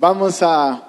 Vamos 0.00 0.44
a 0.44 0.80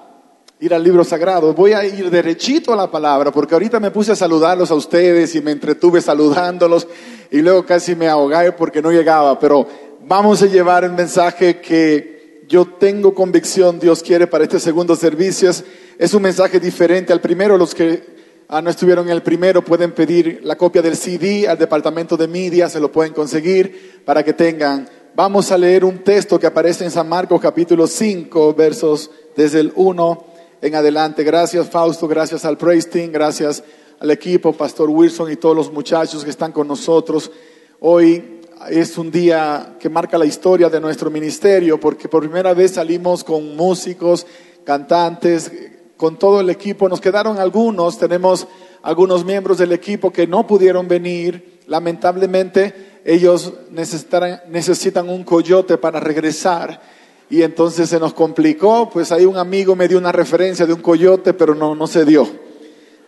ir 0.60 0.72
al 0.72 0.84
libro 0.84 1.02
sagrado. 1.02 1.52
Voy 1.52 1.72
a 1.72 1.84
ir 1.84 2.08
derechito 2.10 2.72
a 2.72 2.76
la 2.76 2.88
palabra, 2.88 3.32
porque 3.32 3.54
ahorita 3.54 3.80
me 3.80 3.90
puse 3.90 4.12
a 4.12 4.16
saludarlos 4.16 4.70
a 4.70 4.76
ustedes 4.76 5.34
y 5.34 5.40
me 5.40 5.50
entretuve 5.50 6.00
saludándolos 6.00 6.86
y 7.28 7.38
luego 7.42 7.66
casi 7.66 7.96
me 7.96 8.06
ahogué 8.06 8.52
porque 8.52 8.80
no 8.80 8.92
llegaba. 8.92 9.36
Pero 9.40 9.66
vamos 10.06 10.40
a 10.42 10.46
llevar 10.46 10.84
el 10.84 10.92
mensaje 10.92 11.60
que 11.60 12.44
yo 12.48 12.64
tengo 12.66 13.12
convicción 13.12 13.80
Dios 13.80 14.00
quiere 14.00 14.28
para 14.28 14.44
este 14.44 14.60
segundo 14.60 14.94
servicio. 14.94 15.50
Es 15.98 16.14
un 16.14 16.22
mensaje 16.22 16.60
diferente 16.60 17.12
al 17.12 17.20
primero. 17.20 17.58
Los 17.58 17.74
que 17.74 18.04
ah, 18.46 18.62
no 18.62 18.70
estuvieron 18.70 19.06
en 19.06 19.12
el 19.12 19.22
primero 19.22 19.64
pueden 19.64 19.90
pedir 19.90 20.38
la 20.44 20.54
copia 20.54 20.82
del 20.82 20.94
CD 20.94 21.48
al 21.48 21.58
departamento 21.58 22.16
de 22.16 22.28
media, 22.28 22.68
se 22.68 22.78
lo 22.78 22.92
pueden 22.92 23.12
conseguir 23.12 24.02
para 24.04 24.22
que 24.22 24.34
tengan 24.34 24.88
Vamos 25.14 25.50
a 25.50 25.58
leer 25.58 25.84
un 25.84 25.98
texto 25.98 26.38
que 26.38 26.46
aparece 26.46 26.84
en 26.84 26.90
San 26.90 27.08
Marcos 27.08 27.40
capítulo 27.40 27.88
5, 27.88 28.54
versos 28.54 29.10
desde 29.36 29.58
el 29.58 29.72
1 29.74 30.24
en 30.62 30.74
adelante. 30.76 31.24
Gracias 31.24 31.68
Fausto, 31.68 32.06
gracias 32.06 32.44
al 32.44 32.56
Praise 32.56 33.08
gracias 33.08 33.64
al 33.98 34.12
equipo, 34.12 34.52
Pastor 34.52 34.88
Wilson 34.88 35.32
y 35.32 35.36
todos 35.36 35.56
los 35.56 35.72
muchachos 35.72 36.22
que 36.22 36.30
están 36.30 36.52
con 36.52 36.68
nosotros. 36.68 37.32
Hoy 37.80 38.40
es 38.70 38.96
un 38.98 39.10
día 39.10 39.76
que 39.80 39.88
marca 39.88 40.16
la 40.16 40.26
historia 40.26 40.70
de 40.70 40.80
nuestro 40.80 41.10
ministerio 41.10 41.80
porque 41.80 42.08
por 42.08 42.22
primera 42.22 42.54
vez 42.54 42.72
salimos 42.74 43.24
con 43.24 43.56
músicos, 43.56 44.28
cantantes, 44.62 45.50
con 45.96 46.20
todo 46.20 46.40
el 46.40 46.50
equipo. 46.50 46.88
Nos 46.88 47.00
quedaron 47.00 47.40
algunos, 47.40 47.98
tenemos 47.98 48.46
algunos 48.80 49.24
miembros 49.24 49.58
del 49.58 49.72
equipo 49.72 50.12
que 50.12 50.28
no 50.28 50.46
pudieron 50.46 50.86
venir, 50.86 51.58
lamentablemente 51.66 52.89
ellos 53.04 53.52
necesitan 53.70 55.08
un 55.08 55.24
coyote 55.24 55.78
para 55.78 56.00
regresar. 56.00 56.80
Y 57.28 57.42
entonces 57.42 57.88
se 57.88 58.00
nos 58.00 58.12
complicó, 58.12 58.90
pues 58.90 59.12
ahí 59.12 59.24
un 59.24 59.36
amigo 59.36 59.76
me 59.76 59.86
dio 59.86 59.98
una 59.98 60.12
referencia 60.12 60.66
de 60.66 60.72
un 60.72 60.80
coyote, 60.80 61.32
pero 61.32 61.54
no, 61.54 61.74
no 61.74 61.86
se 61.86 62.04
dio. 62.04 62.26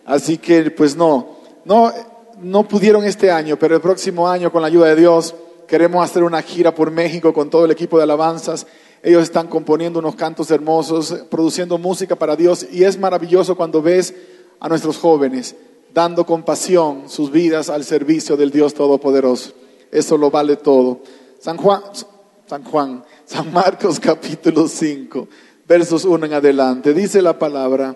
Así 0.05 0.37
que 0.37 0.71
pues 0.71 0.95
no, 0.95 1.39
no, 1.65 1.91
no 2.41 2.67
pudieron 2.67 3.03
este 3.03 3.31
año, 3.31 3.57
pero 3.59 3.75
el 3.75 3.81
próximo 3.81 4.29
año 4.29 4.51
con 4.51 4.61
la 4.61 4.67
ayuda 4.67 4.87
de 4.87 4.95
Dios 4.95 5.35
queremos 5.67 6.03
hacer 6.03 6.23
una 6.23 6.41
gira 6.41 6.73
por 6.73 6.89
México 6.91 7.33
con 7.33 7.49
todo 7.49 7.65
el 7.65 7.71
equipo 7.71 7.97
de 7.97 8.03
alabanzas. 8.03 8.65
Ellos 9.01 9.23
están 9.23 9.47
componiendo 9.47 9.99
unos 9.99 10.15
cantos 10.15 10.49
hermosos, 10.51 11.25
produciendo 11.29 11.77
música 11.77 12.15
para 12.15 12.37
Dios 12.37 12.65
y 12.71 12.85
es 12.85 12.97
maravilloso 12.97 13.55
cuando 13.55 13.81
ves 13.81 14.13
a 14.59 14.69
nuestros 14.69 14.97
jóvenes 14.97 15.55
dando 15.93 16.25
con 16.25 16.43
pasión 16.43 17.03
sus 17.07 17.31
vidas 17.31 17.69
al 17.69 17.83
servicio 17.83 18.35
del 18.35 18.51
Dios 18.51 18.73
Todopoderoso. 18.73 19.53
Eso 19.93 20.17
lo 20.17 20.31
vale 20.31 20.55
todo. 20.55 21.01
San 21.39 21.57
Juan, 21.57 21.83
San 23.25 23.53
Marcos 23.53 23.99
capítulo 24.01 24.67
5, 24.67 25.27
versos 25.67 26.03
1 26.03 26.25
en 26.25 26.33
adelante. 26.33 26.95
Dice 26.95 27.21
la 27.21 27.37
palabra, 27.37 27.95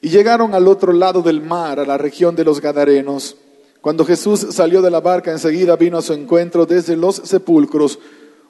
y 0.00 0.08
llegaron 0.08 0.54
al 0.54 0.66
otro 0.66 0.92
lado 0.92 1.22
del 1.22 1.40
mar, 1.40 1.78
a 1.78 1.86
la 1.86 1.96
región 1.96 2.34
de 2.34 2.44
los 2.44 2.60
Gadarenos. 2.60 3.36
Cuando 3.80 4.04
Jesús 4.04 4.48
salió 4.50 4.82
de 4.82 4.90
la 4.90 5.00
barca, 5.00 5.30
enseguida 5.30 5.76
vino 5.76 5.98
a 5.98 6.02
su 6.02 6.14
encuentro 6.14 6.66
desde 6.66 6.96
los 6.96 7.16
sepulcros 7.16 8.00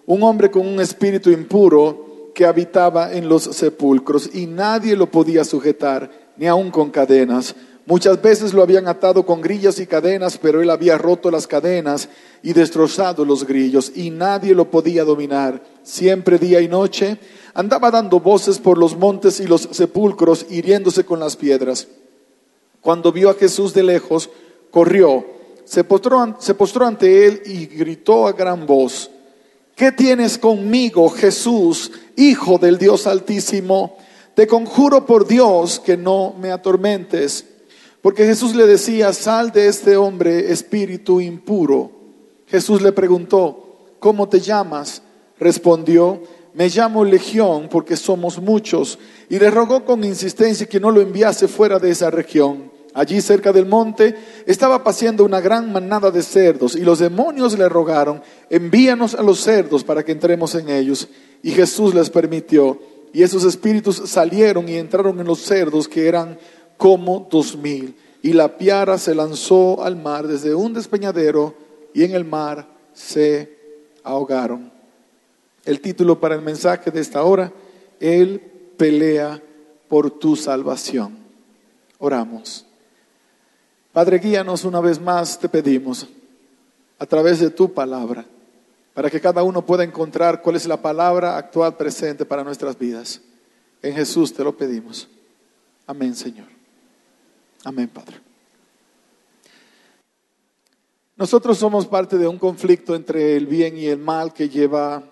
un 0.07 0.23
hombre 0.23 0.51
con 0.51 0.67
un 0.67 0.81
espíritu 0.81 1.31
impuro 1.31 2.33
que 2.35 2.47
habitaba 2.47 3.13
en 3.13 3.29
los 3.29 3.43
sepulcros 3.43 4.35
y 4.35 4.47
nadie 4.47 4.97
lo 4.97 5.11
podía 5.11 5.45
sujetar, 5.45 6.11
ni 6.37 6.47
aun 6.47 6.71
con 6.71 6.91
cadenas 6.91 7.55
Muchas 7.87 8.21
veces 8.21 8.53
lo 8.53 8.63
habían 8.63 8.89
atado 8.89 9.25
con 9.25 9.41
grillas 9.41 9.81
y 9.81 9.87
cadenas, 9.87 10.39
pero 10.39 10.63
él 10.63 10.71
había 10.71 10.99
roto 10.99 11.31
las 11.31 11.47
cadenas 11.47 12.09
y 12.43 12.53
destrozado 12.53 13.25
los 13.25 13.47
grillos 13.47 13.93
y 13.95 14.11
nadie 14.11 14.55
lo 14.55 14.71
podía 14.71 15.05
dominar. 15.05 15.63
Siempre 15.83 16.39
día 16.39 16.61
y 16.61 16.69
noche 16.69 17.19
andaba 17.55 17.91
dando 17.91 18.21
voces 18.21 18.59
por 18.59 18.79
los 18.79 18.97
montes 18.97 19.41
y 19.41 19.47
los 19.47 19.63
sepulcros, 19.73 20.47
hiriéndose 20.51 21.05
con 21.05 21.21
las 21.21 21.37
piedras. 21.37 21.89
Cuando 22.81 23.13
vio 23.13 23.31
a 23.31 23.35
Jesús 23.35 23.75
de 23.75 23.83
lejos, 23.83 24.31
corrió, 24.71 25.25
se 25.65 25.85
postró, 25.85 26.37
se 26.39 26.55
postró 26.55 26.87
ante 26.87 27.27
él 27.27 27.43
y 27.45 27.67
gritó 27.67 28.27
a 28.27 28.33
gran 28.33 28.67
voz, 28.67 29.11
¿qué 29.75 29.91
tienes 29.93 30.39
conmigo, 30.39 31.09
Jesús, 31.09 31.91
Hijo 32.17 32.59
del 32.59 32.79
Dios 32.79 33.07
Altísimo? 33.07 33.97
Te 34.35 34.47
conjuro 34.47 35.05
por 35.07 35.27
Dios 35.27 35.81
que 35.81 35.97
no 35.97 36.35
me 36.39 36.51
atormentes. 36.51 37.47
Porque 38.03 38.25
Jesús 38.25 38.55
le 38.55 38.67
decía, 38.67 39.13
sal 39.13 39.53
de 39.53 39.69
este 39.69 39.97
hombre 39.97 40.53
espíritu 40.53 41.21
impuro. 41.21 41.91
Jesús 42.47 42.81
le 42.83 42.93
preguntó, 42.93 43.95
¿cómo 43.99 44.29
te 44.29 44.41
llamas? 44.41 45.03
Respondió, 45.39 46.23
me 46.55 46.69
llamo 46.69 47.05
Legión 47.05 47.69
porque 47.71 47.97
somos 47.97 48.41
muchos. 48.41 48.99
Y 49.29 49.39
le 49.39 49.51
rogó 49.51 49.85
con 49.85 50.03
insistencia 50.05 50.67
que 50.67 50.81
no 50.81 50.91
lo 50.91 51.01
enviase 51.01 51.47
fuera 51.47 51.79
de 51.79 51.91
esa 51.91 52.11
región. 52.11 52.71
Allí 52.93 53.21
cerca 53.21 53.53
del 53.53 53.67
monte 53.67 54.17
estaba 54.47 54.83
paseando 54.83 55.25
una 55.25 55.41
gran 55.41 55.71
manada 55.71 56.11
de 56.11 56.23
cerdos 56.23 56.75
y 56.75 56.81
los 56.81 56.99
demonios 56.99 57.57
le 57.57 57.69
rogaron, 57.69 58.21
envíanos 58.49 59.15
a 59.15 59.23
los 59.23 59.39
cerdos 59.41 59.85
para 59.85 60.05
que 60.05 60.11
entremos 60.11 60.57
en 60.57 60.69
ellos. 60.69 61.07
Y 61.43 61.53
Jesús 61.53 61.95
les 61.95 62.11
permitió. 62.11 62.81
Y 63.13 63.23
esos 63.23 63.45
espíritus 63.45 64.03
salieron 64.07 64.69
y 64.69 64.75
entraron 64.75 65.19
en 65.21 65.27
los 65.27 65.41
cerdos 65.41 65.89
que 65.89 66.07
eran 66.07 66.39
como 66.81 67.29
dos 67.31 67.57
mil. 67.57 67.95
Y 68.23 68.33
la 68.33 68.57
piara 68.57 68.97
se 68.97 69.15
lanzó 69.15 69.85
al 69.85 69.97
mar 69.97 70.27
desde 70.27 70.55
un 70.55 70.73
despeñadero 70.73 71.55
y 71.93 72.05
en 72.05 72.15
el 72.15 72.25
mar 72.25 72.67
se 72.95 73.55
ahogaron. 74.03 74.73
El 75.65 75.81
título 75.83 76.19
para 76.19 76.35
el 76.35 76.41
mensaje 76.41 76.91
de 76.91 77.01
esta 77.01 77.23
hora, 77.23 77.53
Él 78.01 78.41
pelea 78.79 79.43
por 79.89 80.11
tu 80.11 80.37
salvación. 80.37 81.19
Oramos. 81.99 82.65
Padre, 83.93 84.19
guíanos 84.19 84.65
una 84.65 84.81
vez 84.81 84.99
más, 84.99 85.39
te 85.39 85.51
pedimos, 85.51 86.09
a 86.99 87.05
través 87.05 87.41
de 87.41 87.51
tu 87.51 87.75
palabra, 87.75 88.25
para 88.95 89.11
que 89.11 89.21
cada 89.21 89.43
uno 89.43 89.67
pueda 89.67 89.85
encontrar 89.85 90.41
cuál 90.41 90.57
es 90.57 90.67
la 90.67 90.81
palabra 90.81 91.37
actual 91.37 91.77
presente 91.77 92.25
para 92.25 92.43
nuestras 92.43 92.79
vidas. 92.79 93.21
En 93.83 93.95
Jesús 93.95 94.33
te 94.33 94.45
lo 94.45 94.57
pedimos. 94.57 95.09
Amén, 95.87 96.15
Señor. 96.15 96.50
Amén, 97.65 97.89
Padre. 97.89 98.21
Nosotros 101.17 101.59
somos 101.59 101.87
parte 101.87 102.17
de 102.17 102.27
un 102.27 102.39
conflicto 102.39 102.95
entre 102.95 103.37
el 103.37 103.47
bien 103.47 103.77
y 103.77 103.87
el 103.87 103.99
mal 103.99 104.33
que 104.33 104.49
lleva 104.49 105.05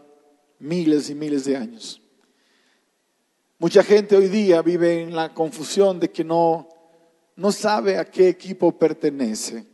miles 0.58 1.10
y 1.10 1.14
miles 1.14 1.44
de 1.44 1.56
años. 1.56 2.00
Mucha 3.58 3.82
gente 3.82 4.16
hoy 4.16 4.28
día 4.28 4.62
vive 4.62 5.02
en 5.02 5.14
la 5.14 5.34
confusión 5.34 6.00
de 6.00 6.10
que 6.10 6.24
no, 6.24 6.68
no 7.36 7.52
sabe 7.52 7.98
a 7.98 8.04
qué 8.10 8.28
equipo 8.28 8.78
pertenece 8.78 9.66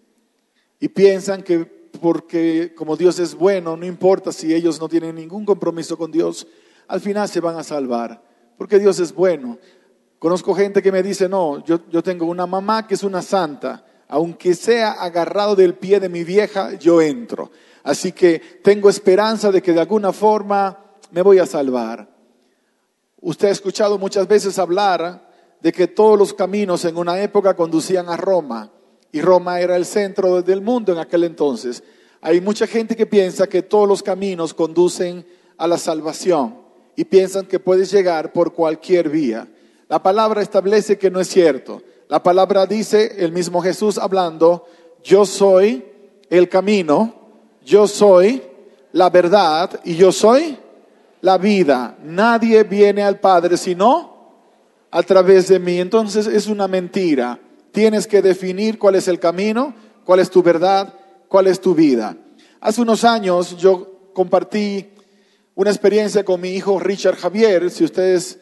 y 0.81 0.89
piensan 0.89 1.43
que 1.43 1.65
porque 2.01 2.75
como 2.75 2.97
Dios 2.97 3.19
es 3.21 3.35
bueno, 3.35 3.77
no 3.77 3.87
importa 3.87 4.33
si 4.33 4.53
ellos 4.53 4.81
no 4.81 4.89
tienen 4.89 5.15
ningún 5.15 5.45
compromiso 5.45 5.97
con 5.97 6.11
Dios, 6.11 6.47
al 6.89 7.01
final 7.01 7.29
se 7.29 7.41
van 7.41 7.56
a 7.56 7.62
salvar, 7.62 8.23
porque 8.59 8.79
Dios 8.79 8.99
es 8.99 9.15
bueno. 9.15 9.59
Conozco 10.25 10.55
gente 10.55 10.81
que 10.81 10.91
me 10.91 11.03
dice, 11.03 11.29
no, 11.29 11.62
yo, 11.67 11.81
yo 11.91 12.03
tengo 12.03 12.25
una 12.25 12.47
mamá 12.47 12.87
que 12.87 12.95
es 12.95 13.03
una 13.03 13.21
santa, 13.21 13.85
aunque 14.09 14.55
sea 14.55 14.93
agarrado 14.93 15.55
del 15.55 15.75
pie 15.75 16.01
de 16.01 16.09
mi 16.09 16.25
vieja, 16.25 16.79
yo 16.79 17.03
entro. 17.03 17.51
Así 17.83 18.12
que 18.12 18.39
tengo 18.62 18.89
esperanza 18.89 19.53
de 19.53 19.61
que 19.61 19.75
de 19.75 19.81
alguna 19.81 20.15
forma 20.15 20.79
me 21.11 21.21
voy 21.21 21.41
a 21.41 21.45
salvar. 21.45 22.09
Usted 23.21 23.49
ha 23.49 23.51
escuchado 23.51 23.99
muchas 23.99 24.27
veces 24.27 24.59
hablar 24.59 25.31
de 25.61 25.73
que 25.73 25.89
todos 25.89 26.19
los 26.19 26.33
caminos 26.33 26.87
en 26.87 26.97
una 26.97 27.21
época 27.21 27.55
conducían 27.55 28.09
a 28.09 28.17
Roma 28.17 28.73
y 29.12 29.21
Roma 29.21 29.61
era 29.61 29.77
el 29.77 29.85
centro 29.85 30.41
del 30.41 30.62
mundo 30.62 30.91
en 30.95 31.01
aquel 31.01 31.25
entonces. 31.25 31.85
Hay 32.23 32.41
mucha 32.41 32.67
gente 32.67 32.97
que 32.97 33.05
piensa 33.05 33.47
que 33.47 33.61
todos 33.61 33.87
los 33.87 34.03
caminos 34.03 34.55
conducen 34.55 35.27
a 35.59 35.69
la 35.69 35.77
salvación 35.77 36.62
y 36.97 37.05
piensan 37.05 37.45
que 37.45 37.61
puedes 37.61 37.91
llegar 37.91 38.33
por 38.33 38.55
cualquier 38.55 39.11
vía. 39.11 39.49
La 39.89 40.03
palabra 40.03 40.43
establece 40.43 40.99
que 40.99 41.11
no 41.11 41.21
es 41.21 41.29
cierto. 41.29 41.83
La 42.09 42.23
palabra 42.23 42.67
dice, 42.67 43.17
el 43.19 43.33
mismo 43.33 43.61
Jesús 43.61 43.99
hablando, 43.99 44.67
yo 45.03 45.27
soy 45.27 45.85
el 46.31 46.49
camino, 46.49 47.15
yo 47.65 47.87
soy 47.87 48.43
la 48.93 49.11
verdad 49.11 49.81
y 49.85 49.97
yo 49.97 50.13
soy 50.13 50.57
la 51.21 51.39
vida. 51.39 51.97
Nadie 52.03 52.65
viene 52.65 53.03
al 53.03 53.19
Padre 53.21 53.57
sino 53.57 54.15
a 54.91 55.03
través 55.03 55.49
de 55.49 55.59
mí. 55.59 55.81
Entonces 55.81 56.27
es 56.27 56.47
una 56.47 56.69
mentira. 56.69 57.39
Tienes 57.73 58.07
que 58.07 58.23
definir 58.23 58.79
cuál 58.79 58.95
es 58.95 59.09
el 59.09 59.19
camino, 59.19 59.75
cuál 60.05 60.21
es 60.21 60.31
tu 60.31 60.43
verdad, 60.43 60.95
cuál 61.29 61.47
es 61.49 61.61
tu 61.61 61.75
vida. 61.75 62.17
Hace 62.61 62.81
unos 62.81 63.05
años 63.05 63.57
yo 63.57 64.11
compartí 64.15 64.91
una 65.55 65.71
experiencia 65.71 66.25
con 66.25 66.41
mi 66.41 66.51
hijo 66.51 66.79
Richard 66.79 67.17
Javier. 67.17 67.71
Si 67.71 67.85
ustedes 67.85 68.39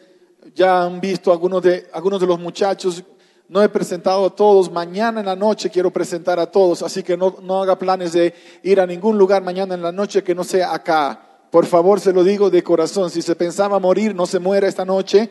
ya 0.55 0.83
han 0.83 0.99
visto 0.99 1.31
algunos 1.31 1.61
de, 1.61 1.87
algunos 1.93 2.19
de 2.19 2.27
los 2.27 2.39
muchachos. 2.39 3.03
No 3.47 3.61
he 3.61 3.69
presentado 3.69 4.25
a 4.25 4.35
todos. 4.35 4.71
Mañana 4.71 5.19
en 5.19 5.25
la 5.25 5.35
noche 5.35 5.69
quiero 5.69 5.91
presentar 5.91 6.39
a 6.39 6.47
todos. 6.47 6.81
Así 6.81 7.03
que 7.03 7.15
no, 7.15 7.37
no 7.41 7.61
haga 7.61 7.77
planes 7.77 8.13
de 8.13 8.33
ir 8.63 8.79
a 8.79 8.87
ningún 8.87 9.17
lugar 9.17 9.43
mañana 9.43 9.75
en 9.75 9.81
la 9.81 9.91
noche 9.91 10.23
que 10.23 10.35
no 10.35 10.43
sea 10.43 10.73
acá. 10.73 11.47
Por 11.51 11.65
favor, 11.65 11.99
se 11.99 12.13
lo 12.13 12.23
digo 12.23 12.49
de 12.49 12.63
corazón. 12.63 13.09
Si 13.09 13.21
se 13.21 13.35
pensaba 13.35 13.79
morir, 13.79 14.15
no 14.15 14.25
se 14.25 14.39
muera 14.39 14.67
esta 14.67 14.85
noche. 14.85 15.29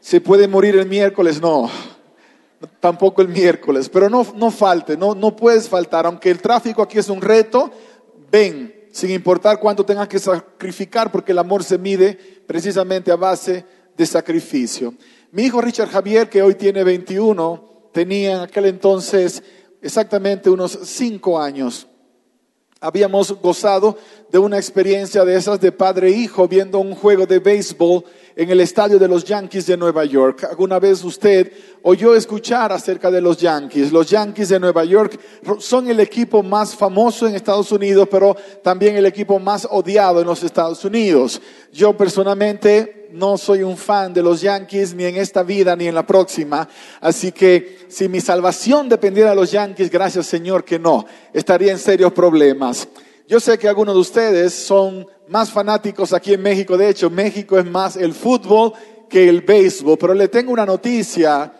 se 0.00 0.20
puede 0.20 0.46
morir 0.46 0.76
el 0.76 0.86
miércoles, 0.86 1.40
no, 1.40 1.68
tampoco 2.80 3.22
el 3.22 3.28
miércoles, 3.28 3.88
pero 3.88 4.08
no, 4.08 4.26
no 4.36 4.50
falte, 4.50 4.96
no, 4.96 5.14
no 5.14 5.34
puedes 5.34 5.68
faltar, 5.68 6.06
aunque 6.06 6.30
el 6.30 6.40
tráfico 6.40 6.82
aquí 6.82 6.98
es 6.98 7.08
un 7.08 7.20
reto, 7.20 7.70
ven, 8.30 8.86
sin 8.92 9.10
importar 9.10 9.58
cuánto 9.58 9.84
tengas 9.84 10.08
que 10.08 10.18
sacrificar, 10.18 11.10
porque 11.10 11.32
el 11.32 11.38
amor 11.38 11.64
se 11.64 11.78
mide 11.78 12.14
precisamente 12.46 13.10
a 13.10 13.16
base 13.16 13.64
de 13.96 14.06
sacrificio. 14.06 14.94
Mi 15.32 15.44
hijo 15.44 15.60
Richard 15.60 15.88
Javier, 15.88 16.28
que 16.28 16.42
hoy 16.42 16.54
tiene 16.54 16.84
21, 16.84 17.90
tenía 17.92 18.36
en 18.36 18.40
aquel 18.40 18.66
entonces 18.66 19.42
exactamente 19.80 20.50
unos 20.50 20.78
5 20.82 21.40
años. 21.40 21.86
Habíamos 22.78 23.32
gozado 23.40 23.96
de 24.30 24.38
una 24.38 24.58
experiencia 24.58 25.24
de 25.24 25.34
esas 25.34 25.58
de 25.60 25.72
padre 25.72 26.08
e 26.08 26.10
hijo 26.10 26.46
viendo 26.46 26.78
un 26.78 26.94
juego 26.94 27.24
de 27.24 27.38
béisbol 27.38 28.04
en 28.36 28.50
el 28.50 28.60
estadio 28.60 28.98
de 28.98 29.08
los 29.08 29.24
Yankees 29.24 29.64
de 29.66 29.78
Nueva 29.78 30.04
York. 30.04 30.44
¿Alguna 30.44 30.78
vez 30.78 31.02
usted 31.02 31.50
oyó 31.82 32.14
escuchar 32.14 32.72
acerca 32.72 33.10
de 33.10 33.22
los 33.22 33.38
Yankees? 33.38 33.90
Los 33.90 34.10
Yankees 34.10 34.50
de 34.50 34.60
Nueva 34.60 34.84
York 34.84 35.18
son 35.58 35.88
el 35.88 36.00
equipo 36.00 36.42
más 36.42 36.76
famoso 36.76 37.26
en 37.26 37.34
Estados 37.34 37.72
Unidos, 37.72 38.06
pero 38.10 38.36
también 38.62 38.94
el 38.94 39.06
equipo 39.06 39.38
más 39.38 39.66
odiado 39.70 40.20
en 40.20 40.26
los 40.26 40.42
Estados 40.42 40.84
Unidos. 40.84 41.40
Yo 41.72 41.96
personalmente 41.96 43.05
no 43.12 43.38
soy 43.38 43.62
un 43.62 43.76
fan 43.76 44.12
de 44.12 44.22
los 44.22 44.40
Yankees 44.40 44.94
ni 44.94 45.04
en 45.04 45.16
esta 45.16 45.42
vida 45.42 45.74
ni 45.76 45.88
en 45.88 45.94
la 45.94 46.06
próxima, 46.06 46.68
así 47.00 47.32
que 47.32 47.86
si 47.88 48.08
mi 48.08 48.20
salvación 48.20 48.88
dependiera 48.88 49.30
de 49.30 49.36
los 49.36 49.52
Yankees, 49.52 49.90
gracias 49.90 50.26
Señor 50.26 50.64
que 50.64 50.78
no, 50.78 51.04
estaría 51.32 51.72
en 51.72 51.78
serios 51.78 52.12
problemas. 52.12 52.88
Yo 53.28 53.40
sé 53.40 53.58
que 53.58 53.68
algunos 53.68 53.96
de 53.96 54.00
ustedes 54.00 54.54
son 54.54 55.04
más 55.26 55.50
fanáticos 55.50 56.12
aquí 56.12 56.34
en 56.34 56.42
México. 56.42 56.76
De 56.76 56.88
hecho, 56.88 57.10
México 57.10 57.58
es 57.58 57.66
más 57.66 57.96
el 57.96 58.12
fútbol 58.12 58.72
que 59.08 59.28
el 59.28 59.40
béisbol. 59.40 59.98
Pero 59.98 60.14
le 60.14 60.28
tengo 60.28 60.52
una 60.52 60.64
noticia. 60.64 61.52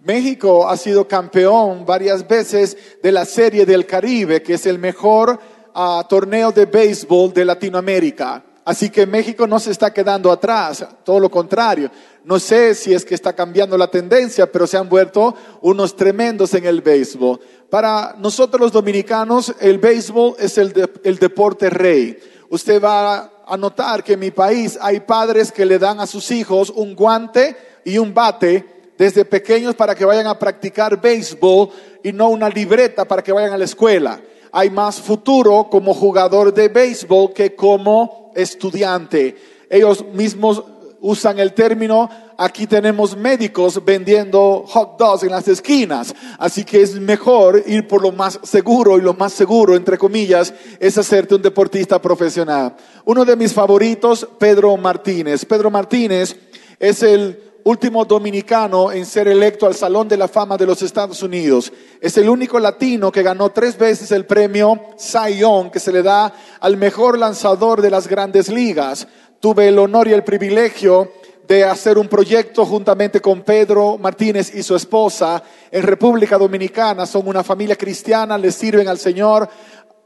México 0.00 0.68
ha 0.68 0.76
sido 0.76 1.08
campeón 1.08 1.86
varias 1.86 2.28
veces 2.28 2.76
de 3.02 3.10
la 3.10 3.24
Serie 3.24 3.64
del 3.64 3.86
Caribe, 3.86 4.42
que 4.42 4.54
es 4.54 4.66
el 4.66 4.78
mejor 4.78 5.38
ah, 5.74 6.04
torneo 6.06 6.52
de 6.52 6.66
béisbol 6.66 7.32
de 7.32 7.44
Latinoamérica. 7.46 8.44
Así 8.64 8.88
que 8.88 9.06
México 9.06 9.46
no 9.46 9.60
se 9.60 9.70
está 9.70 9.92
quedando 9.92 10.32
atrás, 10.32 10.86
todo 11.04 11.20
lo 11.20 11.30
contrario. 11.30 11.90
No 12.24 12.38
sé 12.38 12.74
si 12.74 12.94
es 12.94 13.04
que 13.04 13.14
está 13.14 13.34
cambiando 13.34 13.76
la 13.76 13.88
tendencia, 13.88 14.50
pero 14.50 14.66
se 14.66 14.78
han 14.78 14.88
vuelto 14.88 15.34
unos 15.60 15.94
tremendos 15.94 16.54
en 16.54 16.64
el 16.64 16.80
béisbol. 16.80 17.40
Para 17.68 18.14
nosotros 18.18 18.60
los 18.60 18.72
dominicanos, 18.72 19.54
el 19.60 19.78
béisbol 19.78 20.36
es 20.38 20.56
el, 20.56 20.90
el 21.04 21.18
deporte 21.18 21.68
rey. 21.68 22.18
Usted 22.48 22.82
va 22.82 23.32
a 23.46 23.56
notar 23.58 24.02
que 24.02 24.14
en 24.14 24.20
mi 24.20 24.30
país 24.30 24.78
hay 24.80 25.00
padres 25.00 25.52
que 25.52 25.66
le 25.66 25.78
dan 25.78 26.00
a 26.00 26.06
sus 26.06 26.30
hijos 26.30 26.70
un 26.70 26.94
guante 26.94 27.56
y 27.84 27.98
un 27.98 28.14
bate 28.14 28.92
desde 28.96 29.26
pequeños 29.26 29.74
para 29.74 29.94
que 29.94 30.06
vayan 30.06 30.26
a 30.26 30.38
practicar 30.38 30.98
béisbol 30.98 31.68
y 32.02 32.12
no 32.12 32.30
una 32.30 32.48
libreta 32.48 33.04
para 33.04 33.22
que 33.22 33.32
vayan 33.32 33.52
a 33.52 33.58
la 33.58 33.64
escuela. 33.64 34.22
Hay 34.52 34.70
más 34.70 35.00
futuro 35.00 35.68
como 35.70 35.92
jugador 35.92 36.54
de 36.54 36.68
béisbol 36.68 37.34
que 37.34 37.54
como 37.54 38.23
estudiante. 38.34 39.36
Ellos 39.70 40.04
mismos 40.12 40.62
usan 41.00 41.38
el 41.38 41.52
término, 41.52 42.08
aquí 42.38 42.66
tenemos 42.66 43.14
médicos 43.14 43.84
vendiendo 43.84 44.64
hot 44.66 44.98
dogs 44.98 45.22
en 45.22 45.30
las 45.30 45.46
esquinas, 45.48 46.14
así 46.38 46.64
que 46.64 46.80
es 46.80 46.98
mejor 46.98 47.62
ir 47.66 47.86
por 47.86 48.00
lo 48.00 48.10
más 48.10 48.40
seguro 48.42 48.96
y 48.96 49.02
lo 49.02 49.12
más 49.12 49.34
seguro, 49.34 49.76
entre 49.76 49.98
comillas, 49.98 50.54
es 50.80 50.96
hacerte 50.96 51.34
un 51.34 51.42
deportista 51.42 52.00
profesional. 52.00 52.74
Uno 53.04 53.24
de 53.26 53.36
mis 53.36 53.52
favoritos, 53.52 54.26
Pedro 54.38 54.74
Martínez. 54.78 55.44
Pedro 55.44 55.70
Martínez 55.70 56.36
es 56.80 57.02
el 57.02 57.38
último 57.64 58.04
dominicano 58.04 58.92
en 58.92 59.06
ser 59.06 59.26
electo 59.26 59.66
al 59.66 59.74
Salón 59.74 60.06
de 60.06 60.18
la 60.18 60.28
Fama 60.28 60.56
de 60.56 60.66
los 60.66 60.82
Estados 60.82 61.22
Unidos. 61.22 61.72
Es 62.00 62.16
el 62.18 62.28
único 62.28 62.60
latino 62.60 63.10
que 63.10 63.22
ganó 63.22 63.50
tres 63.50 63.76
veces 63.78 64.12
el 64.12 64.26
premio 64.26 64.78
Cy 64.98 65.38
Young, 65.38 65.70
que 65.70 65.80
se 65.80 65.92
le 65.92 66.02
da 66.02 66.32
al 66.60 66.76
mejor 66.76 67.18
lanzador 67.18 67.80
de 67.80 67.90
las 67.90 68.06
grandes 68.06 68.50
ligas. 68.50 69.08
Tuve 69.40 69.68
el 69.68 69.78
honor 69.78 70.08
y 70.08 70.12
el 70.12 70.24
privilegio 70.24 71.10
de 71.48 71.64
hacer 71.64 71.96
un 71.98 72.08
proyecto 72.08 72.64
juntamente 72.66 73.20
con 73.20 73.42
Pedro 73.42 73.98
Martínez 73.98 74.54
y 74.54 74.62
su 74.62 74.76
esposa 74.76 75.42
en 75.70 75.82
República 75.82 76.36
Dominicana. 76.36 77.06
Son 77.06 77.26
una 77.26 77.42
familia 77.42 77.76
cristiana, 77.76 78.36
le 78.36 78.52
sirven 78.52 78.88
al 78.88 78.98
Señor. 78.98 79.48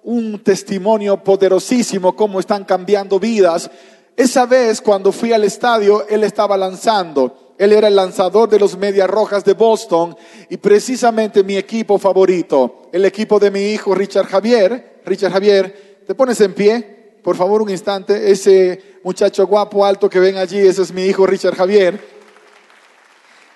Un 0.04 0.42
testimonio 0.44 1.22
poderosísimo, 1.22 2.14
cómo 2.14 2.38
están 2.38 2.64
cambiando 2.64 3.18
vidas. 3.18 3.68
Esa 4.16 4.46
vez 4.46 4.80
cuando 4.80 5.12
fui 5.12 5.32
al 5.32 5.44
estadio, 5.44 6.06
él 6.08 6.24
estaba 6.24 6.56
lanzando. 6.56 7.47
Él 7.58 7.72
era 7.72 7.88
el 7.88 7.96
lanzador 7.96 8.48
de 8.48 8.58
los 8.60 8.78
Medias 8.78 9.10
Rojas 9.10 9.44
de 9.44 9.52
Boston 9.52 10.16
y 10.48 10.56
precisamente 10.58 11.42
mi 11.42 11.56
equipo 11.56 11.98
favorito, 11.98 12.88
el 12.92 13.04
equipo 13.04 13.40
de 13.40 13.50
mi 13.50 13.72
hijo 13.72 13.94
Richard 13.96 14.26
Javier. 14.26 15.00
Richard 15.04 15.32
Javier, 15.32 16.02
¿te 16.06 16.14
pones 16.14 16.40
en 16.40 16.54
pie? 16.54 17.18
Por 17.22 17.36
favor, 17.36 17.60
un 17.60 17.70
instante. 17.70 18.30
Ese 18.30 19.00
muchacho 19.02 19.44
guapo, 19.46 19.84
alto 19.84 20.08
que 20.08 20.20
ven 20.20 20.36
allí, 20.36 20.58
ese 20.58 20.82
es 20.82 20.92
mi 20.92 21.04
hijo 21.04 21.26
Richard 21.26 21.56
Javier. 21.56 22.18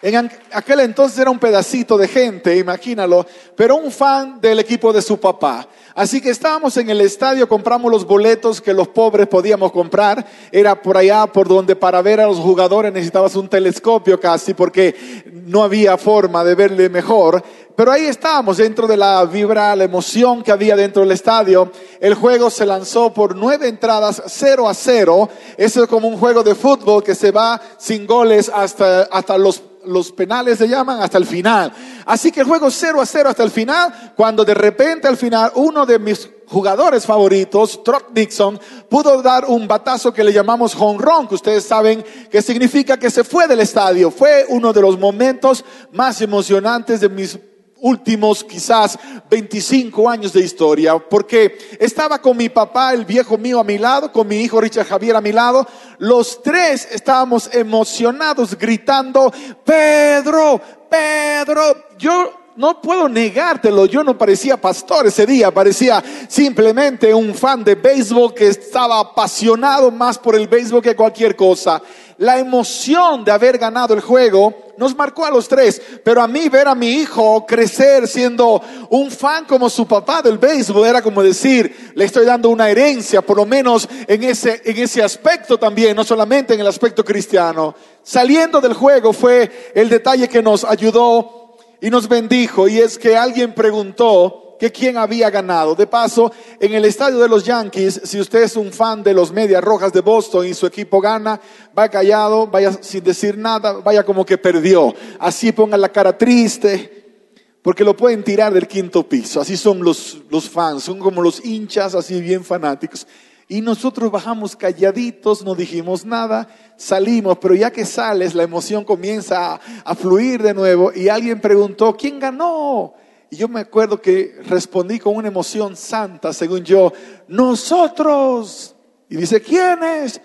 En 0.03 0.29
aquel 0.51 0.81
entonces 0.81 1.17
era 1.21 1.31
un 1.31 1.39
pedacito 1.39 1.97
de 1.97 2.09
gente, 2.09 2.57
imagínalo, 2.57 3.25
pero 3.57 3.77
un 3.77 3.93
fan 3.93 4.41
del 4.41 4.59
equipo 4.59 4.93
de 4.93 5.01
su 5.01 5.21
papá. 5.21 5.69
Así 5.95 6.21
que 6.21 6.31
estábamos 6.31 6.77
en 6.79 6.89
el 6.89 7.01
estadio, 7.01 7.49
compramos 7.49 7.91
los 7.91 8.07
boletos 8.07 8.61
que 8.61 8.73
los 8.73 8.89
pobres 8.89 9.27
podíamos 9.27 9.73
comprar. 9.73 10.27
Era 10.51 10.81
por 10.81 10.97
allá 10.97 11.27
por 11.27 11.49
donde 11.49 11.77
para 11.77 12.01
ver 12.01 12.21
a 12.21 12.27
los 12.27 12.39
jugadores 12.39 12.93
necesitabas 12.93 13.37
un 13.37 13.49
telescopio 13.49 14.19
casi 14.19 14.55
porque 14.55 14.95
no 15.31 15.63
había 15.63 15.99
forma 15.99 16.45
de 16.45 16.55
verle 16.55 16.89
mejor. 16.89 17.43
Pero 17.77 17.91
ahí 17.91 18.07
estábamos 18.07 18.59
dentro 18.59 18.87
de 18.87 18.97
la 18.97 19.25
vibra, 19.25 19.75
la 19.75 19.85
emoción 19.85 20.43
que 20.43 20.53
había 20.53 20.77
dentro 20.77 21.03
del 21.03 21.13
estadio. 21.13 21.71
El 22.01 22.15
juego 22.15 22.51
se 22.51 22.67
lanzó 22.67 23.13
por 23.13 23.35
nueve 23.35 23.69
entradas, 23.69 24.23
cero 24.27 24.69
a 24.69 24.75
cero. 24.75 25.29
Eso 25.57 25.83
es 25.83 25.89
como 25.89 26.09
un 26.09 26.19
juego 26.19 26.43
de 26.43 26.55
fútbol 26.55 27.03
que 27.03 27.15
se 27.15 27.31
va 27.31 27.61
sin 27.79 28.07
goles 28.07 28.51
hasta, 28.55 29.03
hasta 29.05 29.39
los 29.39 29.63
los 29.85 30.13
penales 30.13 30.59
se 30.59 30.69
llaman 30.69 31.03
hasta 31.03 31.19
el 31.19 31.27
final. 31.27 31.73
Así 32.07 32.31
que 32.31 32.41
el 32.41 32.47
juego 32.47 32.71
0 32.71 33.01
a 33.01 33.07
0 33.07 33.29
hasta 33.29 33.43
el 33.43 33.51
final, 33.51 34.13
cuando 34.17 34.45
de 34.45 34.55
repente 34.55 35.09
al 35.09 35.17
final 35.17 35.53
uno 35.57 35.85
de 35.87 35.99
mis 35.99 36.31
jugadores 36.47 37.07
favoritos, 37.07 37.83
Trot 37.83 38.11
Nixon, 38.15 38.61
pudo 38.89 39.23
dar 39.23 39.45
un 39.47 39.67
batazo 39.67 40.13
que 40.13 40.25
le 40.25 40.33
llamamos 40.33 40.75
run, 40.75 41.27
que 41.27 41.35
ustedes 41.35 41.65
saben 41.65 42.05
que 42.31 42.43
significa 42.43 42.99
que 42.99 43.11
se 43.11 43.25
fue 43.25 43.49
del 43.49 43.61
estadio. 43.61 44.11
Fue 44.11 44.47
uno 44.49 44.73
de 44.73 44.83
los 44.83 44.99
momentos 44.99 45.65
más 45.93 46.21
emocionantes 46.21 47.01
de 47.01 47.09
mis 47.09 47.39
últimos 47.83 48.45
quizás 48.45 48.99
25 49.29 50.09
años 50.09 50.33
de 50.33 50.41
historia, 50.41 50.99
porque 50.99 51.59
estaba 51.79 52.21
con 52.21 52.37
mi 52.37 52.49
papá, 52.49 52.95
el 52.95 53.05
viejo 53.05 53.37
mío 53.37 53.59
a 53.59 53.65
mi 53.65 53.77
lado, 53.77 54.11
con 54.13 54.29
mi 54.29 54.37
hijo 54.37 54.61
Richard 54.61 54.87
Javier 54.87 55.17
a 55.17 55.21
mi 55.21 55.33
lado, 55.33 55.67
los 55.99 56.43
tres 56.43 56.89
estábamos 56.91 57.51
emocionados 57.53 58.57
gritando, 58.57 59.33
Pedro, 59.65 60.61
Pedro, 60.89 61.89
yo 61.99 62.43
no 62.57 62.81
puedo 62.81 63.09
negártelo, 63.09 63.87
yo 63.87 64.05
no 64.05 64.17
parecía 64.17 64.61
pastor 64.61 65.07
ese 65.07 65.27
día, 65.27 65.51
parecía 65.51 66.03
simplemente 66.29 67.13
un 67.15 67.35
fan 67.35 67.65
de 67.65 67.75
béisbol 67.75 68.35
que 68.35 68.49
estaba 68.49 69.01
apasionado 69.01 69.91
más 69.91 70.19
por 70.19 70.37
el 70.37 70.47
béisbol 70.47 70.83
que 70.83 70.95
cualquier 70.95 71.35
cosa. 71.35 71.83
La 72.23 72.39
emoción 72.39 73.25
de 73.25 73.33
haber 73.33 73.59
ganado 73.59 73.95
el 73.95 74.01
juego 74.01 74.55
nos 74.77 74.95
marcó 74.95 75.27
a 75.27 75.31
los 75.33 75.49
tres, 75.49 75.83
pero 76.05 76.23
a 76.23 76.29
mí 76.29 76.49
ver 76.49 76.69
a 76.69 76.75
mi 76.77 76.87
hijo 76.87 77.45
crecer 77.45 78.07
siendo 78.07 78.63
un 78.91 79.11
fan 79.11 79.45
como 79.45 79.69
su 79.69 79.89
papá 79.89 80.23
del 80.23 80.39
béisbol 80.39 80.87
era 80.87 81.03
como 81.03 81.21
decir, 81.21 81.93
le 81.97 82.05
estoy 82.05 82.25
dando 82.25 82.49
una 82.51 82.71
herencia, 82.71 83.23
por 83.23 83.39
lo 83.39 83.45
menos 83.45 83.89
en 84.07 84.23
ese, 84.23 84.63
en 84.65 84.79
ese 84.79 85.03
aspecto 85.03 85.59
también, 85.59 85.97
no 85.97 86.05
solamente 86.05 86.55
en 86.55 86.61
el 86.61 86.69
aspecto 86.69 87.05
cristiano. 87.05 87.75
Saliendo 88.05 88.61
del 88.61 88.75
juego 88.75 89.13
fue 89.13 89.73
el 89.75 89.89
detalle 89.89 90.29
que 90.29 90.45
nos 90.45 90.63
ayudó 90.63 91.57
y 91.81 91.91
nos 91.91 92.09
bendijo 92.09 92.69
y 92.69 92.79
es 92.79 92.99
que 92.99 93.17
alguien 93.17 93.53
preguntó 93.53 94.42
que 94.63 94.71
quién 94.71 94.97
había 94.97 95.29
ganado. 95.29 95.75
De 95.75 95.89
paso, 95.89 96.31
en 96.61 96.73
el 96.73 96.85
estadio 96.85 97.19
de 97.19 97.29
los 97.29 97.43
Yankees, 97.43 98.03
si 98.05 98.21
usted 98.21 98.45
es 98.45 98.55
un 98.55 98.73
fan 98.73 99.03
de 99.03 99.13
los 99.13 99.33
Medias 99.33 99.61
Rojas 99.61 99.93
de 99.93 100.03
Boston 100.03 100.47
y 100.47 100.55
su 100.55 100.67
equipo 100.67 101.01
gana, 101.01 101.41
va 101.77 101.89
callado, 101.89 102.47
vaya 102.47 102.73
sin 102.81 103.03
decir 103.03 103.37
nada, 103.37 103.73
vaya 103.73 104.05
como 104.05 104.25
que 104.25 104.39
perdió. 104.39 104.95
Así 105.19 105.51
ponga 105.51 105.77
la 105.77 105.89
cara 105.89 106.17
triste, 106.17 107.27
porque 107.61 107.83
lo 107.83 107.97
pueden 107.97 108.23
tirar 108.23 108.55
del 108.55 108.69
quinto 108.69 109.03
piso. 109.03 109.41
Así 109.41 109.57
son 109.57 109.83
los, 109.83 110.19
los 110.31 110.49
fans, 110.49 110.85
son 110.85 111.01
como 111.01 111.23
los 111.23 111.45
hinchas, 111.45 111.97
así 111.97 112.21
bien 112.21 112.45
fanáticos. 112.45 113.05
Y 113.49 113.63
nosotros 113.63 114.13
bajamos 114.13 114.55
calladitos, 114.55 115.45
no 115.45 115.57
dijimos 115.57 116.05
nada, 116.05 116.47
salimos, 116.77 117.37
pero 117.39 117.57
ya 117.57 117.73
que 117.73 117.85
sales, 117.85 118.37
la 118.37 118.45
emoción 118.45 118.85
comienza 118.85 119.59
a, 119.85 119.95
fluir 119.97 120.41
de 120.41 120.55
nuevo 120.55 120.93
y 120.95 121.09
alguien 121.09 121.41
preguntó, 121.41 121.97
¿quién 121.97 122.21
ganó? 122.21 122.95
Y 123.33 123.37
yo 123.37 123.49
me 123.49 123.61
acuerdo 123.61 123.99
que 123.99 124.37
respondí 124.45 124.99
con 124.99 125.17
una 125.17 125.29
emoción 125.29 125.75
santa, 125.75 126.35
según 126.35 126.65
yo, 126.65 126.93
nosotros. 127.29 128.77
Y 129.09 129.17
dice, 129.17 129.41
¿quiénes? 129.41 130.21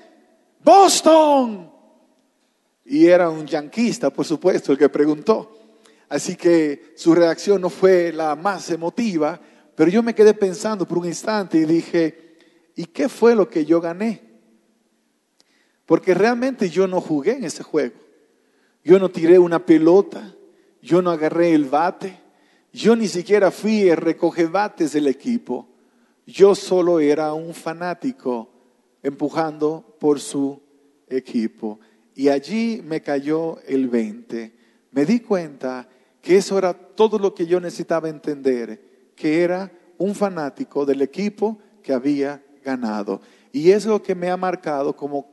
Boston. 0.62 1.72
Y 2.84 3.06
era 3.06 3.30
un 3.30 3.48
yanquista, 3.48 4.10
por 4.10 4.26
supuesto, 4.26 4.74
el 4.74 4.78
que 4.78 4.90
preguntó. 4.90 5.58
Así 6.10 6.36
que 6.36 6.92
su 6.98 7.16
reacción 7.16 7.62
no 7.62 7.70
fue 7.70 8.12
la 8.12 8.36
más 8.36 8.70
emotiva, 8.72 9.40
pero 9.74 9.90
yo 9.90 10.04
me 10.04 10.14
quedé 10.14 10.34
pensando 10.34 10.86
por 10.86 10.98
un 10.98 11.06
instante 11.06 11.60
y 11.60 11.64
dije, 11.64 12.36
¿y 12.76 12.88
qué 12.88 13.08
fue 13.08 13.36
lo 13.36 13.48
que 13.48 13.64
yo 13.64 13.80
gané? 13.80 14.22
Porque 15.86 16.14
realmente 16.14 16.70
yo 16.70 16.88
no 16.88 17.00
jugué 17.00 17.38
en 17.38 17.46
ese 17.46 17.64
juego. 17.64 17.96
Yo 18.84 19.00
no 19.00 19.08
tiré 19.08 19.40
una 19.40 19.66
pelota, 19.66 20.36
yo 20.82 21.02
no 21.02 21.10
agarré 21.10 21.54
el 21.54 21.64
bate, 21.64 22.27
yo 22.74 22.96
ni 22.96 23.08
siquiera 23.08 23.52
fui 23.52 23.90
el 23.90 23.98
recoge 23.98 24.46
bates 24.46 24.94
del 24.94 25.08
equipo. 25.08 25.68
Yo 26.26 26.56
solo 26.56 27.00
era 27.00 27.34
un 27.34 27.54
fanático 27.54 28.50
empujando 29.02 29.96
por 30.00 30.20
su 30.20 30.62
equipo. 31.08 31.80
Y 32.14 32.30
allí 32.30 32.82
me 32.84 33.02
cayó 33.02 33.60
el 33.68 33.88
20. 33.88 34.54
Me 34.92 35.06
di 35.06 35.20
cuenta 35.22 35.88
que 36.22 36.38
eso 36.38 36.58
era 36.58 36.74
todo 36.74 37.18
lo 37.18 37.34
que 37.34 37.46
yo 37.46 37.60
necesitaba 37.60 38.10
entender, 38.10 39.12
que 39.16 39.44
era 39.44 39.72
un 39.98 40.14
fanático 40.14 40.86
del 40.86 41.02
equipo 41.02 41.58
que 41.82 41.94
había 41.94 42.44
ganado. 42.64 43.22
Y 43.52 43.72
es 43.72 43.86
lo 43.86 44.04
que 44.04 44.14
me 44.14 44.30
ha 44.30 44.38
marcado 44.38 44.96
como, 44.96 45.28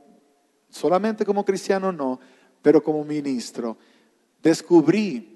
solamente 0.69 1.25
como 1.25 1.43
cristiano 1.43 1.91
no, 1.91 2.19
pero 2.61 2.81
como 2.81 3.03
ministro. 3.03 3.77
Descubrí 4.41 5.34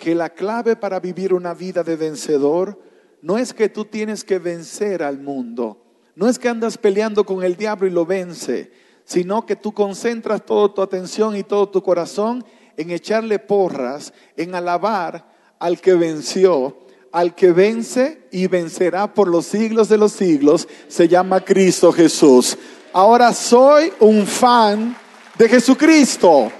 que 0.00 0.14
la 0.14 0.30
clave 0.30 0.76
para 0.76 0.98
vivir 0.98 1.34
una 1.34 1.52
vida 1.52 1.84
de 1.84 1.94
vencedor 1.94 2.80
no 3.20 3.36
es 3.36 3.52
que 3.52 3.68
tú 3.68 3.84
tienes 3.84 4.24
que 4.24 4.38
vencer 4.38 5.02
al 5.02 5.20
mundo, 5.20 5.84
no 6.16 6.26
es 6.26 6.38
que 6.38 6.48
andas 6.48 6.78
peleando 6.78 7.24
con 7.24 7.44
el 7.44 7.54
diablo 7.54 7.86
y 7.86 7.90
lo 7.90 8.06
vence, 8.06 8.72
sino 9.04 9.44
que 9.44 9.56
tú 9.56 9.72
concentras 9.72 10.44
toda 10.46 10.72
tu 10.72 10.80
atención 10.80 11.36
y 11.36 11.42
todo 11.42 11.68
tu 11.68 11.82
corazón 11.82 12.42
en 12.78 12.90
echarle 12.90 13.38
porras, 13.38 14.14
en 14.36 14.54
alabar 14.54 15.28
al 15.58 15.78
que 15.80 15.92
venció, 15.92 16.78
al 17.12 17.34
que 17.34 17.52
vence 17.52 18.26
y 18.32 18.46
vencerá 18.46 19.12
por 19.12 19.28
los 19.28 19.44
siglos 19.44 19.90
de 19.90 19.98
los 19.98 20.12
siglos, 20.12 20.66
se 20.88 21.08
llama 21.08 21.44
Cristo 21.44 21.92
Jesús. 21.92 22.56
Ahora 22.94 23.34
soy 23.34 23.92
un 24.00 24.26
fan 24.26 24.96
de 25.36 25.46
Jesucristo. 25.46 26.50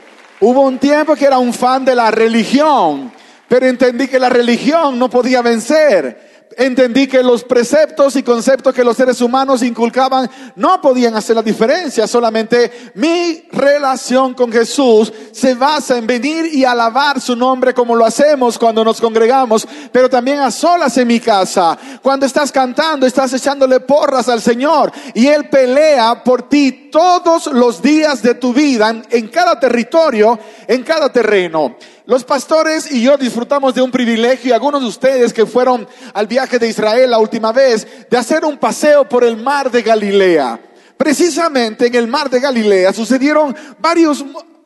Hubo 0.41 0.61
un 0.61 0.79
tiempo 0.79 1.15
que 1.17 1.25
era 1.25 1.39
un 1.39 1.55
fan 1.55 1.87
de 1.87 1.95
la 1.95 2.11
religión, 2.11 3.13
pero 3.51 3.67
entendí 3.67 4.07
que 4.07 4.21
la 4.21 4.29
religión 4.29 4.97
no 4.97 5.11
podía 5.11 5.43
vencer 5.43 6.31
entendí 6.57 7.07
que 7.07 7.23
los 7.23 7.45
preceptos 7.45 8.17
y 8.17 8.23
conceptos 8.23 8.75
que 8.75 8.85
los 8.85 8.97
seres 8.97 9.21
humanos 9.21 9.63
inculcaban 9.63 10.29
no 10.57 10.81
podían 10.81 11.15
hacer 11.15 11.37
la 11.37 11.43
diferencia. 11.43 12.07
Solamente 12.07 12.93
mi 12.95 13.45
relación 13.53 14.35
con 14.35 14.51
Jesús 14.53 15.13
se 15.33 15.55
basa 15.55 15.97
en 15.97 16.07
venir 16.07 16.47
y 16.53 16.65
alabar 16.65 17.21
su 17.21 17.37
nombre 17.37 17.75
como 17.75 17.95
lo 17.95 18.05
hacemos 18.05 18.59
cuando 18.59 18.85
nos 18.85 19.01
congregamos, 19.01 19.67
pero 19.93 20.09
también 20.09 20.41
a 20.41 20.51
solas 20.51 20.97
en 20.99 21.09
mi 21.09 21.21
casa. 21.21 21.79
Cuando 22.03 22.27
estás 22.27 22.51
cantando, 22.53 23.07
estás 23.07 23.33
echándole 23.33 23.81
porras 23.81 24.29
al 24.29 24.41
Señor 24.41 24.93
y 25.15 25.27
Él 25.29 25.49
pelea 25.49 26.23
por 26.25 26.49
ti 26.49 26.91
todos 26.91 27.47
los 27.47 27.81
días 27.81 28.23
de 28.23 28.35
tu 28.35 28.53
vida 28.53 29.03
en 29.09 29.29
cada 29.29 29.59
territorio, 29.59 30.39
en 30.67 30.83
cada 30.83 31.13
terreno. 31.13 31.77
Los 32.11 32.25
pastores 32.25 32.91
y 32.91 33.03
yo 33.03 33.17
disfrutamos 33.17 33.73
de 33.73 33.83
un 33.83 33.93
privilegio, 33.93 34.53
algunos 34.53 34.81
de 34.81 34.89
ustedes 34.89 35.33
que 35.33 35.47
fueron 35.47 35.87
al 36.13 36.27
viaje 36.27 36.59
de 36.59 36.67
Israel 36.67 37.09
la 37.09 37.21
última 37.21 37.53
vez, 37.53 37.87
de 38.11 38.17
hacer 38.17 38.45
un 38.45 38.59
paseo 38.59 39.09
por 39.09 39.23
el 39.23 39.37
mar 39.37 39.71
de 39.71 39.81
Galilea. 39.81 40.59
Precisamente 40.97 41.87
en 41.87 41.95
el 41.95 42.09
mar 42.09 42.29
de 42.29 42.41
Galilea 42.41 42.93
sucedieron 42.93 43.55
varios 43.79 44.25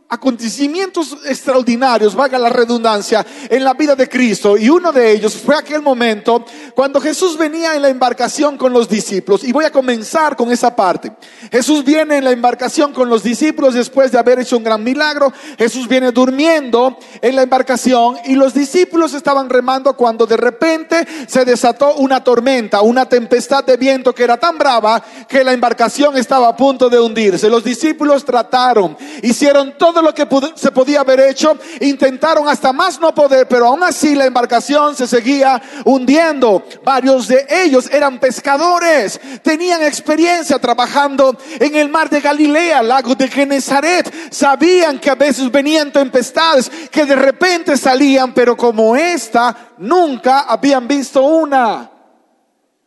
acontecimientos 0.08 1.16
extraordinarios, 1.24 2.14
valga 2.14 2.38
la 2.38 2.48
redundancia, 2.48 3.24
en 3.48 3.64
la 3.64 3.74
vida 3.74 3.96
de 3.96 4.08
Cristo. 4.08 4.56
Y 4.56 4.68
uno 4.68 4.92
de 4.92 5.12
ellos 5.12 5.34
fue 5.34 5.56
aquel 5.56 5.82
momento 5.82 6.44
cuando 6.74 7.00
Jesús 7.00 7.36
venía 7.36 7.74
en 7.74 7.82
la 7.82 7.88
embarcación 7.88 8.56
con 8.56 8.72
los 8.72 8.88
discípulos. 8.88 9.44
Y 9.44 9.52
voy 9.52 9.64
a 9.64 9.72
comenzar 9.72 10.36
con 10.36 10.52
esa 10.52 10.76
parte. 10.76 11.12
Jesús 11.50 11.84
viene 11.84 12.18
en 12.18 12.24
la 12.24 12.30
embarcación 12.30 12.92
con 12.92 13.08
los 13.08 13.22
discípulos 13.22 13.74
después 13.74 14.12
de 14.12 14.18
haber 14.18 14.38
hecho 14.38 14.56
un 14.56 14.64
gran 14.64 14.82
milagro. 14.82 15.32
Jesús 15.58 15.88
viene 15.88 16.12
durmiendo 16.12 16.98
en 17.20 17.36
la 17.36 17.42
embarcación 17.42 18.16
y 18.26 18.34
los 18.34 18.54
discípulos 18.54 19.14
estaban 19.14 19.48
remando 19.48 19.96
cuando 19.96 20.26
de 20.26 20.36
repente 20.36 21.06
se 21.26 21.44
desató 21.44 21.94
una 21.94 22.22
tormenta, 22.22 22.82
una 22.82 23.08
tempestad 23.08 23.64
de 23.64 23.76
viento 23.76 24.14
que 24.14 24.24
era 24.24 24.36
tan 24.36 24.58
brava 24.58 25.02
que 25.28 25.44
la 25.44 25.52
embarcación 25.52 26.16
estaba 26.16 26.48
a 26.48 26.56
punto 26.56 26.88
de 26.88 27.00
hundirse. 27.00 27.48
Los 27.48 27.64
discípulos 27.64 28.24
trataron, 28.24 28.96
hicieron 29.22 29.76
todo 29.78 29.93
lo 30.02 30.14
que 30.14 30.26
se 30.54 30.70
podía 30.70 31.00
haber 31.00 31.20
hecho, 31.20 31.56
intentaron 31.80 32.48
hasta 32.48 32.72
más 32.72 33.00
no 33.00 33.14
poder, 33.14 33.46
pero 33.48 33.66
aún 33.66 33.82
así 33.82 34.14
la 34.14 34.24
embarcación 34.24 34.96
se 34.96 35.06
seguía 35.06 35.60
hundiendo. 35.84 36.64
Varios 36.84 37.28
de 37.28 37.46
ellos 37.48 37.88
eran 37.92 38.18
pescadores, 38.18 39.20
tenían 39.42 39.82
experiencia 39.82 40.58
trabajando 40.58 41.36
en 41.58 41.74
el 41.76 41.88
mar 41.88 42.08
de 42.10 42.20
Galilea, 42.20 42.82
lago 42.82 43.14
de 43.14 43.28
Genezaret, 43.28 44.12
sabían 44.30 44.98
que 44.98 45.10
a 45.10 45.14
veces 45.14 45.50
venían 45.50 45.92
tempestades 45.92 46.70
que 46.90 47.04
de 47.04 47.16
repente 47.16 47.76
salían, 47.76 48.32
pero 48.34 48.56
como 48.56 48.96
esta 48.96 49.74
nunca 49.78 50.40
habían 50.40 50.86
visto 50.86 51.22
una. 51.22 51.90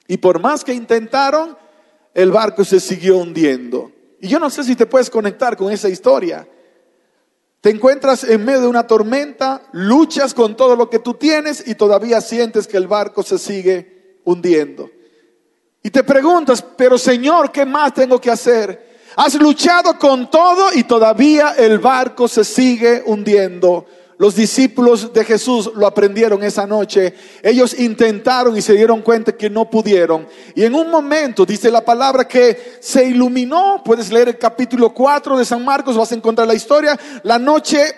Y 0.08 0.18
por 0.18 0.40
más 0.40 0.64
que 0.64 0.74
intentaron, 0.74 1.58
el 2.14 2.32
barco 2.32 2.64
se 2.64 2.80
siguió 2.80 3.18
hundiendo. 3.18 3.92
Y 4.20 4.28
yo 4.28 4.40
no 4.40 4.50
sé 4.50 4.64
si 4.64 4.76
te 4.76 4.86
puedes 4.86 5.10
conectar 5.10 5.56
con 5.56 5.72
esa 5.72 5.90
historia. 5.90 6.48
Te 7.68 7.72
encuentras 7.72 8.24
en 8.24 8.46
medio 8.46 8.62
de 8.62 8.68
una 8.68 8.88
tormenta, 8.88 9.62
luchas 9.74 10.34
con 10.34 10.56
todo 10.56 10.78
lo 10.78 10.90
que 10.90 11.00
tú 11.00 11.16
tienes 11.16 11.68
y 11.68 11.76
todavía 11.76 12.22
sientes 12.22 12.66
que 12.66 12.78
el 12.78 12.88
barco 12.88 13.24
se 13.24 13.38
sigue 13.38 14.22
hundiendo. 14.24 14.90
Y 15.84 15.90
te 15.90 16.02
preguntas, 16.02 16.64
pero 16.78 16.98
Señor, 16.98 17.52
¿qué 17.52 17.66
más 17.66 17.94
tengo 17.94 18.22
que 18.22 18.32
hacer? 18.32 19.02
Has 19.18 19.36
luchado 19.36 20.00
con 20.00 20.32
todo 20.32 20.70
y 20.76 20.86
todavía 20.86 21.56
el 21.58 21.80
barco 21.80 22.30
se 22.30 22.46
sigue 22.46 23.04
hundiendo. 23.06 23.86
Los 24.20 24.36
discípulos 24.36 25.14
de 25.14 25.24
Jesús 25.24 25.72
lo 25.76 25.86
aprendieron 25.86 26.42
esa 26.44 26.66
noche. 26.66 27.14
Ellos 27.44 27.78
intentaron 27.80 28.58
y 28.58 28.64
se 28.64 28.74
dieron 28.74 29.04
cuenta 29.04 29.32
que 29.32 29.48
no 29.48 29.70
pudieron. 29.70 30.28
Y 30.56 30.64
en 30.64 30.74
un 30.74 30.90
momento 30.90 31.46
dice 31.46 31.70
la 31.70 31.86
palabra 31.86 32.28
que 32.28 32.78
se 32.80 33.06
iluminó. 33.06 33.84
Puedes 33.86 34.12
leer 34.12 34.30
el 34.30 34.40
capítulo 34.40 34.92
4 34.92 35.38
de 35.38 35.46
San 35.46 35.64
Marcos, 35.64 35.96
vas 35.96 36.12
a 36.12 36.16
encontrar 36.16 36.48
la 36.48 36.56
historia. 36.56 37.00
La 37.22 37.38
noche 37.38 37.94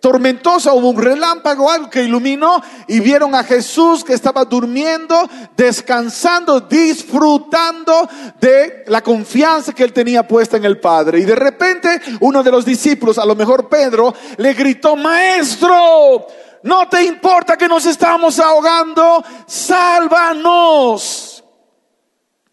tormentosa, 0.00 0.72
hubo 0.72 0.90
un 0.90 1.02
relámpago, 1.02 1.70
algo 1.70 1.90
que 1.90 2.04
iluminó 2.04 2.62
y 2.86 3.00
vieron 3.00 3.34
a 3.34 3.44
Jesús 3.44 4.04
que 4.04 4.12
estaba 4.12 4.44
durmiendo, 4.44 5.28
descansando, 5.56 6.60
disfrutando 6.60 8.08
de 8.40 8.84
la 8.86 9.02
confianza 9.02 9.72
que 9.72 9.84
él 9.84 9.92
tenía 9.92 10.26
puesta 10.26 10.56
en 10.56 10.64
el 10.64 10.78
Padre. 10.78 11.20
Y 11.20 11.24
de 11.24 11.34
repente 11.34 12.00
uno 12.20 12.42
de 12.42 12.50
los 12.50 12.64
discípulos, 12.64 13.18
a 13.18 13.26
lo 13.26 13.34
mejor 13.34 13.68
Pedro, 13.68 14.14
le 14.36 14.54
gritó, 14.54 14.96
maestro, 14.96 16.26
no 16.62 16.88
te 16.88 17.04
importa 17.04 17.56
que 17.56 17.68
nos 17.68 17.86
estamos 17.86 18.38
ahogando, 18.38 19.24
sálvanos. 19.46 21.25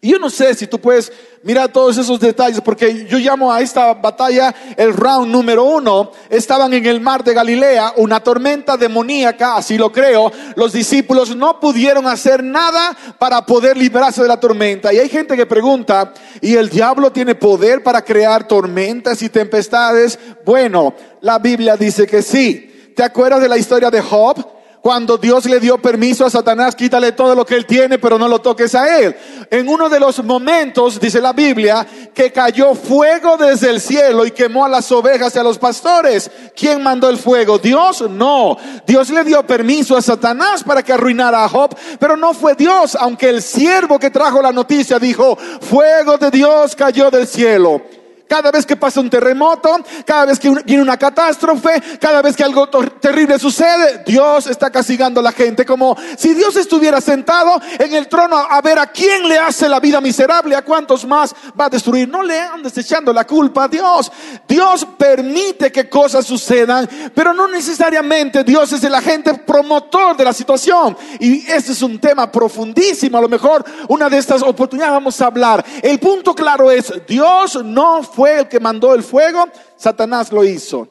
Y 0.03 0.10
yo 0.10 0.19
no 0.19 0.29
sé 0.29 0.53
si 0.53 0.67
tú 0.67 0.81
puedes 0.81 1.13
mirar 1.43 1.72
todos 1.72 1.98
esos 1.98 2.19
detalles, 2.19 2.60
porque 2.60 3.05
yo 3.05 3.17
llamo 3.19 3.53
a 3.53 3.62
esta 3.62 3.93
batalla 3.93 4.53
el 4.75 4.93
round 4.93 5.31
número 5.31 5.63
uno. 5.63 6.12
Estaban 6.29 6.74
en 6.74 6.86
el 6.86 7.00
mar 7.00 7.24
de 7.24 7.33
Galilea, 7.33 7.93
una 7.95 8.19
tormenta 8.19 8.75
demoníaca, 8.75 9.55
así 9.55 9.77
lo 9.77 9.93
creo. 9.93 10.29
Los 10.57 10.74
discípulos 10.74 11.33
no 11.38 11.57
pudieron 11.57 12.05
hacer 12.05 12.43
nada 12.43 12.93
para 13.17 13.45
poder 13.45 13.77
librarse 13.77 14.22
de 14.22 14.27
la 14.27 14.41
tormenta. 14.41 14.91
Y 14.91 15.00
hay 15.00 15.07
gente 15.07 15.38
que 15.38 15.45
pregunta, 15.45 16.13
¿y 16.41 16.55
el 16.55 16.67
diablo 16.67 17.13
tiene 17.13 17.36
poder 17.36 17.81
para 17.81 18.03
crear 18.03 18.45
tormentas 18.45 19.22
y 19.22 19.29
tempestades? 19.29 20.19
Bueno, 20.43 20.95
la 21.22 21.39
Biblia 21.39 21.77
dice 21.77 22.05
que 22.05 22.22
sí. 22.22 22.91
¿Te 22.93 23.03
acuerdas 23.03 23.39
de 23.39 23.48
la 23.48 23.57
historia 23.57 23.89
de 23.89 24.01
Job? 24.01 24.62
Cuando 24.84 25.18
Dios 25.18 25.46
le 25.46 25.62
dio 25.62 25.78
permiso 25.78 26.25
a 26.25 26.30
Satanás, 26.30 26.75
quítale 26.75 27.13
todo 27.13 27.36
lo 27.36 27.46
que 27.46 27.56
él 27.56 27.66
tiene, 27.66 28.00
pero 28.00 28.20
no 28.20 28.28
lo 28.28 28.40
toques 28.40 28.75
a 28.75 29.00
él. 29.00 29.16
En 29.50 29.70
uno 29.70 29.88
de 29.88 29.98
los 29.98 30.22
momentos, 30.22 31.00
dice 31.00 31.22
la 31.22 31.32
Biblia, 31.32 31.88
que 32.13 32.34
cayó 32.34 32.75
fuego 32.75 33.38
desde 33.38 33.70
el 33.70 33.80
cielo 33.80 34.25
y 34.25 34.32
quemó 34.32 34.66
a 34.66 34.68
las 34.68 34.92
ovejas 34.92 35.34
y 35.34 35.40
a 35.40 35.44
los 35.44 35.58
pastores. 35.58 36.30
¿Quién 36.54 36.84
mandó 36.84 37.10
el 37.10 37.18
fuego? 37.18 37.60
Dios 37.60 38.04
no. 38.10 38.58
Dios 38.86 39.10
le 39.10 39.24
dio 39.24 39.48
permiso 39.48 39.96
a 39.96 40.02
Satanás 40.02 40.66
para 40.66 40.84
que 40.84 40.92
arruinara 40.92 41.46
a 41.46 41.48
Job, 41.48 41.74
pero 41.98 42.18
no 42.18 42.34
fue 42.34 42.54
Dios, 42.54 42.98
aunque 43.00 43.30
el 43.30 43.42
siervo 43.42 43.98
que 43.98 44.10
trajo 44.10 44.42
la 44.42 44.52
noticia 44.52 45.00
dijo, 45.00 45.38
fuego 45.62 46.18
de 46.18 46.30
Dios 46.30 46.75
cayó 46.75 47.10
del 47.10 47.25
cielo. 47.25 48.02
Cada 48.34 48.50
vez 48.50 48.66
que 48.66 48.75
pasa 48.75 49.00
un 49.00 49.12
terremoto, 49.12 49.70
cada 50.08 50.25
vez 50.25 50.40
que 50.40 50.50
viene 50.66 50.82
una 50.82 50.98
catástrofe, 50.98 51.80
cada 52.00 52.20
vez 52.20 52.36
que 52.36 52.44
algo 52.44 52.68
terrible 52.68 53.38
sucede, 53.38 54.02
Dios 54.08 54.48
está 54.48 54.72
castigando 54.72 55.20
a 55.20 55.24
la 55.24 55.32
gente 55.32 55.63
como 55.68 55.96
si 56.18 56.34
Dios 56.34 56.56
estuviera 56.56 57.00
sentado 57.00 57.62
en 57.78 57.94
el 57.94 58.08
trono 58.08 58.36
a 58.38 58.60
ver 58.62 58.80
a 58.80 58.88
quién 58.88 59.30
le 59.30 59.38
hace 59.38 59.70
la 59.70 59.80
vida 59.80 60.02
miserable, 60.02 60.56
a 60.56 60.63
cuántos 60.63 61.06
más 61.06 61.36
va 61.60 61.66
a 61.66 61.70
destruir. 61.70 62.10
No 62.10 62.24
le 62.24 62.40
andes 62.40 62.75
echando 62.75 63.13
la 63.13 63.28
culpa 63.28 63.66
a 63.66 63.68
Dios. 63.68 64.12
Dios 64.48 64.88
permite 64.98 65.72
que 65.72 65.88
cosas 65.88 66.25
sucedan, 66.25 66.90
pero 67.13 67.36
no 67.36 67.48
necesariamente 67.48 68.44
Dios 68.44 68.74
es 68.74 68.84
el 68.84 68.96
agente 68.96 69.36
promotor 69.36 70.18
de 70.18 70.24
la 70.24 70.34
situación. 70.34 70.98
Y 71.20 71.46
este 71.52 71.74
es 71.74 71.84
un 71.84 72.00
tema 72.00 72.32
profundísimo. 72.32 73.16
A 73.20 73.22
lo 73.22 73.30
mejor 73.30 73.63
una 73.90 74.10
de 74.10 74.18
estas 74.18 74.42
oportunidades 74.42 74.94
vamos 74.96 75.22
a 75.22 75.28
hablar. 75.28 75.63
El 75.84 76.00
punto 76.00 76.34
claro 76.34 76.72
es, 76.72 76.92
Dios 77.08 77.63
no 77.63 78.02
fue 78.02 78.23
el 78.27 78.48
que 78.48 78.60
mandó 78.60 78.94
el 78.94 79.03
fuego, 79.03 79.46
Satanás 79.77 80.32
lo 80.32 80.44
hizo. 80.44 80.88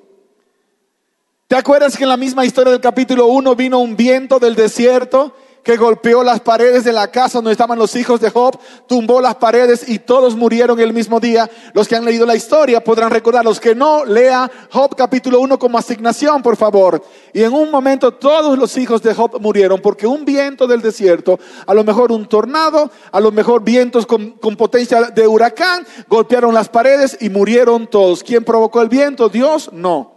¿Te 1.49 1.57
acuerdas 1.57 1.97
que 1.97 2.05
en 2.05 2.09
la 2.09 2.17
misma 2.17 2.45
historia 2.47 2.73
del 2.73 2.81
capítulo 2.81 3.27
1 3.27 3.55
vino 3.57 3.79
un 3.79 3.97
viento 3.97 4.39
del 4.39 4.55
desierto 4.55 5.35
que 5.63 5.77
golpeó 5.77 6.23
las 6.23 6.41
paredes 6.41 6.85
de 6.85 6.93
la 6.93 7.11
casa 7.11 7.39
donde 7.39 7.53
estaban 7.53 7.79
los 7.79 7.95
hijos 7.95 8.21
de 8.21 8.31
Job, 8.31 8.59
tumbó 8.87 9.21
las 9.21 9.37
paredes 9.37 9.89
y 9.89 10.01
todos 10.01 10.35
murieron 10.35 10.81
el 10.81 10.93
mismo 10.93 11.21
día. 11.21 11.49
Los 11.73 11.87
que 11.87 11.97
han 11.97 12.05
leído 12.05 12.27
la 12.27 12.35
historia 12.35 12.83
podrán 12.83 13.11
recordar, 13.11 13.45
los 13.45 13.61
que 13.61 13.75
no, 13.75 14.05
lea 14.05 14.51
Job 14.71 14.97
capítulo 14.97 15.41
1 15.41 15.59
como 15.59 15.79
asignación, 15.79 16.43
por 16.43 16.57
favor. 16.57 17.03
Y 17.33 17.43
en 17.43 17.53
un 17.53 17.71
momento 17.71 18.13
todos 18.13 18.59
los 18.59 18.77
hijos 18.77 19.03
de 19.03 19.15
Job 19.15 19.41
murieron 19.41 19.81
porque 19.81 20.07
un 20.07 20.25
viento 20.25 20.67
del 20.67 20.83
desierto, 20.83 21.39
a 21.67 21.75
lo 21.75 21.85
mejor 21.85 22.11
un 22.11 22.27
tornado, 22.27 22.91
a 23.11 23.21
lo 23.21 23.31
mejor 23.31 23.63
vientos 23.63 24.07
con, 24.07 24.33
con 24.33 24.57
potencia 24.57 25.11
de 25.11 25.27
huracán, 25.27 25.87
golpearon 26.09 26.55
las 26.55 26.69
paredes 26.69 27.17
y 27.21 27.31
murieron 27.31 27.87
todos. 27.87 28.23
¿Quién 28.23 28.45
provocó 28.45 28.83
el 28.83 28.89
viento? 28.89 29.29
Dios, 29.29 29.71
no. 29.73 30.13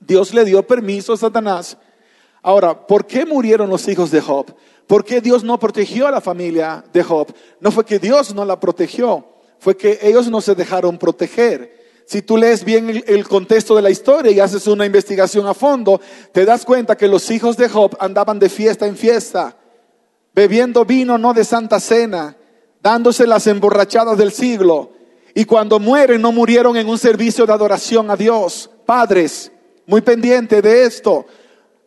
Dios 0.00 0.32
le 0.32 0.44
dio 0.44 0.66
permiso 0.66 1.12
a 1.12 1.16
Satanás 1.16 1.76
Ahora, 2.46 2.86
¿por 2.86 3.08
qué 3.08 3.26
murieron 3.26 3.68
los 3.68 3.88
hijos 3.88 4.12
de 4.12 4.20
Job? 4.20 4.54
¿Por 4.86 5.04
qué 5.04 5.20
Dios 5.20 5.42
no 5.42 5.58
protegió 5.58 6.06
a 6.06 6.12
la 6.12 6.20
familia 6.20 6.84
de 6.92 7.02
Job? 7.02 7.26
No 7.58 7.72
fue 7.72 7.84
que 7.84 7.98
Dios 7.98 8.32
no 8.36 8.44
la 8.44 8.60
protegió, 8.60 9.26
fue 9.58 9.76
que 9.76 9.98
ellos 10.00 10.30
no 10.30 10.40
se 10.40 10.54
dejaron 10.54 10.96
proteger. 10.96 12.04
Si 12.06 12.22
tú 12.22 12.36
lees 12.36 12.64
bien 12.64 13.02
el, 13.04 13.26
contexto 13.26 13.74
de 13.74 13.82
la 13.82 13.90
historia 13.90 14.30
y 14.30 14.38
haces 14.38 14.68
una 14.68 14.86
investigación 14.86 15.44
a 15.48 15.54
fondo, 15.54 16.00
te 16.30 16.44
das 16.44 16.64
cuenta 16.64 16.96
que 16.96 17.08
los 17.08 17.28
hijos 17.32 17.56
de 17.56 17.68
Job 17.68 17.96
andaban 17.98 18.38
de 18.38 18.48
fiesta 18.48 18.86
en 18.86 18.96
fiesta, 18.96 19.56
bebiendo 20.32 20.84
vino 20.84 21.18
no 21.18 21.34
de 21.34 21.42
santa 21.42 21.80
cena, 21.80 22.36
dándose 22.80 23.26
las 23.26 23.48
emborrachadas 23.48 24.16
del 24.16 24.30
siglo. 24.30 24.92
Y 25.34 25.46
cuando 25.46 25.80
mueren, 25.80 26.22
no 26.22 26.30
murieron 26.30 26.76
en 26.76 26.88
un 26.88 26.96
servicio 26.96 27.44
de 27.44 27.54
adoración 27.54 28.08
a 28.08 28.16
Dios. 28.16 28.70
Padres, 28.86 29.50
muy 29.84 30.00
pendiente 30.00 30.62
de 30.62 30.84
esto 30.84 31.26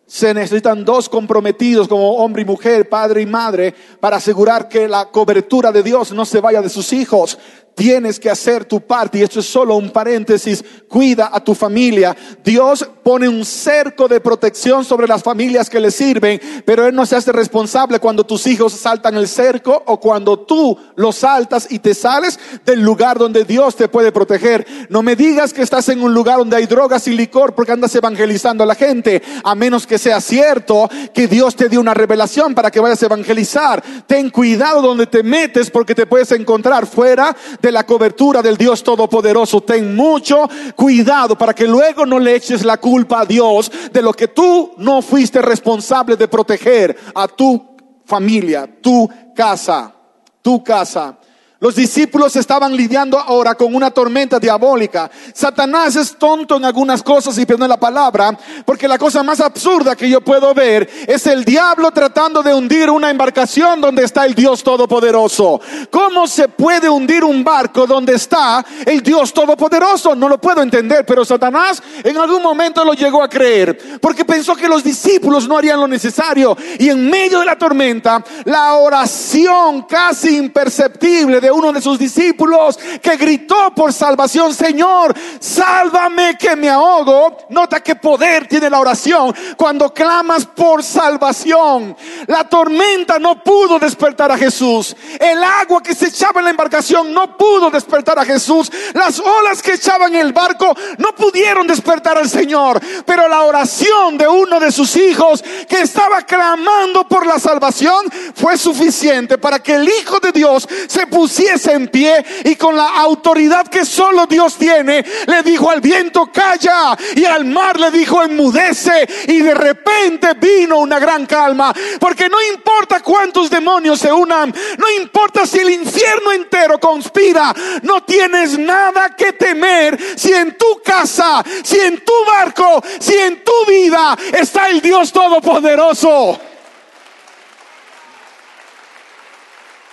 se 0.09 0.33
necesitan 0.33 0.83
dos 0.83 1.07
comprometidos 1.07 1.87
como 1.87 2.15
hombre 2.15 2.41
y 2.41 2.45
mujer, 2.45 2.89
padre 2.89 3.21
y 3.21 3.27
madre, 3.27 3.75
para 3.99 4.17
asegurar 4.17 4.67
que 4.67 4.87
la 4.87 5.05
cobertura 5.05 5.71
de 5.71 5.83
Dios 5.83 6.11
no 6.13 6.25
se 6.25 6.41
vaya 6.41 6.63
de 6.63 6.69
sus 6.69 6.91
hijos. 6.93 7.37
Tienes 7.79 8.19
que 8.19 8.29
hacer 8.29 8.65
tu 8.65 8.81
parte 8.81 9.19
y 9.19 9.21
esto 9.21 9.39
es 9.39 9.45
solo 9.45 9.77
un 9.77 9.89
paréntesis. 9.89 10.65
Cuida 10.89 11.29
a 11.31 11.41
tu 11.41 11.55
familia. 11.55 12.13
Dios 12.43 12.85
pone 13.01 13.29
un 13.29 13.45
cerco 13.45 14.09
de 14.09 14.19
protección 14.19 14.83
sobre 14.83 15.07
las 15.07 15.23
familias 15.23 15.69
que 15.69 15.79
le 15.79 15.89
sirven, 15.89 16.41
pero 16.65 16.85
Él 16.85 16.93
no 16.93 17.05
se 17.05 17.15
hace 17.15 17.31
responsable 17.31 17.99
cuando 17.99 18.25
tus 18.25 18.47
hijos 18.47 18.73
saltan 18.73 19.15
el 19.15 19.29
cerco 19.29 19.81
o 19.85 19.97
cuando 19.97 20.39
tú 20.39 20.77
los 20.97 21.15
saltas 21.15 21.71
y 21.71 21.79
te 21.79 21.93
sales 21.93 22.37
del 22.65 22.81
lugar 22.81 23.17
donde 23.17 23.45
Dios 23.45 23.77
te 23.77 23.87
puede 23.87 24.11
proteger. 24.11 24.67
No 24.89 25.01
me 25.01 25.15
digas 25.15 25.53
que 25.53 25.61
estás 25.61 25.87
en 25.87 26.03
un 26.03 26.13
lugar 26.13 26.39
donde 26.39 26.57
hay 26.57 26.65
drogas 26.65 27.07
y 27.07 27.11
licor 27.11 27.55
porque 27.55 27.71
andas 27.71 27.95
evangelizando 27.95 28.65
a 28.65 28.67
la 28.67 28.75
gente, 28.75 29.21
a 29.41 29.55
menos 29.55 29.87
que 29.87 29.97
sea 29.97 30.19
cierto 30.19 30.89
que 31.13 31.29
Dios 31.29 31.55
te 31.55 31.69
dio 31.69 31.79
una 31.79 31.93
revelación 31.93 32.53
para 32.53 32.71
que 32.71 32.81
vayas 32.81 33.01
a 33.03 33.05
evangelizar. 33.05 33.81
Ten 34.05 34.31
cuidado 34.31 34.81
donde 34.81 35.07
te 35.07 35.23
metes 35.23 35.71
porque 35.71 35.95
te 35.95 36.05
puedes 36.05 36.33
encontrar 36.33 36.85
fuera 36.85 37.33
de 37.61 37.68
la 37.71 37.85
cobertura 37.85 38.41
del 38.41 38.57
Dios 38.57 38.83
Todopoderoso. 38.83 39.61
Ten 39.61 39.95
mucho 39.95 40.49
cuidado 40.75 41.37
para 41.37 41.53
que 41.53 41.67
luego 41.67 42.05
no 42.05 42.19
le 42.19 42.35
eches 42.35 42.65
la 42.65 42.77
culpa 42.77 43.21
a 43.21 43.25
Dios 43.25 43.71
de 43.91 44.01
lo 44.01 44.13
que 44.13 44.29
tú 44.29 44.71
no 44.77 45.01
fuiste 45.01 45.41
responsable 45.41 46.15
de 46.15 46.27
proteger 46.27 46.97
a 47.13 47.27
tu 47.27 47.63
familia, 48.05 48.67
tu 48.81 49.09
casa, 49.35 49.93
tu 50.41 50.63
casa. 50.63 51.18
Los 51.61 51.75
discípulos 51.75 52.37
estaban 52.37 52.73
lidiando 52.73 53.19
ahora 53.19 53.53
con 53.53 53.75
una 53.75 53.91
tormenta 53.91 54.39
diabólica. 54.39 55.11
Satanás 55.33 55.97
es 55.97 56.15
tonto 56.17 56.55
en 56.55 56.63
algunas 56.63 57.03
cosas 57.03 57.37
y 57.37 57.45
perdón 57.45 57.67
la 57.67 57.77
palabra, 57.77 58.37
porque 58.63 58.87
la 58.87 58.97
cosa 58.97 59.23
más 59.23 59.41
absurda 59.41 59.93
que 59.93 60.09
yo 60.09 60.21
puedo 60.21 60.53
ver 60.53 60.89
es 61.05 61.27
el 61.27 61.43
diablo 61.43 61.91
tratando 61.91 62.41
de 62.41 62.53
hundir 62.53 62.89
una 62.89 63.09
embarcación 63.09 63.81
donde 63.81 64.05
está 64.05 64.25
el 64.25 64.35
Dios 64.35 64.63
Todopoderoso. 64.63 65.59
¿Cómo 65.91 66.27
se 66.27 66.47
puede 66.47 66.89
hundir 66.89 67.25
un 67.25 67.43
barco 67.43 67.85
donde 67.85 68.15
está 68.15 68.65
el 68.85 69.03
Dios 69.03 69.33
Todopoderoso? 69.33 70.15
No 70.15 70.29
lo 70.29 70.39
puedo 70.39 70.61
entender, 70.61 71.05
pero 71.05 71.25
Satanás 71.25 71.83
en 72.05 72.17
algún 72.17 72.41
momento 72.41 72.85
lo 72.85 72.93
llegó 72.93 73.21
a 73.21 73.27
creer, 73.27 73.99
porque 73.99 74.23
pensó 74.23 74.55
que 74.55 74.69
los 74.69 74.81
discípulos 74.81 75.45
no 75.45 75.57
harían 75.57 75.81
lo 75.81 75.89
necesario. 75.89 76.55
Y 76.79 76.87
en 76.87 77.09
medio 77.09 77.39
de 77.39 77.45
la 77.45 77.57
tormenta, 77.57 78.23
la 78.45 78.75
oración 78.75 79.81
casi 79.81 80.37
imperceptible 80.37 81.41
de 81.41 81.48
uno 81.51 81.71
de 81.71 81.81
sus 81.81 81.97
discípulos 81.97 82.77
que 83.01 83.17
gritó 83.17 83.73
por 83.75 83.93
salvación, 83.93 84.53
Señor, 84.53 85.15
sálvame 85.39 86.37
que 86.37 86.55
me 86.55 86.69
ahogo. 86.69 87.37
Nota 87.49 87.81
qué 87.81 87.95
poder 87.95 88.47
tiene 88.47 88.69
la 88.69 88.79
oración 88.79 89.33
cuando 89.57 89.93
clamas 89.93 90.45
por 90.45 90.83
salvación. 90.83 91.95
La 92.27 92.47
tormenta 92.47 93.19
no 93.19 93.43
pudo 93.43 93.79
despertar 93.79 94.31
a 94.31 94.37
Jesús. 94.37 94.95
El 95.19 95.43
agua 95.43 95.81
que 95.81 95.95
se 95.95 96.07
echaba 96.07 96.39
en 96.39 96.45
la 96.45 96.51
embarcación 96.51 97.13
no 97.13 97.37
pudo 97.37 97.69
despertar 97.69 98.19
a 98.19 98.25
Jesús. 98.25 98.71
Las 98.93 99.19
olas 99.19 99.61
que 99.61 99.73
echaban 99.73 100.15
el 100.15 100.33
barco 100.33 100.75
no 100.97 101.13
pudieron 101.15 101.67
despertar 101.67 102.17
al 102.17 102.29
Señor. 102.29 102.79
Pero 103.05 103.27
la 103.27 103.41
oración 103.41 104.17
de 104.17 104.27
uno 104.27 104.59
de 104.59 104.71
sus 104.71 104.95
hijos 104.95 105.43
que 105.67 105.81
estaba 105.81 106.21
clamando 106.23 107.07
por 107.07 107.25
la 107.25 107.39
salvación 107.39 108.05
fue 108.35 108.57
suficiente 108.57 109.37
para 109.37 109.59
que 109.59 109.75
el 109.75 109.87
Hijo 109.87 110.19
de 110.19 110.31
Dios 110.31 110.67
se 110.87 111.07
pusiera 111.07 111.38
en 111.47 111.87
pie 111.87 112.25
y 112.43 112.55
con 112.55 112.75
la 112.75 112.99
autoridad 112.99 113.67
que 113.67 113.85
solo 113.85 114.25
Dios 114.25 114.55
tiene, 114.55 115.05
le 115.25 115.43
dijo 115.43 115.69
al 115.69 115.81
viento, 115.81 116.29
calla, 116.31 116.97
y 117.15 117.25
al 117.25 117.45
mar 117.45 117.79
le 117.79 117.91
dijo, 117.91 118.21
enmudece, 118.23 119.07
y 119.27 119.39
de 119.39 119.53
repente 119.53 120.33
vino 120.35 120.79
una 120.79 120.99
gran 120.99 121.25
calma, 121.25 121.73
porque 121.99 122.29
no 122.29 122.41
importa 122.41 122.99
cuántos 123.01 123.49
demonios 123.49 123.99
se 123.99 124.11
unan, 124.11 124.53
no 124.77 124.91
importa 124.91 125.45
si 125.45 125.59
el 125.59 125.69
infierno 125.69 126.31
entero 126.31 126.79
conspira, 126.79 127.53
no 127.83 128.03
tienes 128.03 128.57
nada 128.57 129.15
que 129.15 129.33
temer 129.33 129.97
si 130.15 130.33
en 130.33 130.57
tu 130.57 130.81
casa, 130.83 131.43
si 131.63 131.79
en 131.79 132.03
tu 132.03 132.13
barco, 132.25 132.83
si 132.99 133.15
en 133.15 133.43
tu 133.43 133.65
vida 133.67 134.17
está 134.33 134.69
el 134.69 134.81
Dios 134.81 135.11
Todopoderoso. 135.11 136.39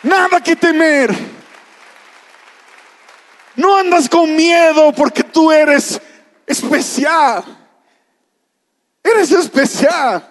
Nada 0.03 0.41
que 0.41 0.57
temer. 0.57 1.15
No 3.57 3.77
andas 3.77 4.09
con 4.09 4.37
miedo 4.37 4.93
porque 4.93 5.25
tú 5.25 5.51
eres 5.51 6.01
especial. 6.47 7.45
Eres 9.03 9.33
especial. 9.33 10.27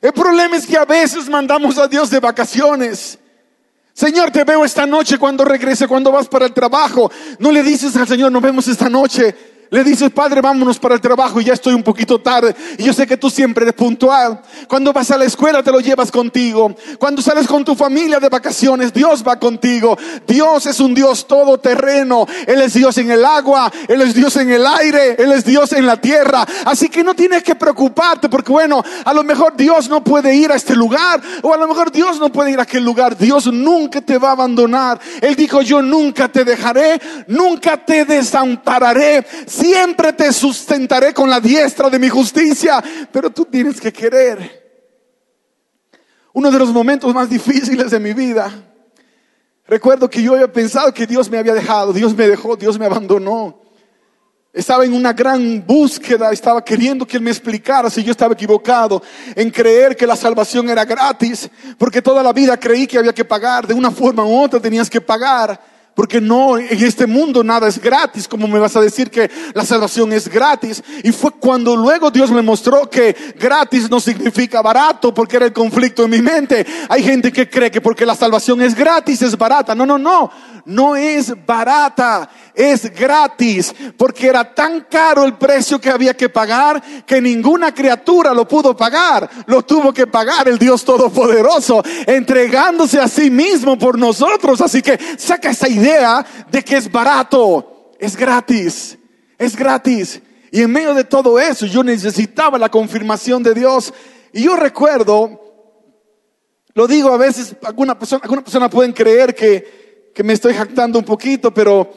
El 0.00 0.12
problema 0.12 0.56
es 0.56 0.66
que 0.66 0.76
a 0.76 0.84
veces 0.84 1.28
mandamos 1.28 1.78
a 1.78 1.86
Dios 1.86 2.10
de 2.10 2.20
vacaciones. 2.20 3.18
Señor, 3.92 4.30
te 4.30 4.44
veo 4.44 4.64
esta 4.64 4.84
noche 4.84 5.18
cuando 5.18 5.44
regrese, 5.44 5.88
cuando 5.88 6.12
vas 6.12 6.28
para 6.28 6.44
el 6.46 6.52
trabajo. 6.52 7.10
No 7.38 7.50
le 7.50 7.62
dices 7.62 7.96
al 7.96 8.06
Señor, 8.06 8.30
nos 8.30 8.42
vemos 8.42 8.68
esta 8.68 8.90
noche. 8.90 9.34
Le 9.70 9.82
dices, 9.82 10.10
Padre, 10.10 10.40
vámonos 10.40 10.78
para 10.78 10.94
el 10.94 11.00
trabajo 11.00 11.40
y 11.40 11.44
ya 11.44 11.52
estoy 11.52 11.74
un 11.74 11.82
poquito 11.82 12.20
tarde. 12.20 12.54
Y 12.78 12.84
yo 12.84 12.92
sé 12.92 13.06
que 13.06 13.16
tú 13.16 13.28
siempre 13.28 13.64
eres 13.64 13.74
puntual. 13.74 14.40
Cuando 14.68 14.92
vas 14.92 15.10
a 15.10 15.18
la 15.18 15.24
escuela 15.24 15.62
te 15.62 15.72
lo 15.72 15.80
llevas 15.80 16.12
contigo. 16.12 16.74
Cuando 16.98 17.20
sales 17.20 17.48
con 17.48 17.64
tu 17.64 17.74
familia 17.74 18.20
de 18.20 18.28
vacaciones, 18.28 18.92
Dios 18.92 19.24
va 19.26 19.36
contigo. 19.38 19.98
Dios 20.26 20.66
es 20.66 20.78
un 20.78 20.94
Dios 20.94 21.26
todoterreno. 21.26 22.26
Él 22.46 22.60
es 22.62 22.74
Dios 22.74 22.96
en 22.98 23.10
el 23.10 23.24
agua, 23.24 23.72
Él 23.88 24.02
es 24.02 24.14
Dios 24.14 24.36
en 24.36 24.50
el 24.50 24.64
aire, 24.66 25.16
Él 25.18 25.32
es 25.32 25.44
Dios 25.44 25.72
en 25.72 25.86
la 25.86 25.96
tierra. 25.96 26.46
Así 26.64 26.88
que 26.88 27.02
no 27.02 27.14
tienes 27.14 27.42
que 27.42 27.56
preocuparte 27.56 28.28
porque 28.28 28.52
bueno, 28.52 28.84
a 29.04 29.12
lo 29.12 29.24
mejor 29.24 29.56
Dios 29.56 29.88
no 29.88 30.04
puede 30.04 30.34
ir 30.34 30.52
a 30.52 30.56
este 30.56 30.76
lugar 30.76 31.20
o 31.42 31.52
a 31.52 31.56
lo 31.56 31.66
mejor 31.66 31.90
Dios 31.90 32.20
no 32.20 32.30
puede 32.30 32.52
ir 32.52 32.60
a 32.60 32.62
aquel 32.62 32.84
lugar. 32.84 33.16
Dios 33.16 33.46
nunca 33.52 34.00
te 34.00 34.16
va 34.16 34.28
a 34.28 34.32
abandonar. 34.32 35.00
Él 35.20 35.34
dijo, 35.34 35.60
yo 35.62 35.82
nunca 35.82 36.28
te 36.28 36.44
dejaré, 36.44 37.00
nunca 37.26 37.76
te 37.76 38.04
desampararé 38.04 39.26
siempre 39.56 40.12
te 40.12 40.32
sustentaré 40.32 41.14
con 41.14 41.30
la 41.30 41.40
diestra 41.40 41.88
de 41.88 41.98
mi 41.98 42.08
justicia, 42.08 42.82
pero 43.10 43.30
tú 43.30 43.44
tienes 43.44 43.80
que 43.80 43.92
querer. 43.92 44.64
Uno 46.32 46.50
de 46.50 46.58
los 46.58 46.70
momentos 46.70 47.14
más 47.14 47.30
difíciles 47.30 47.90
de 47.90 47.98
mi 47.98 48.12
vida, 48.12 48.52
recuerdo 49.66 50.10
que 50.10 50.22
yo 50.22 50.34
había 50.34 50.52
pensado 50.52 50.92
que 50.92 51.06
Dios 51.06 51.30
me 51.30 51.38
había 51.38 51.54
dejado, 51.54 51.92
Dios 51.92 52.14
me 52.14 52.28
dejó, 52.28 52.56
Dios 52.56 52.78
me 52.78 52.86
abandonó. 52.86 53.62
Estaba 54.52 54.86
en 54.86 54.94
una 54.94 55.12
gran 55.12 55.64
búsqueda, 55.66 56.32
estaba 56.32 56.64
queriendo 56.64 57.06
que 57.06 57.18
Él 57.18 57.22
me 57.22 57.30
explicara 57.30 57.90
si 57.90 58.02
yo 58.02 58.10
estaba 58.10 58.32
equivocado 58.32 59.02
en 59.34 59.50
creer 59.50 59.94
que 59.94 60.06
la 60.06 60.16
salvación 60.16 60.70
era 60.70 60.84
gratis, 60.86 61.50
porque 61.76 62.00
toda 62.00 62.22
la 62.22 62.32
vida 62.32 62.58
creí 62.58 62.86
que 62.86 62.98
había 62.98 63.12
que 63.12 63.24
pagar, 63.24 63.66
de 63.66 63.74
una 63.74 63.90
forma 63.90 64.24
u 64.24 64.42
otra 64.42 64.58
tenías 64.58 64.88
que 64.88 65.00
pagar. 65.00 65.75
Porque 65.96 66.20
no, 66.20 66.58
en 66.58 66.84
este 66.84 67.06
mundo 67.06 67.42
nada 67.42 67.66
es 67.68 67.80
gratis, 67.80 68.28
como 68.28 68.46
me 68.46 68.58
vas 68.58 68.76
a 68.76 68.82
decir 68.82 69.10
que 69.10 69.30
la 69.54 69.64
salvación 69.64 70.12
es 70.12 70.28
gratis. 70.28 70.84
Y 71.02 71.10
fue 71.10 71.30
cuando 71.30 71.74
luego 71.74 72.10
Dios 72.10 72.30
me 72.30 72.42
mostró 72.42 72.90
que 72.90 73.16
gratis 73.40 73.88
no 73.88 73.98
significa 73.98 74.60
barato, 74.60 75.14
porque 75.14 75.36
era 75.36 75.46
el 75.46 75.54
conflicto 75.54 76.04
en 76.04 76.10
mi 76.10 76.20
mente. 76.20 76.66
Hay 76.90 77.02
gente 77.02 77.32
que 77.32 77.48
cree 77.48 77.70
que 77.70 77.80
porque 77.80 78.04
la 78.04 78.14
salvación 78.14 78.60
es 78.60 78.74
gratis 78.74 79.22
es 79.22 79.38
barata. 79.38 79.74
No, 79.74 79.86
no, 79.86 79.96
no, 79.96 80.30
no 80.66 80.96
es 80.96 81.32
barata, 81.46 82.28
es 82.56 82.90
gratis, 82.90 83.74
porque 83.98 84.28
era 84.28 84.54
tan 84.54 84.86
caro 84.90 85.24
el 85.24 85.34
precio 85.34 85.78
que 85.78 85.90
había 85.90 86.14
que 86.14 86.30
pagar 86.30 86.82
que 87.04 87.20
ninguna 87.20 87.74
criatura 87.74 88.32
lo 88.32 88.48
pudo 88.48 88.74
pagar. 88.74 89.28
Lo 89.46 89.62
tuvo 89.62 89.92
que 89.92 90.06
pagar 90.06 90.48
el 90.48 90.58
Dios 90.58 90.82
Todopoderoso, 90.82 91.82
entregándose 92.06 92.98
a 92.98 93.08
sí 93.08 93.30
mismo 93.30 93.78
por 93.78 93.98
nosotros. 93.98 94.62
Así 94.62 94.80
que 94.80 94.98
saca 95.18 95.50
esa 95.50 95.68
idea 95.68 96.24
de 96.50 96.64
que 96.64 96.78
es 96.78 96.90
barato, 96.90 97.92
es 98.00 98.16
gratis, 98.16 98.96
es 99.38 99.54
gratis. 99.54 100.22
Y 100.50 100.62
en 100.62 100.72
medio 100.72 100.94
de 100.94 101.04
todo 101.04 101.38
eso 101.38 101.66
yo 101.66 101.84
necesitaba 101.84 102.58
la 102.58 102.70
confirmación 102.70 103.42
de 103.42 103.52
Dios. 103.52 103.92
Y 104.32 104.44
yo 104.44 104.56
recuerdo, 104.56 105.42
lo 106.72 106.86
digo 106.86 107.12
a 107.12 107.18
veces, 107.18 107.54
algunas 107.62 107.96
personas 107.96 108.22
alguna 108.22 108.42
persona 108.42 108.70
pueden 108.70 108.94
creer 108.94 109.34
que, 109.34 110.12
que 110.14 110.22
me 110.22 110.32
estoy 110.32 110.54
jactando 110.54 110.98
un 110.98 111.04
poquito, 111.04 111.52
pero 111.52 111.92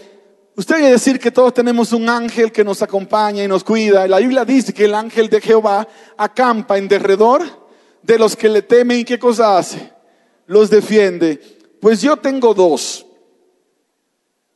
usted 0.59 0.75
debe 0.75 0.91
decir 0.91 1.19
que 1.19 1.31
todos 1.31 1.53
tenemos 1.53 1.93
un 1.93 2.09
ángel 2.09 2.51
que 2.51 2.65
nos 2.65 2.81
acompaña 2.81 3.41
y 3.41 3.47
nos 3.47 3.63
cuida. 3.63 4.05
La 4.09 4.19
Biblia 4.19 4.43
dice 4.43 4.73
que 4.73 4.85
el 4.85 4.93
ángel 4.93 5.29
de 5.29 5.39
Jehová 5.39 5.87
acampa 6.17 6.77
en 6.77 6.89
derredor 6.89 7.43
de 8.03 8.19
los 8.19 8.35
que 8.35 8.49
le 8.49 8.61
temen 8.61 8.99
y 8.99 9.05
qué 9.05 9.17
cosa 9.17 9.57
hace. 9.57 9.93
Los 10.47 10.69
defiende. 10.69 11.39
Pues 11.79 12.01
yo 12.01 12.17
tengo 12.17 12.53
dos. 12.53 13.05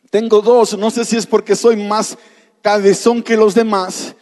Tengo 0.09 0.41
dos, 0.41 0.77
no 0.77 0.91
sé 0.91 1.05
si 1.05 1.15
es 1.15 1.25
porque 1.25 1.55
soy 1.55 1.77
más 1.77 2.17
cabezón 2.61 3.23
que 3.23 3.37
los 3.37 3.55
demás 3.55 4.13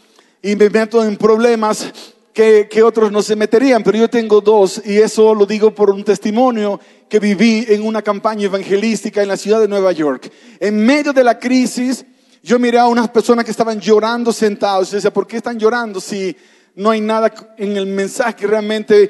y 0.44 0.56
me 0.56 0.70
meto 0.70 1.04
en 1.04 1.18
problemas 1.18 1.92
que, 2.32 2.70
que, 2.70 2.84
otros 2.84 3.12
no 3.12 3.24
se 3.24 3.36
meterían, 3.36 3.84
pero 3.84 3.98
yo 3.98 4.08
tengo 4.08 4.40
dos 4.40 4.82
y 4.86 5.00
eso 5.00 5.34
lo 5.34 5.46
digo 5.48 5.74
por 5.76 5.90
un 5.90 6.04
testimonio 6.04 6.80
que 7.12 7.20
viví 7.20 7.66
en 7.68 7.86
una 7.86 8.02
campaña 8.02 8.46
evangelística 8.46 9.22
en 9.22 9.28
la 9.28 9.36
ciudad 9.36 9.60
de 9.60 9.68
Nueva 9.68 9.92
York. 9.92 10.32
En 10.62 10.86
medio 10.86 11.12
de 11.12 11.26
la 11.26 11.38
crisis, 11.38 12.06
yo 12.42 12.58
miré 12.58 12.80
a 12.80 12.88
unas 12.88 13.10
personas 13.10 13.44
que 13.44 13.52
estaban 13.52 13.82
llorando 13.82 14.32
sentados 14.32 14.94
y 14.94 14.96
decía, 14.96 15.12
¿por 15.12 15.28
qué 15.28 15.36
están 15.36 15.60
llorando 15.60 16.00
si 16.00 16.34
no 16.74 16.90
hay 16.90 17.02
nada 17.02 17.30
en 17.58 17.76
el 17.76 17.86
mensaje 17.86 18.36
que 18.36 18.48
realmente 18.48 19.10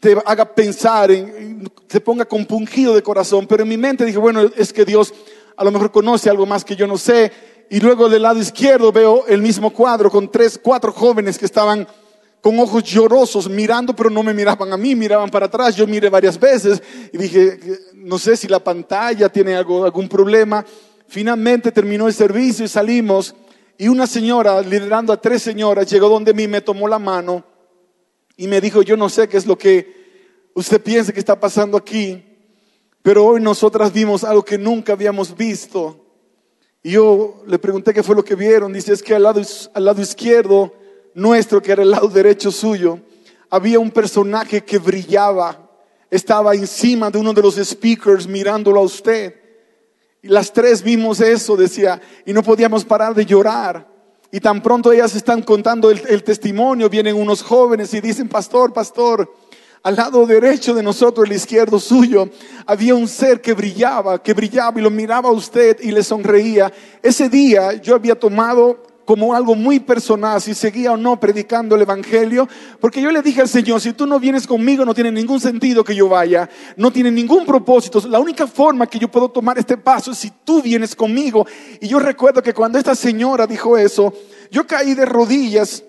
te 0.00 0.16
haga 0.26 0.52
pensar, 0.52 1.12
en, 1.12 1.70
se 1.88 2.00
ponga 2.00 2.24
compungido 2.24 2.96
de 2.96 3.02
corazón? 3.04 3.46
Pero 3.46 3.62
en 3.62 3.68
mi 3.68 3.76
mente 3.76 4.04
dije, 4.04 4.18
bueno, 4.18 4.50
es 4.56 4.72
que 4.72 4.84
Dios 4.84 5.14
a 5.56 5.62
lo 5.62 5.70
mejor 5.70 5.92
conoce 5.92 6.28
algo 6.28 6.46
más 6.46 6.64
que 6.64 6.74
yo 6.74 6.88
no 6.88 6.98
sé. 6.98 7.30
Y 7.70 7.78
luego 7.78 8.08
del 8.08 8.22
lado 8.22 8.40
izquierdo 8.40 8.90
veo 8.90 9.24
el 9.28 9.40
mismo 9.40 9.70
cuadro 9.70 10.10
con 10.10 10.32
tres, 10.32 10.58
cuatro 10.60 10.90
jóvenes 10.90 11.38
que 11.38 11.46
estaban 11.46 11.86
con 12.48 12.58
ojos 12.60 12.82
llorosos 12.82 13.46
mirando, 13.46 13.94
pero 13.94 14.08
no 14.08 14.22
me 14.22 14.32
miraban 14.32 14.72
a 14.72 14.78
mí, 14.78 14.96
miraban 14.96 15.28
para 15.28 15.44
atrás. 15.44 15.76
Yo 15.76 15.86
miré 15.86 16.08
varias 16.08 16.40
veces 16.40 16.82
y 17.12 17.18
dije, 17.18 17.60
no 17.92 18.18
sé 18.18 18.38
si 18.38 18.48
la 18.48 18.58
pantalla 18.58 19.28
tiene 19.28 19.54
algo, 19.54 19.84
algún 19.84 20.08
problema. 20.08 20.64
Finalmente 21.08 21.70
terminó 21.70 22.06
el 22.06 22.14
servicio 22.14 22.64
y 22.64 22.68
salimos 22.68 23.34
y 23.76 23.88
una 23.88 24.06
señora, 24.06 24.62
liderando 24.62 25.12
a 25.12 25.20
tres 25.20 25.42
señoras, 25.42 25.90
llegó 25.90 26.08
donde 26.08 26.32
mí, 26.32 26.48
me 26.48 26.62
tomó 26.62 26.88
la 26.88 26.98
mano 26.98 27.44
y 28.34 28.48
me 28.48 28.62
dijo, 28.62 28.80
yo 28.80 28.96
no 28.96 29.10
sé 29.10 29.28
qué 29.28 29.36
es 29.36 29.44
lo 29.44 29.58
que 29.58 30.48
usted 30.54 30.80
piensa 30.80 31.12
que 31.12 31.20
está 31.20 31.38
pasando 31.38 31.76
aquí, 31.76 32.24
pero 33.02 33.26
hoy 33.26 33.42
nosotras 33.42 33.92
vimos 33.92 34.24
algo 34.24 34.42
que 34.42 34.56
nunca 34.56 34.94
habíamos 34.94 35.36
visto. 35.36 36.02
Y 36.82 36.92
yo 36.92 37.42
le 37.46 37.58
pregunté 37.58 37.92
qué 37.92 38.02
fue 38.02 38.16
lo 38.16 38.24
que 38.24 38.36
vieron. 38.36 38.72
Dice, 38.72 38.94
es 38.94 39.02
que 39.02 39.14
al 39.14 39.24
lado, 39.24 39.42
al 39.74 39.84
lado 39.84 40.00
izquierdo 40.00 40.72
nuestro, 41.18 41.60
que 41.60 41.72
era 41.72 41.82
el 41.82 41.90
lado 41.90 42.08
derecho 42.08 42.50
suyo, 42.50 43.00
había 43.50 43.78
un 43.78 43.90
personaje 43.90 44.62
que 44.62 44.78
brillaba. 44.78 45.68
Estaba 46.10 46.54
encima 46.54 47.10
de 47.10 47.18
uno 47.18 47.32
de 47.32 47.42
los 47.42 47.56
speakers 47.56 48.26
mirándolo 48.26 48.80
a 48.80 48.84
usted. 48.84 49.34
Y 50.22 50.28
las 50.28 50.52
tres 50.52 50.82
vimos 50.82 51.20
eso, 51.20 51.56
decía, 51.56 52.00
y 52.24 52.32
no 52.32 52.42
podíamos 52.42 52.84
parar 52.84 53.14
de 53.14 53.26
llorar. 53.26 53.86
Y 54.30 54.40
tan 54.40 54.62
pronto 54.62 54.92
ellas 54.92 55.14
están 55.14 55.42
contando 55.42 55.90
el, 55.90 56.22
testimonio, 56.22 56.88
vienen 56.88 57.16
unos 57.16 57.42
jóvenes 57.42 57.94
y 57.94 58.00
dicen, 58.00 58.28
pastor, 58.28 58.72
pastor, 58.72 59.32
al 59.82 59.96
lado 59.96 60.26
derecho 60.26 60.74
de 60.74 60.82
nosotros, 60.82 61.26
el 61.26 61.34
izquierdo 61.34 61.78
suyo, 61.78 62.28
había 62.66 62.94
un 62.94 63.08
ser 63.08 63.40
que 63.40 63.54
brillaba, 63.54 64.22
que 64.22 64.34
brillaba 64.34 64.78
y 64.78 64.82
lo 64.82 64.90
miraba 64.90 65.30
a 65.30 65.32
usted 65.32 65.78
y 65.80 65.92
le 65.92 66.02
sonreía. 66.02 66.70
Ese 67.02 67.28
día 67.28 67.74
yo 67.74 67.94
había 67.94 68.18
tomado 68.18 68.87
como 69.08 69.34
algo 69.34 69.54
muy 69.54 69.80
personal, 69.80 70.38
si 70.38 70.52
seguía 70.52 70.92
o 70.92 70.96
no 70.98 71.18
predicando 71.18 71.74
el 71.74 71.80
Evangelio, 71.80 72.46
porque 72.78 73.00
yo 73.00 73.10
le 73.10 73.22
dije 73.22 73.40
al 73.40 73.48
Señor, 73.48 73.80
si 73.80 73.94
tú 73.94 74.06
no 74.06 74.20
vienes 74.20 74.46
conmigo 74.46 74.84
no 74.84 74.92
tiene 74.92 75.10
ningún 75.10 75.40
sentido 75.40 75.82
que 75.82 75.94
yo 75.94 76.10
vaya, 76.10 76.46
no 76.76 76.90
tiene 76.90 77.10
ningún 77.10 77.46
propósito, 77.46 78.02
la 78.06 78.18
única 78.18 78.46
forma 78.46 78.86
que 78.86 78.98
yo 78.98 79.10
puedo 79.10 79.30
tomar 79.30 79.56
este 79.58 79.78
paso 79.78 80.10
es 80.10 80.18
si 80.18 80.30
tú 80.44 80.60
vienes 80.60 80.94
conmigo. 80.94 81.46
Y 81.80 81.88
yo 81.88 81.98
recuerdo 81.98 82.42
que 82.42 82.52
cuando 82.52 82.78
esta 82.78 82.94
señora 82.94 83.46
dijo 83.46 83.78
eso, 83.78 84.12
yo 84.50 84.66
caí 84.66 84.92
de 84.92 85.06
rodillas 85.06 85.84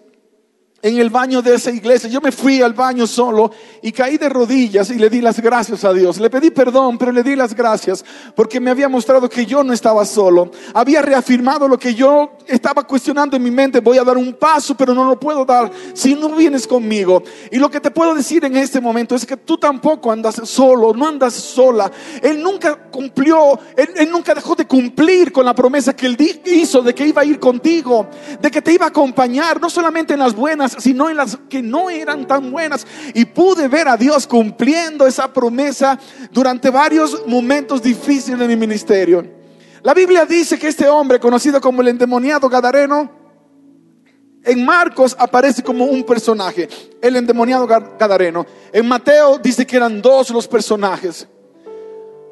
en 0.81 0.97
el 0.97 1.09
baño 1.09 1.41
de 1.41 1.55
esa 1.55 1.71
iglesia. 1.71 2.09
Yo 2.09 2.21
me 2.21 2.31
fui 2.31 2.61
al 2.61 2.73
baño 2.73 3.07
solo 3.07 3.51
y 3.81 3.91
caí 3.91 4.17
de 4.17 4.29
rodillas 4.29 4.89
y 4.89 4.95
le 4.95 5.09
di 5.09 5.21
las 5.21 5.39
gracias 5.39 5.83
a 5.83 5.93
Dios. 5.93 6.19
Le 6.19 6.29
pedí 6.29 6.51
perdón, 6.51 6.97
pero 6.97 7.11
le 7.11 7.23
di 7.23 7.35
las 7.35 7.55
gracias 7.55 8.03
porque 8.35 8.59
me 8.59 8.71
había 8.71 8.89
mostrado 8.89 9.29
que 9.29 9.45
yo 9.45 9.63
no 9.63 9.73
estaba 9.73 10.05
solo. 10.05 10.51
Había 10.73 11.01
reafirmado 11.01 11.67
lo 11.67 11.77
que 11.77 11.93
yo 11.93 12.37
estaba 12.47 12.83
cuestionando 12.83 13.35
en 13.35 13.43
mi 13.43 13.51
mente. 13.51 13.79
Voy 13.79 13.97
a 13.97 14.03
dar 14.03 14.17
un 14.17 14.33
paso, 14.33 14.75
pero 14.75 14.93
no 14.93 15.05
lo 15.05 15.19
puedo 15.19 15.45
dar 15.45 15.71
si 15.93 16.15
no 16.15 16.29
vienes 16.29 16.67
conmigo. 16.67 17.23
Y 17.51 17.57
lo 17.57 17.69
que 17.69 17.79
te 17.79 17.91
puedo 17.91 18.13
decir 18.13 18.45
en 18.45 18.55
este 18.57 18.79
momento 18.79 19.15
es 19.15 19.25
que 19.25 19.37
tú 19.37 19.57
tampoco 19.57 20.11
andas 20.11 20.41
solo, 20.43 20.93
no 20.93 21.07
andas 21.07 21.33
sola. 21.33 21.91
Él 22.21 22.41
nunca 22.41 22.75
cumplió, 22.89 23.59
él, 23.75 24.09
nunca 24.11 24.33
dejó 24.33 24.55
de 24.55 24.65
cumplir 24.65 25.31
con 25.31 25.45
la 25.45 25.55
promesa 25.55 25.95
que 25.95 26.05
él 26.05 26.17
hizo 26.45 26.81
de 26.81 26.93
que 26.93 27.07
iba 27.07 27.21
a 27.21 27.25
ir 27.25 27.39
contigo, 27.39 28.07
de 28.39 28.51
que 28.51 28.61
te 28.61 28.73
iba 28.73 28.85
a 28.85 28.89
acompañar, 28.89 29.59
no 29.59 29.69
solamente 29.69 30.13
en 30.13 30.19
las 30.19 30.35
buenas, 30.35 30.68
sino 30.77 31.09
en 31.09 31.17
las 31.17 31.37
que 31.49 31.61
no 31.61 31.89
eran 31.89 32.27
tan 32.27 32.51
buenas. 32.51 32.85
Y 33.13 33.25
pude 33.25 33.67
ver 33.67 33.87
a 33.87 33.97
Dios 33.97 34.27
cumpliendo 34.27 35.07
esa 35.07 35.31
promesa 35.31 35.99
durante 36.31 36.69
varios 36.69 37.25
momentos 37.25 37.81
difíciles 37.81 38.39
de 38.39 38.47
mi 38.47 38.55
ministerio. 38.55 39.25
La 39.81 39.93
Biblia 39.93 40.25
dice 40.25 40.59
que 40.59 40.67
este 40.67 40.87
hombre, 40.87 41.19
conocido 41.19 41.61
como 41.61 41.81
el 41.81 41.87
endemoniado 41.87 42.49
Gadareno, 42.49 43.19
en 44.43 44.65
Marcos 44.65 45.15
aparece 45.19 45.63
como 45.63 45.85
un 45.85 46.03
personaje, 46.03 46.67
el 47.01 47.15
endemoniado 47.15 47.67
Gadareno. 47.67 48.45
En 48.71 48.87
Mateo 48.87 49.37
dice 49.37 49.65
que 49.65 49.75
eran 49.75 50.01
dos 50.01 50.29
los 50.29 50.47
personajes. 50.47 51.27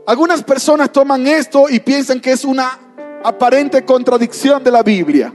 Algunas 0.06 0.42
personas 0.44 0.92
toman 0.92 1.28
esto 1.28 1.66
y 1.70 1.80
piensan 1.80 2.22
que 2.22 2.32
es 2.32 2.46
una 2.46 2.80
aparente 3.24 3.84
contradicción 3.84 4.64
de 4.64 4.72
la 4.72 4.84
Biblia. 4.84 5.34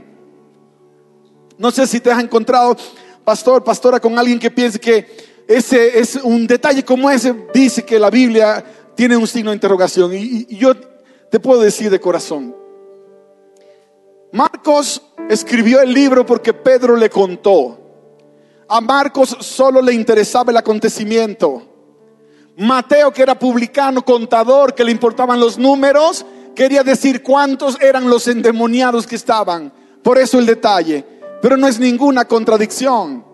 No 1.63 1.71
sé 1.71 1.87
si 1.87 2.01
te 2.01 2.11
has 2.11 2.21
encontrado, 2.21 2.75
pastor, 3.23 3.63
pastora, 3.63 3.97
con 3.97 4.19
alguien 4.19 4.37
que 4.37 4.51
piense 4.51 4.77
que 4.77 5.07
ese 5.47 5.97
es 5.97 6.17
un 6.17 6.45
detalle 6.45 6.83
como 6.83 7.09
ese, 7.09 7.33
dice 7.53 7.85
que 7.85 7.97
la 7.97 8.09
Biblia 8.09 8.61
tiene 8.95 9.15
un 9.15 9.25
signo 9.25 9.51
de 9.51 9.55
interrogación. 9.55 10.13
Y, 10.13 10.45
y 10.49 10.57
yo 10.57 10.75
te 10.75 11.39
puedo 11.39 11.61
decir 11.61 11.89
de 11.89 12.01
corazón, 12.01 12.53
Marcos 14.33 15.03
escribió 15.29 15.79
el 15.79 15.93
libro 15.93 16.25
porque 16.25 16.53
Pedro 16.53 16.97
le 16.97 17.09
contó. 17.09 17.79
A 18.67 18.81
Marcos 18.81 19.37
solo 19.39 19.81
le 19.81 19.93
interesaba 19.93 20.51
el 20.51 20.57
acontecimiento. 20.57 21.63
Mateo, 22.57 23.13
que 23.13 23.21
era 23.21 23.39
publicano, 23.39 24.03
contador, 24.03 24.75
que 24.75 24.83
le 24.83 24.91
importaban 24.91 25.39
los 25.39 25.57
números, 25.57 26.25
quería 26.57 26.83
decir 26.83 27.23
cuántos 27.23 27.79
eran 27.79 28.09
los 28.09 28.27
endemoniados 28.27 29.07
que 29.07 29.15
estaban. 29.15 29.71
Por 30.03 30.17
eso 30.17 30.37
el 30.37 30.45
detalle 30.45 31.12
pero 31.43 31.57
no 31.57 31.67
es 31.67 31.77
ninguna 31.77 32.23
contradicción. 32.23 33.25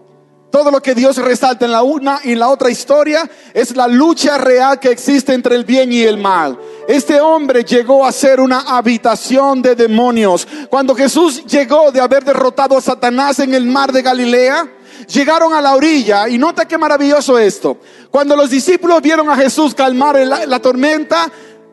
Todo 0.50 0.72
lo 0.72 0.82
que 0.82 0.96
Dios 0.96 1.18
resalta 1.18 1.66
en 1.66 1.72
la 1.72 1.84
una 1.84 2.20
y 2.24 2.32
en 2.32 2.40
la 2.40 2.50
otra 2.50 2.72
historia 2.72 3.30
es 3.54 3.76
la 3.76 3.88
lucha 3.88 4.40
real 4.40 4.80
que 4.80 4.90
existe 4.90 5.32
entre 5.32 5.56
el 5.56 5.64
bien 5.64 5.94
y 5.94 6.02
el 6.02 6.18
mal. 6.18 6.58
Este 6.88 7.22
hombre 7.22 7.64
llegó 7.64 8.04
a 8.04 8.12
ser 8.12 8.40
una 8.40 8.62
habitación 8.62 9.62
de 9.62 9.76
demonios. 9.76 10.48
Cuando 10.72 10.96
Jesús 10.96 11.46
llegó 11.46 11.92
de 11.92 12.02
haber 12.02 12.24
derrotado 12.26 12.76
a 12.76 12.82
Satanás 12.82 13.38
en 13.38 13.54
el 13.54 13.68
mar 13.68 13.92
de 13.92 14.02
Galilea, 14.02 14.68
llegaron 15.06 15.54
a 15.54 15.62
la 15.62 15.76
orilla 15.76 16.28
y 16.28 16.40
nota 16.40 16.68
qué 16.68 16.80
maravilloso 16.80 17.38
esto. 17.38 17.78
Cuando 18.10 18.36
los 18.36 18.50
discípulos 18.50 19.04
vieron 19.04 19.30
a 19.30 19.36
Jesús 19.36 19.76
calmar 19.76 20.18
la, 20.18 20.48
la 20.48 20.60
tormenta, 20.60 21.32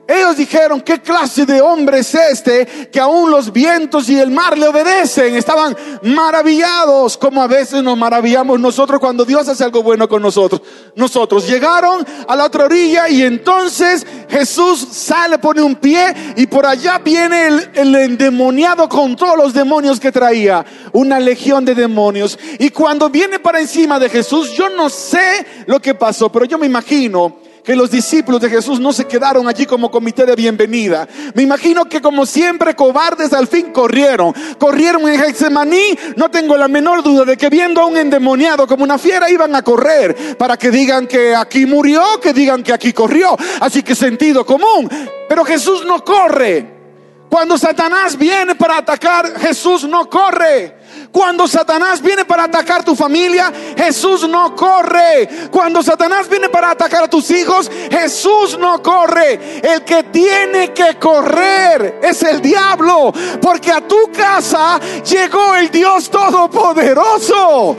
Ellos 0.08 0.36
dijeron, 0.36 0.80
¿qué 0.82 1.00
clase 1.00 1.44
de 1.44 1.60
hombre 1.60 1.98
es 1.98 2.14
este 2.14 2.64
que 2.92 3.00
aún 3.00 3.28
los 3.28 3.52
vientos 3.52 4.08
y 4.08 4.16
el 4.18 4.30
mar 4.30 4.56
le 4.56 4.68
obedecen? 4.68 5.34
Estaban 5.34 5.76
maravillados, 6.02 7.16
como 7.16 7.42
a 7.42 7.48
veces 7.48 7.82
nos 7.82 7.98
maravillamos 7.98 8.60
nosotros 8.60 9.00
cuando 9.00 9.24
Dios 9.24 9.48
hace 9.48 9.64
algo 9.64 9.82
bueno 9.82 10.08
con 10.08 10.22
nosotros. 10.22 10.62
Nosotros 10.94 11.48
llegaron 11.48 12.06
a 12.28 12.36
la 12.36 12.44
otra 12.44 12.66
orilla 12.66 13.08
y 13.08 13.22
entonces 13.22 14.06
Jesús 14.28 14.86
sale, 14.92 15.38
pone 15.38 15.60
un 15.60 15.74
pie 15.74 16.14
y 16.36 16.46
por 16.46 16.66
allá 16.66 16.98
viene 16.98 17.48
el, 17.48 17.70
el 17.74 17.94
endemoniado 17.96 18.88
con 18.88 19.16
todos 19.16 19.36
los 19.36 19.52
demonios 19.52 19.98
que 19.98 20.12
traía, 20.12 20.64
una 20.92 21.18
legión 21.18 21.64
de 21.64 21.74
demonios. 21.74 22.38
Y 22.60 22.70
cuando 22.70 23.10
viene 23.10 23.40
para 23.40 23.58
encima 23.58 23.98
de 23.98 24.08
Jesús, 24.08 24.52
yo 24.52 24.68
no 24.68 24.88
sé 24.88 25.44
lo 25.66 25.80
que 25.80 25.94
pasó, 25.94 26.30
pero 26.30 26.44
yo 26.44 26.58
me 26.58 26.66
imagino 26.66 27.45
que 27.66 27.74
los 27.74 27.90
discípulos 27.90 28.40
de 28.40 28.48
Jesús 28.48 28.78
no 28.78 28.92
se 28.92 29.06
quedaron 29.06 29.48
allí 29.48 29.66
como 29.66 29.90
comité 29.90 30.24
de 30.24 30.36
bienvenida. 30.36 31.08
Me 31.34 31.42
imagino 31.42 31.84
que 31.86 32.00
como 32.00 32.24
siempre 32.24 32.76
cobardes 32.76 33.32
al 33.32 33.48
fin 33.48 33.72
corrieron. 33.72 34.32
Corrieron 34.56 35.08
en 35.08 35.18
Getsemaní. 35.18 35.98
No 36.14 36.30
tengo 36.30 36.56
la 36.56 36.68
menor 36.68 37.02
duda 37.02 37.24
de 37.24 37.36
que 37.36 37.50
viendo 37.50 37.80
a 37.80 37.86
un 37.86 37.96
endemoniado 37.96 38.68
como 38.68 38.84
una 38.84 38.98
fiera 38.98 39.28
iban 39.28 39.52
a 39.56 39.62
correr 39.62 40.36
para 40.38 40.56
que 40.56 40.70
digan 40.70 41.08
que 41.08 41.34
aquí 41.34 41.66
murió, 41.66 42.20
que 42.22 42.32
digan 42.32 42.62
que 42.62 42.72
aquí 42.72 42.92
corrió. 42.92 43.36
Así 43.60 43.82
que 43.82 43.96
sentido 43.96 44.46
común. 44.46 44.88
Pero 45.28 45.44
Jesús 45.44 45.84
no 45.84 46.04
corre. 46.04 46.76
Cuando 47.28 47.58
Satanás 47.58 48.16
viene 48.16 48.54
para 48.54 48.78
atacar, 48.78 49.40
Jesús 49.40 49.82
no 49.88 50.08
corre. 50.08 50.85
Cuando 51.12 51.46
Satanás 51.46 52.02
viene 52.02 52.24
para 52.24 52.44
atacar 52.44 52.84
tu 52.84 52.94
familia, 52.94 53.52
Jesús 53.76 54.28
no 54.28 54.54
corre. 54.54 55.28
Cuando 55.50 55.82
Satanás 55.82 56.28
viene 56.28 56.48
para 56.48 56.70
atacar 56.70 57.04
a 57.04 57.08
tus 57.08 57.30
hijos, 57.30 57.70
Jesús 57.90 58.58
no 58.58 58.82
corre. 58.82 59.60
El 59.62 59.84
que 59.84 60.04
tiene 60.04 60.72
que 60.72 60.98
correr 60.98 62.00
es 62.02 62.22
el 62.22 62.40
diablo, 62.40 63.12
porque 63.40 63.72
a 63.72 63.86
tu 63.86 64.10
casa 64.12 64.80
llegó 65.04 65.54
el 65.56 65.70
Dios 65.70 66.10
Todopoderoso. 66.10 67.76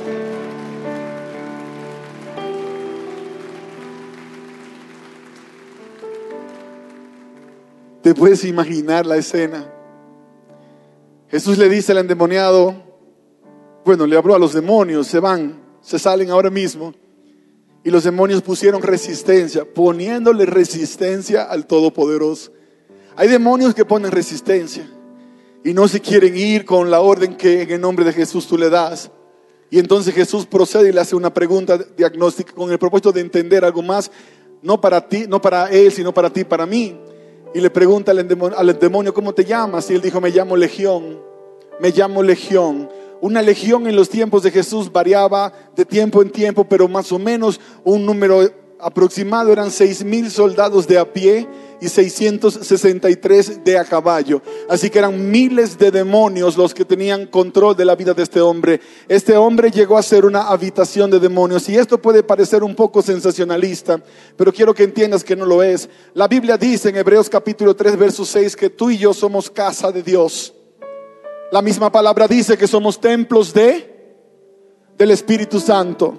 ¿Te 8.02 8.16
puedes 8.16 8.46
imaginar 8.46 9.06
la 9.06 9.18
escena? 9.18 9.70
Jesús 11.30 11.58
le 11.58 11.68
dice 11.68 11.92
al 11.92 11.98
endemoniado, 11.98 12.87
bueno, 13.88 14.06
le 14.06 14.18
habló 14.18 14.36
a 14.36 14.40
los 14.40 14.52
demonios, 14.52 15.08
se 15.08 15.22
van, 15.22 15.62
se 15.80 15.98
salen 15.98 16.30
ahora 16.30 16.50
mismo. 16.50 16.94
Y 17.86 17.90
los 17.90 18.04
demonios 18.04 18.42
pusieron 18.42 18.82
resistencia, 18.82 19.64
poniéndole 19.64 20.46
resistencia 20.46 21.44
al 21.44 21.68
Todopoderoso. 21.68 22.52
Hay 23.16 23.30
demonios 23.30 23.74
que 23.74 23.86
ponen 23.86 24.12
resistencia 24.12 24.92
y 25.64 25.74
no 25.74 25.88
se 25.88 26.02
quieren 26.02 26.36
ir 26.36 26.66
con 26.66 26.92
la 26.92 27.00
orden 27.00 27.38
que 27.38 27.62
en 27.62 27.72
el 27.72 27.80
nombre 27.80 28.04
de 28.04 28.12
Jesús 28.12 28.46
tú 28.46 28.58
le 28.58 28.70
das. 28.70 29.10
Y 29.70 29.80
entonces 29.80 30.14
Jesús 30.14 30.46
procede 30.46 30.90
y 30.90 30.92
le 30.92 31.00
hace 31.00 31.16
una 31.16 31.34
pregunta 31.34 31.78
diagnóstica 31.78 32.52
con 32.52 32.70
el 32.70 32.78
propósito 32.78 33.14
de 33.14 33.22
entender 33.22 33.64
algo 33.64 33.82
más, 33.82 34.12
no 34.62 34.82
para 34.82 35.08
ti, 35.08 35.28
no 35.30 35.42
para 35.42 35.70
él, 35.70 35.94
sino 35.94 36.14
para 36.14 36.30
ti, 36.30 36.44
para 36.44 36.66
mí. 36.66 37.00
Y 37.56 37.62
le 37.62 37.70
pregunta 37.70 38.12
al 38.12 38.28
demonio, 38.28 38.60
al 38.60 38.78
demonio, 38.78 39.14
¿cómo 39.14 39.34
te 39.34 39.46
llamas? 39.46 39.90
Y 39.90 39.94
él 39.94 40.02
dijo, 40.02 40.20
me 40.20 40.30
llamo 40.30 40.58
Legión, 40.58 41.22
me 41.80 41.92
llamo 41.92 42.22
Legión. 42.22 42.97
Una 43.22 43.42
legión 43.42 43.88
en 43.88 43.96
los 43.96 44.10
tiempos 44.10 44.44
de 44.44 44.52
Jesús 44.52 44.92
variaba 44.92 45.54
de 45.76 45.86
tiempo 45.86 46.22
en 46.22 46.30
tiempo, 46.30 46.64
pero 46.66 46.88
más 46.88 47.12
o 47.12 47.20
menos 47.20 47.60
un 47.84 48.06
número 48.06 48.50
aproximado 48.80 49.52
eran 49.52 49.72
seis 49.72 50.04
mil 50.04 50.30
soldados 50.30 50.88
de 50.88 51.00
a 51.00 51.12
pie 51.12 51.48
y 51.80 51.88
663 51.88 53.64
de 53.64 53.78
a 53.78 53.86
caballo. 53.86 54.42
Así 54.70 54.90
que 54.90 55.00
eran 55.00 55.30
miles 55.30 55.78
de 55.78 55.92
demonios 55.92 56.58
los 56.58 56.74
que 56.74 56.86
tenían 56.86 57.28
control 57.28 57.76
de 57.76 57.86
la 57.86 57.96
vida 57.96 58.14
de 58.14 58.24
este 58.24 58.42
hombre. 58.42 58.82
Este 59.08 59.38
hombre 59.38 59.70
llegó 59.72 59.98
a 59.98 60.04
ser 60.04 60.26
una 60.26 60.48
habitación 60.48 61.12
de 61.12 61.20
demonios 61.20 61.70
y 61.70 61.76
esto 61.76 62.02
puede 62.02 62.24
parecer 62.24 62.64
un 62.64 62.76
poco 62.76 63.02
sensacionalista, 63.02 64.02
pero 64.36 64.52
quiero 64.52 64.74
que 64.74 64.84
entiendas 64.84 65.24
que 65.24 65.36
no 65.36 65.46
lo 65.46 65.62
es. 65.62 65.90
La 66.14 66.28
Biblia 66.28 66.58
dice 66.58 66.90
en 66.90 66.98
Hebreos 66.98 67.30
capítulo 67.30 67.76
3, 67.76 67.98
verso 67.98 68.26
6 68.26 68.56
que 68.56 68.70
tú 68.70 68.90
y 68.90 68.98
yo 68.98 69.14
somos 69.14 69.50
casa 69.50 69.92
de 69.92 70.02
Dios. 70.02 70.54
La 71.52 71.62
misma 71.62 71.90
palabra 71.90 72.28
dice 72.28 72.58
que 72.58 72.68
somos 72.68 73.00
templos 73.00 73.54
de 73.54 73.96
del 74.98 75.12
Espíritu 75.12 75.60
Santo. 75.60 76.18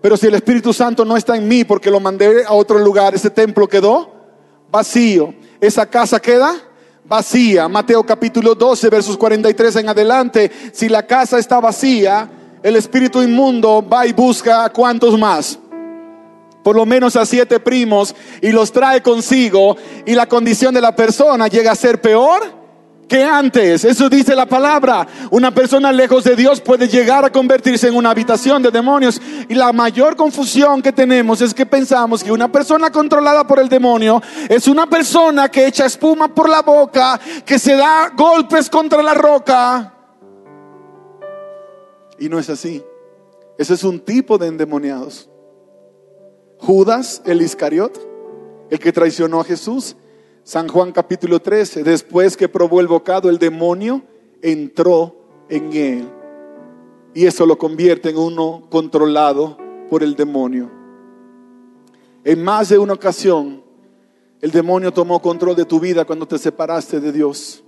Pero 0.00 0.16
si 0.16 0.26
el 0.26 0.34
Espíritu 0.34 0.72
Santo 0.72 1.04
no 1.04 1.16
está 1.16 1.36
en 1.36 1.48
mí 1.48 1.64
porque 1.64 1.90
lo 1.90 2.00
mandé 2.00 2.44
a 2.44 2.52
otro 2.52 2.78
lugar, 2.78 3.14
ese 3.14 3.30
templo 3.30 3.68
quedó 3.68 4.10
vacío. 4.70 5.34
Esa 5.60 5.86
casa 5.86 6.20
queda 6.20 6.54
vacía. 7.04 7.68
Mateo 7.68 8.04
capítulo 8.04 8.54
12, 8.54 8.88
versos 8.88 9.16
43 9.16 9.76
en 9.76 9.88
adelante. 9.88 10.50
Si 10.72 10.88
la 10.88 11.06
casa 11.06 11.38
está 11.38 11.60
vacía, 11.60 12.30
el 12.62 12.76
espíritu 12.76 13.22
inmundo 13.22 13.86
va 13.86 14.06
y 14.06 14.12
busca 14.12 14.64
a 14.64 14.72
cuantos 14.72 15.18
más. 15.18 15.58
Por 16.62 16.76
lo 16.76 16.86
menos 16.86 17.16
a 17.16 17.26
siete 17.26 17.58
primos 17.58 18.14
y 18.40 18.52
los 18.52 18.70
trae 18.70 19.02
consigo 19.02 19.76
y 20.04 20.14
la 20.14 20.26
condición 20.26 20.74
de 20.74 20.82
la 20.82 20.94
persona 20.94 21.48
llega 21.48 21.72
a 21.72 21.76
ser 21.76 22.00
peor 22.00 22.59
que 23.10 23.24
antes. 23.24 23.84
Eso 23.84 24.08
dice 24.08 24.36
la 24.36 24.46
palabra. 24.46 25.06
Una 25.32 25.50
persona 25.50 25.92
lejos 25.92 26.22
de 26.22 26.36
Dios 26.36 26.60
puede 26.60 26.86
llegar 26.86 27.24
a 27.24 27.32
convertirse 27.32 27.88
en 27.88 27.96
una 27.96 28.12
habitación 28.12 28.62
de 28.62 28.70
demonios. 28.70 29.20
Y 29.48 29.54
la 29.54 29.72
mayor 29.72 30.14
confusión 30.14 30.80
que 30.80 30.92
tenemos 30.92 31.42
es 31.42 31.52
que 31.52 31.66
pensamos 31.66 32.22
que 32.22 32.30
una 32.30 32.50
persona 32.50 32.90
controlada 32.90 33.44
por 33.46 33.58
el 33.58 33.68
demonio 33.68 34.22
es 34.48 34.68
una 34.68 34.86
persona 34.86 35.50
que 35.50 35.66
echa 35.66 35.86
espuma 35.86 36.32
por 36.32 36.48
la 36.48 36.62
boca, 36.62 37.20
que 37.44 37.58
se 37.58 37.74
da 37.74 38.12
golpes 38.16 38.70
contra 38.70 39.02
la 39.02 39.14
roca. 39.14 39.92
Y 42.20 42.28
no 42.28 42.38
es 42.38 42.48
así. 42.48 42.80
Ese 43.58 43.74
es 43.74 43.82
un 43.82 43.98
tipo 43.98 44.38
de 44.38 44.46
endemoniados. 44.46 45.28
Judas, 46.58 47.22
el 47.24 47.42
Iscariot, 47.42 47.98
el 48.70 48.78
que 48.78 48.92
traicionó 48.92 49.40
a 49.40 49.44
Jesús, 49.44 49.96
San 50.42 50.68
Juan 50.68 50.92
capítulo 50.92 51.40
13, 51.40 51.84
después 51.84 52.36
que 52.36 52.48
probó 52.48 52.80
el 52.80 52.88
bocado, 52.88 53.28
el 53.28 53.38
demonio 53.38 54.02
entró 54.42 55.14
en 55.48 55.72
él. 55.72 56.08
Y 57.14 57.26
eso 57.26 57.44
lo 57.44 57.58
convierte 57.58 58.10
en 58.10 58.16
uno 58.16 58.66
controlado 58.70 59.58
por 59.90 60.02
el 60.02 60.14
demonio. 60.14 60.70
En 62.24 62.42
más 62.42 62.70
de 62.70 62.78
una 62.78 62.94
ocasión, 62.94 63.62
el 64.40 64.50
demonio 64.50 64.92
tomó 64.92 65.20
control 65.20 65.56
de 65.56 65.64
tu 65.64 65.78
vida 65.78 66.04
cuando 66.04 66.26
te 66.26 66.38
separaste 66.38 67.00
de 67.00 67.12
Dios. 67.12 67.62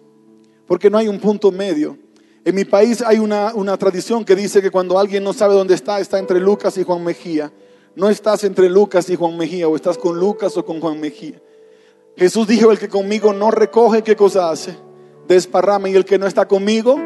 Porque 0.66 0.88
no 0.88 0.96
hay 0.96 1.08
un 1.08 1.18
punto 1.18 1.52
medio. 1.52 1.98
En 2.44 2.54
mi 2.54 2.64
país 2.64 3.02
hay 3.02 3.18
una, 3.18 3.54
una, 3.54 3.76
tradición 3.76 4.24
que 4.24 4.34
dice 4.34 4.62
que 4.62 4.70
cuando 4.70 4.98
alguien 4.98 5.22
no 5.22 5.32
sabe 5.32 5.54
dónde 5.54 5.74
está, 5.74 6.00
está 6.00 6.18
entre 6.18 6.40
Lucas 6.40 6.76
y 6.78 6.84
Juan 6.84 7.04
Mejía. 7.04 7.52
No 7.94 8.08
estás 8.08 8.42
entre 8.44 8.70
Lucas 8.70 9.10
y 9.10 9.16
Juan 9.16 9.36
Mejía, 9.36 9.68
o 9.68 9.76
estás 9.76 9.98
con 9.98 10.18
Lucas 10.18 10.56
o 10.56 10.64
con 10.64 10.80
Juan 10.80 10.98
Mejía. 10.98 11.40
Jesús 12.16 12.46
dijo, 12.46 12.70
el 12.70 12.78
que 12.78 12.88
conmigo 12.88 13.32
no 13.32 13.50
recoge, 13.50 14.02
¿qué 14.02 14.16
cosa 14.16 14.50
hace? 14.50 14.76
Desparrama 15.26 15.88
y 15.88 15.94
el 15.94 16.04
que 16.04 16.18
no 16.18 16.26
está 16.26 16.46
conmigo, 16.46 16.98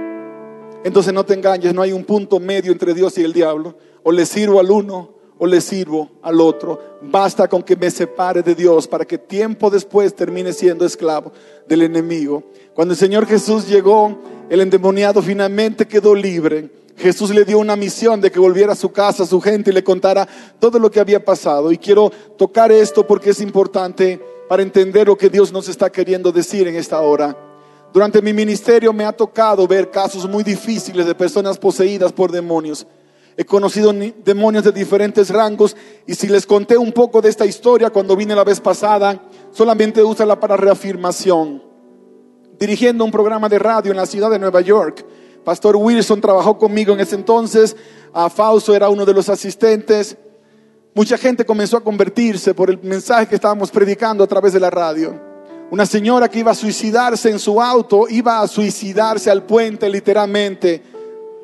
entonces 0.85 1.13
no 1.13 1.25
te 1.25 1.35
engañes, 1.35 1.75
no 1.75 1.83
hay 1.83 1.93
un 1.93 2.05
punto 2.05 2.39
medio 2.39 2.73
entre 2.73 2.95
Dios 2.95 3.19
y 3.19 3.25
el 3.25 3.33
diablo. 3.33 3.77
O 4.05 4.13
le 4.13 4.25
sirvo 4.25 4.61
al 4.61 4.71
uno 4.71 5.17
o 5.39 5.47
le 5.47 5.61
sirvo 5.61 6.11
al 6.23 6.41
otro. 6.41 6.99
Basta 7.03 7.49
con 7.49 7.63
que 7.63 7.75
me 7.75 7.91
separe 7.91 8.43
de 8.43 8.55
Dios 8.55 8.87
para 8.87 9.05
que 9.05 9.19
tiempo 9.19 9.69
después 9.69 10.15
termine 10.15 10.53
siendo 10.53 10.87
esclavo 10.87 11.33
del 11.69 11.83
enemigo. 11.83 12.45
Cuando 12.73 12.95
el 12.95 12.99
Señor 12.99 13.27
Jesús 13.27 13.67
llegó, 13.67 14.17
el 14.49 14.61
endemoniado 14.61 15.23
finalmente 15.23 15.89
quedó 15.89 16.15
libre. 16.15 16.71
Jesús 16.97 17.31
le 17.31 17.45
dio 17.45 17.59
una 17.59 17.77
misión 17.77 18.21
de 18.21 18.31
que 18.31 18.39
volviera 18.39 18.73
a 18.73 18.77
su 18.77 18.91
casa, 18.91 19.25
a 19.25 19.27
su 19.27 19.41
gente 19.41 19.71
y 19.71 19.75
le 19.75 19.85
contara 19.85 20.27
todo 20.59 20.79
lo 20.79 20.91
que 20.91 21.01
había 21.01 21.25
pasado. 21.25 21.71
Y 21.71 21.79
quiero 21.79 22.11
tocar 22.39 22.73
esto 22.73 23.07
porque 23.07 23.31
es 23.31 23.41
importante 23.41 24.21
para 24.49 24.63
entender 24.63 25.07
lo 25.07 25.17
que 25.17 25.31
Dios 25.31 25.53
nos 25.53 25.69
está 25.69 25.91
queriendo 25.91 26.33
decir 26.33 26.69
en 26.69 26.77
esta 26.77 27.01
hora. 27.01 27.37
Durante 27.93 28.21
mi 28.21 28.33
ministerio 28.33 28.93
me 28.93 29.05
ha 29.05 29.13
tocado 29.13 29.67
ver 29.67 29.91
casos 29.91 30.29
muy 30.29 30.45
difíciles 30.45 31.07
de 31.07 31.15
personas 31.15 31.59
poseídas 31.59 32.13
por 32.13 32.31
demonios. 32.31 32.87
He 33.39 33.45
conocido 33.45 33.93
demonios 34.25 34.65
de 34.65 34.73
diferentes 34.73 35.31
rangos 35.31 35.77
y 36.07 36.15
si 36.15 36.27
les 36.27 36.47
conté 36.47 36.77
un 36.79 36.93
poco 36.93 37.21
de 37.21 37.29
esta 37.29 37.45
historia 37.45 37.91
cuando 37.91 38.17
vine 38.17 38.35
la 38.35 38.45
vez 38.45 38.61
pasada, 38.61 39.23
solamente 39.53 40.03
úsala 40.03 40.41
para 40.41 40.57
reafirmación. 40.57 41.63
Dirigiendo 42.59 43.05
un 43.05 43.11
programa 43.11 43.49
de 43.49 43.59
radio 43.59 43.91
en 43.91 43.99
la 43.99 44.07
ciudad 44.07 44.31
de 44.31 44.39
Nueva 44.39 44.63
York, 44.63 45.05
Pastor 45.45 45.77
Wilson 45.77 46.21
trabajó 46.21 46.59
conmigo 46.59 46.95
en 46.95 47.01
ese 47.01 47.15
entonces, 47.15 47.77
a 48.13 48.31
Fausto 48.31 48.75
era 48.75 48.89
uno 48.89 49.05
de 49.05 49.13
los 49.13 49.29
asistentes 49.29 50.17
Mucha 50.97 51.19
gente 51.19 51.45
comenzó 51.45 51.77
a 51.77 51.85
convertirse 51.85 52.55
por 52.55 52.71
el 52.71 52.79
mensaje 52.83 53.27
que 53.27 53.35
estábamos 53.35 53.71
predicando 53.71 54.25
a 54.25 54.27
través 54.27 54.55
de 54.55 54.61
la 54.61 54.71
radio. 54.71 55.15
Una 55.71 55.85
señora 55.85 56.27
que 56.27 56.39
iba 56.39 56.53
a 56.53 56.55
suicidarse 56.55 57.29
en 57.29 57.39
su 57.39 57.61
auto, 57.61 58.07
iba 58.09 58.41
a 58.41 58.49
suicidarse 58.49 59.31
al 59.31 59.43
puente 59.43 59.91
literalmente. 59.91 60.83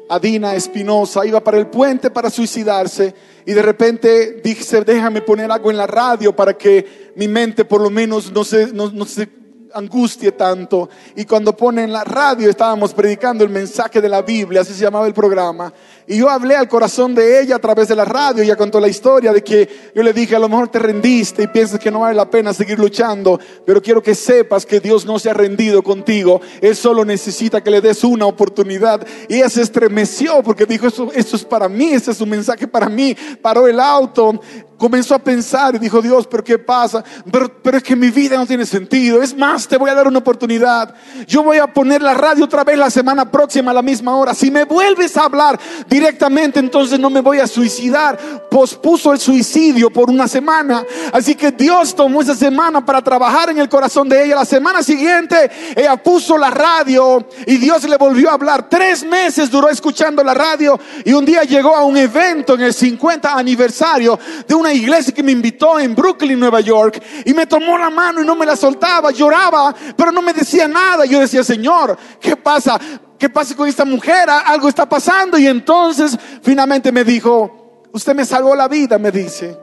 Adina 0.08 0.54
Espinosa, 0.54 1.26
iba 1.26 1.44
para 1.44 1.58
el 1.58 1.66
puente 1.66 2.08
para 2.10 2.30
suicidarse 2.30 3.14
y 3.44 3.52
de 3.52 3.60
repente 3.60 4.40
dije, 4.42 4.84
déjame 4.84 5.20
poner 5.20 5.52
algo 5.52 5.70
en 5.70 5.76
la 5.76 5.86
radio 5.86 6.34
para 6.34 6.56
que 6.56 7.12
mi 7.14 7.28
mente 7.28 7.66
por 7.66 7.82
lo 7.82 7.90
menos 7.90 8.32
no 8.32 8.44
se, 8.44 8.72
no 8.72 9.04
se 9.04 9.28
angustie 9.74 10.32
tanto. 10.32 10.88
Y 11.16 11.24
cuando 11.24 11.56
pone 11.56 11.84
en 11.84 11.92
la 11.92 12.04
radio 12.04 12.48
estábamos 12.48 12.94
predicando 12.94 13.44
el 13.44 13.50
mensaje 13.50 14.00
de 14.00 14.08
la 14.08 14.22
Biblia, 14.22 14.62
así 14.62 14.72
se 14.72 14.82
llamaba 14.82 15.06
el 15.06 15.14
programa. 15.14 15.72
Y 16.06 16.18
yo 16.18 16.28
hablé 16.28 16.56
al 16.56 16.68
corazón 16.68 17.14
de 17.14 17.40
ella 17.40 17.56
a 17.56 17.58
través 17.60 17.88
de 17.88 17.94
la 17.94 18.04
radio, 18.04 18.42
ella 18.42 18.56
contó 18.56 18.80
la 18.80 18.88
historia 18.88 19.32
de 19.32 19.44
que 19.44 19.92
yo 19.94 20.02
le 20.02 20.12
dije, 20.12 20.34
a 20.34 20.38
lo 20.38 20.48
mejor 20.48 20.68
te 20.68 20.78
rendiste 20.78 21.44
y 21.44 21.46
piensas 21.46 21.78
que 21.78 21.90
no 21.90 22.00
vale 22.00 22.14
la 22.14 22.28
pena 22.28 22.52
seguir 22.52 22.78
luchando, 22.78 23.38
pero 23.64 23.80
quiero 23.80 24.02
que 24.02 24.14
sepas 24.14 24.66
que 24.66 24.80
Dios 24.80 25.06
no 25.06 25.18
se 25.18 25.30
ha 25.30 25.34
rendido 25.34 25.82
contigo, 25.82 26.40
Él 26.60 26.74
solo 26.74 27.04
necesita 27.04 27.62
que 27.62 27.70
le 27.70 27.80
des 27.80 28.02
una 28.04 28.26
oportunidad. 28.26 29.06
Y 29.28 29.36
ella 29.36 29.48
se 29.48 29.62
estremeció 29.62 30.42
porque 30.42 30.66
dijo, 30.66 30.86
esto, 30.86 31.10
esto 31.14 31.36
es 31.36 31.44
para 31.44 31.68
mí, 31.68 31.92
este 31.92 32.10
es 32.10 32.20
un 32.20 32.30
mensaje 32.30 32.66
para 32.66 32.88
mí. 32.88 33.16
Paró 33.40 33.68
el 33.68 33.78
auto, 33.78 34.40
comenzó 34.82 35.14
a 35.14 35.20
pensar 35.20 35.76
y 35.76 35.78
dijo, 35.78 36.02
Dios, 36.02 36.26
pero 36.26 36.42
¿qué 36.42 36.58
pasa? 36.58 37.04
Pero, 37.30 37.62
pero, 37.62 37.76
es 37.76 37.84
que 37.84 37.94
mi 37.94 38.10
vida 38.10 38.36
no 38.36 38.46
tiene 38.46 38.66
sentido. 38.66 39.22
Es 39.22 39.36
más, 39.36 39.68
te 39.68 39.76
voy 39.76 39.88
a 39.88 39.94
dar 39.94 40.08
una 40.08 40.18
oportunidad. 40.18 40.92
Yo 41.28 41.44
voy 41.44 41.58
a 41.58 41.72
poner 41.72 42.02
la 42.02 42.14
radio 42.14 42.44
otra 42.44 42.64
vez 42.64 42.76
la 42.76 42.90
semana 42.90 43.30
próxima 43.30 43.70
a 43.70 43.74
la 43.74 43.82
misma 43.82 44.16
hora. 44.16 44.34
Si 44.34 44.50
me 44.50 44.64
vuelves 44.64 45.16
a 45.16 45.26
hablar 45.26 45.60
directamente, 45.92 46.58
entonces 46.58 46.98
no 46.98 47.10
me 47.10 47.20
voy 47.20 47.38
a 47.38 47.46
suicidar. 47.46 48.18
Pospuso 48.50 49.12
el 49.12 49.18
suicidio 49.18 49.90
por 49.90 50.08
una 50.08 50.26
semana. 50.26 50.84
Así 51.12 51.34
que 51.34 51.52
Dios 51.52 51.94
tomó 51.94 52.22
esa 52.22 52.34
semana 52.34 52.84
para 52.84 53.02
trabajar 53.02 53.50
en 53.50 53.58
el 53.58 53.68
corazón 53.68 54.08
de 54.08 54.24
ella. 54.24 54.36
La 54.36 54.46
semana 54.46 54.82
siguiente, 54.82 55.50
ella 55.76 56.02
puso 56.02 56.38
la 56.38 56.48
radio 56.48 57.26
y 57.46 57.58
Dios 57.58 57.86
le 57.86 57.98
volvió 57.98 58.30
a 58.30 58.34
hablar. 58.34 58.70
Tres 58.70 59.04
meses 59.04 59.50
duró 59.50 59.68
escuchando 59.68 60.24
la 60.24 60.32
radio 60.32 60.80
y 61.04 61.12
un 61.12 61.26
día 61.26 61.42
llegó 61.42 61.76
a 61.76 61.84
un 61.84 61.98
evento 61.98 62.54
en 62.54 62.62
el 62.62 62.72
50 62.72 63.34
aniversario 63.34 64.18
de 64.48 64.54
una 64.54 64.72
iglesia 64.72 65.12
que 65.12 65.22
me 65.22 65.32
invitó 65.32 65.78
en 65.78 65.94
Brooklyn, 65.94 66.40
Nueva 66.40 66.60
York, 66.60 67.02
y 67.26 67.34
me 67.34 67.46
tomó 67.46 67.76
la 67.76 67.90
mano 67.90 68.22
y 68.22 68.26
no 68.26 68.34
me 68.34 68.46
la 68.46 68.56
soltaba, 68.56 69.10
lloraba, 69.10 69.74
pero 69.94 70.10
no 70.10 70.22
me 70.22 70.32
decía 70.32 70.66
nada. 70.66 71.04
Yo 71.04 71.20
decía, 71.20 71.44
Señor, 71.44 71.98
¿qué 72.18 72.34
pasa? 72.34 72.80
¿Qué 73.22 73.30
pasa 73.30 73.54
con 73.54 73.68
esta 73.68 73.84
mujer? 73.84 74.28
Algo 74.28 74.68
está 74.68 74.88
pasando. 74.88 75.38
Y 75.38 75.46
entonces 75.46 76.18
finalmente 76.42 76.90
me 76.90 77.04
dijo, 77.04 77.84
usted 77.92 78.16
me 78.16 78.24
salvó 78.24 78.56
la 78.56 78.66
vida, 78.66 78.98
me 78.98 79.12
dice. 79.12 79.56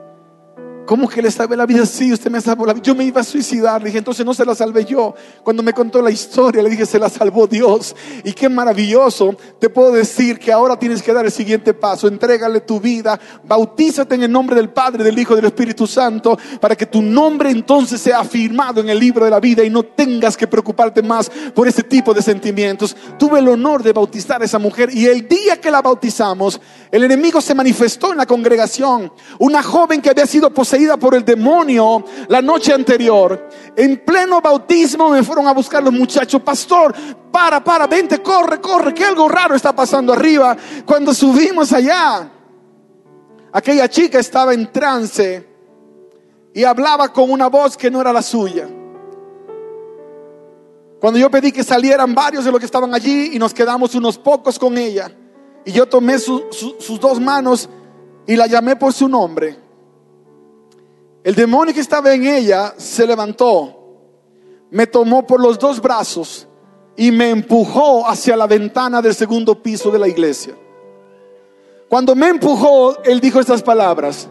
¿Cómo 0.89 1.07
que 1.07 1.21
le 1.21 1.29
salvé 1.29 1.55
la 1.55 1.67
vida? 1.67 1.85
Sí, 1.85 2.11
usted 2.11 2.31
me 2.31 2.41
salvó 2.41 2.65
la 2.65 2.73
vida. 2.73 2.81
Yo 2.81 2.95
me 2.95 3.03
iba 3.03 3.21
a 3.21 3.23
suicidar. 3.23 3.79
Le 3.79 3.89
dije, 3.89 3.99
entonces 3.99 4.25
no 4.25 4.33
se 4.33 4.43
la 4.43 4.55
salvé 4.55 4.85
yo. 4.85 5.13
Cuando 5.43 5.61
me 5.61 5.71
contó 5.71 6.01
la 6.01 6.09
historia, 6.09 6.63
le 6.63 6.69
dije, 6.71 6.83
se 6.83 6.97
la 6.97 7.09
salvó 7.09 7.45
Dios. 7.45 7.95
Y 8.23 8.33
qué 8.33 8.49
maravilloso. 8.49 9.35
Te 9.59 9.69
puedo 9.69 9.91
decir 9.91 10.39
que 10.39 10.51
ahora 10.51 10.79
tienes 10.79 11.03
que 11.03 11.13
dar 11.13 11.23
el 11.23 11.31
siguiente 11.31 11.75
paso. 11.75 12.07
Entrégale 12.07 12.61
tu 12.61 12.79
vida. 12.79 13.19
Bautízate 13.43 14.15
en 14.15 14.23
el 14.23 14.31
nombre 14.31 14.55
del 14.55 14.69
Padre, 14.69 15.03
del 15.03 15.19
Hijo 15.19 15.33
y 15.33 15.35
del 15.35 15.45
Espíritu 15.45 15.85
Santo. 15.85 16.35
Para 16.59 16.75
que 16.75 16.87
tu 16.87 17.03
nombre 17.03 17.51
entonces 17.51 18.01
sea 18.01 18.21
afirmado 18.21 18.81
en 18.81 18.89
el 18.89 18.97
libro 18.97 19.25
de 19.25 19.29
la 19.29 19.39
vida 19.39 19.63
y 19.63 19.69
no 19.69 19.83
tengas 19.83 20.35
que 20.35 20.47
preocuparte 20.47 21.03
más 21.03 21.29
por 21.53 21.67
ese 21.67 21.83
tipo 21.83 22.15
de 22.15 22.23
sentimientos. 22.23 22.97
Tuve 23.19 23.37
el 23.37 23.47
honor 23.47 23.83
de 23.83 23.93
bautizar 23.93 24.41
a 24.41 24.45
esa 24.45 24.57
mujer. 24.57 24.89
Y 24.91 25.05
el 25.05 25.27
día 25.27 25.61
que 25.61 25.69
la 25.69 25.83
bautizamos, 25.83 26.59
el 26.89 27.03
enemigo 27.03 27.41
se 27.41 27.53
manifestó 27.53 28.09
en 28.09 28.17
la 28.17 28.25
congregación. 28.25 29.13
Una 29.37 29.61
joven 29.61 30.01
que 30.01 30.09
había 30.09 30.25
sido 30.25 30.51
poseída 30.51 30.78
por 30.99 31.15
el 31.15 31.25
demonio 31.25 32.03
la 32.27 32.41
noche 32.41 32.73
anterior. 32.73 33.49
En 33.75 34.03
pleno 34.03 34.41
bautismo 34.41 35.09
me 35.09 35.23
fueron 35.23 35.47
a 35.47 35.53
buscar 35.53 35.83
los 35.83 35.93
muchachos, 35.93 36.41
pastor, 36.41 36.93
para, 37.31 37.63
para, 37.63 37.87
vente, 37.87 38.21
corre, 38.21 38.59
corre, 38.59 38.93
que 38.93 39.05
algo 39.05 39.27
raro 39.27 39.55
está 39.55 39.75
pasando 39.75 40.13
arriba. 40.13 40.55
Cuando 40.85 41.13
subimos 41.13 41.73
allá, 41.73 42.29
aquella 43.51 43.89
chica 43.89 44.19
estaba 44.19 44.53
en 44.53 44.71
trance 44.71 45.47
y 46.53 46.63
hablaba 46.63 47.11
con 47.11 47.29
una 47.29 47.47
voz 47.47 47.77
que 47.77 47.91
no 47.91 48.01
era 48.01 48.13
la 48.13 48.21
suya. 48.21 48.67
Cuando 50.99 51.19
yo 51.19 51.29
pedí 51.29 51.51
que 51.51 51.63
salieran 51.63 52.13
varios 52.13 52.43
de 52.43 52.51
los 52.51 52.59
que 52.59 52.65
estaban 52.65 52.93
allí 52.93 53.31
y 53.33 53.39
nos 53.39 53.53
quedamos 53.53 53.95
unos 53.95 54.17
pocos 54.17 54.59
con 54.59 54.77
ella, 54.77 55.11
y 55.65 55.71
yo 55.71 55.85
tomé 55.87 56.17
sus 56.19 56.99
dos 56.99 57.19
manos 57.19 57.69
y 58.25 58.35
la 58.35 58.47
llamé 58.47 58.75
por 58.75 58.93
su 58.93 59.07
nombre. 59.07 59.68
El 61.23 61.35
demonio 61.35 61.73
que 61.73 61.81
estaba 61.81 62.13
en 62.13 62.25
ella 62.25 62.73
se 62.77 63.05
levantó, 63.05 63.75
me 64.71 64.87
tomó 64.87 65.25
por 65.25 65.41
los 65.41 65.59
dos 65.59 65.81
brazos 65.81 66.47
y 66.95 67.11
me 67.11 67.29
empujó 67.29 68.07
hacia 68.07 68.37
la 68.37 68.47
ventana 68.47 69.01
del 69.01 69.13
segundo 69.13 69.61
piso 69.61 69.91
de 69.91 69.99
la 69.99 70.07
iglesia. 70.07 70.55
Cuando 71.89 72.15
me 72.15 72.27
empujó, 72.27 73.01
él 73.03 73.19
dijo 73.19 73.39
estas 73.39 73.63
palabras, 73.63 74.29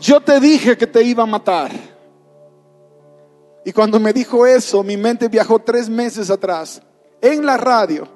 yo 0.00 0.20
te 0.20 0.38
dije 0.40 0.76
que 0.76 0.86
te 0.86 1.02
iba 1.02 1.22
a 1.22 1.26
matar. 1.26 1.70
Y 3.64 3.72
cuando 3.72 4.00
me 4.00 4.12
dijo 4.12 4.46
eso, 4.46 4.82
mi 4.82 4.96
mente 4.96 5.28
viajó 5.28 5.58
tres 5.58 5.88
meses 5.88 6.30
atrás. 6.30 6.82
En 7.20 7.44
la 7.44 7.56
radio, 7.56 8.08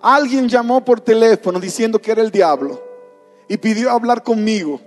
alguien 0.00 0.48
llamó 0.48 0.84
por 0.84 1.00
teléfono 1.00 1.58
diciendo 1.60 2.00
que 2.00 2.12
era 2.12 2.22
el 2.22 2.30
diablo 2.30 2.82
y 3.48 3.56
pidió 3.56 3.90
hablar 3.90 4.22
conmigo 4.22 4.80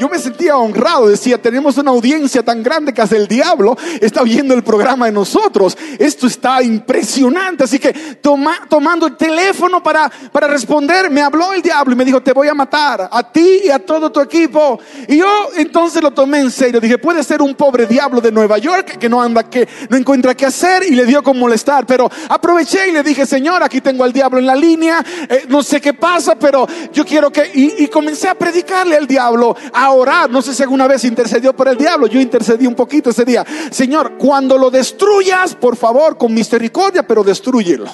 yo 0.00 0.08
me 0.08 0.18
sentía 0.18 0.56
honrado, 0.56 1.08
decía, 1.08 1.36
tenemos 1.36 1.76
una 1.76 1.90
audiencia 1.90 2.42
tan 2.42 2.62
grande 2.62 2.94
que 2.94 3.02
hasta 3.02 3.16
el 3.16 3.28
diablo 3.28 3.76
está 4.00 4.22
viendo 4.22 4.54
el 4.54 4.62
programa 4.62 5.04
de 5.04 5.12
nosotros. 5.12 5.76
Esto 5.98 6.26
está 6.26 6.62
impresionante. 6.62 7.64
Así 7.64 7.78
que 7.78 7.92
tomando 8.22 9.06
el 9.06 9.16
teléfono 9.18 9.82
para, 9.82 10.10
para 10.32 10.46
responder, 10.46 11.10
me 11.10 11.20
habló 11.20 11.52
el 11.52 11.60
diablo 11.60 11.92
y 11.92 11.96
me 11.96 12.06
dijo, 12.06 12.22
te 12.22 12.32
voy 12.32 12.48
a 12.48 12.54
matar 12.54 13.10
a 13.12 13.30
ti 13.30 13.60
y 13.64 13.68
a 13.68 13.78
todo 13.78 14.10
tu 14.10 14.22
equipo. 14.22 14.80
Y 15.06 15.18
yo 15.18 15.50
entonces 15.58 16.02
lo 16.02 16.12
tomé 16.12 16.40
en 16.40 16.50
serio. 16.50 16.80
Dije, 16.80 16.96
puede 16.96 17.22
ser 17.22 17.42
un 17.42 17.54
pobre 17.54 17.84
diablo 17.84 18.22
de 18.22 18.32
Nueva 18.32 18.56
York 18.56 18.96
que 18.96 19.08
no 19.10 19.20
anda, 19.20 19.50
que 19.50 19.68
no 19.90 19.98
encuentra 19.98 20.34
qué 20.34 20.46
hacer 20.46 20.82
y 20.82 20.94
le 20.94 21.04
dio 21.04 21.22
con 21.22 21.38
molestar. 21.38 21.84
Pero 21.84 22.10
aproveché 22.30 22.88
y 22.88 22.92
le 22.92 23.02
dije, 23.02 23.26
Señor, 23.26 23.62
aquí 23.62 23.82
tengo 23.82 24.04
al 24.04 24.14
diablo 24.14 24.38
en 24.38 24.46
la 24.46 24.56
línea. 24.56 25.04
Eh, 25.28 25.44
no 25.48 25.62
sé 25.62 25.78
qué 25.78 25.92
pasa, 25.92 26.36
pero 26.36 26.66
yo 26.90 27.04
quiero 27.04 27.30
que... 27.30 27.50
Y, 27.52 27.90
comencé 27.90 28.28
a 28.28 28.34
predicarle 28.34 28.96
al 28.96 29.06
diablo 29.06 29.54
orar. 29.92 30.30
No 30.30 30.42
sé 30.42 30.54
si 30.54 30.62
alguna 30.62 30.86
vez 30.86 31.04
intercedió 31.04 31.54
por 31.54 31.68
el 31.68 31.76
diablo. 31.76 32.06
Yo 32.06 32.20
intercedí 32.20 32.66
un 32.66 32.74
poquito 32.74 33.10
ese 33.10 33.24
día. 33.24 33.44
Señor, 33.70 34.16
cuando 34.18 34.58
lo 34.58 34.70
destruyas, 34.70 35.54
por 35.54 35.76
favor, 35.76 36.16
con 36.16 36.32
misericordia, 36.34 37.06
pero 37.06 37.24
destruyelo. 37.24 37.86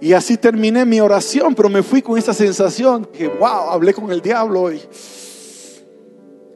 Y 0.00 0.12
así 0.12 0.36
terminé 0.36 0.84
mi 0.84 1.00
oración, 1.00 1.54
pero 1.54 1.68
me 1.68 1.82
fui 1.82 2.02
con 2.02 2.18
esa 2.18 2.34
sensación 2.34 3.06
que, 3.06 3.28
wow, 3.28 3.70
hablé 3.70 3.94
con 3.94 4.10
el 4.12 4.20
diablo 4.20 4.62
hoy. 4.62 4.82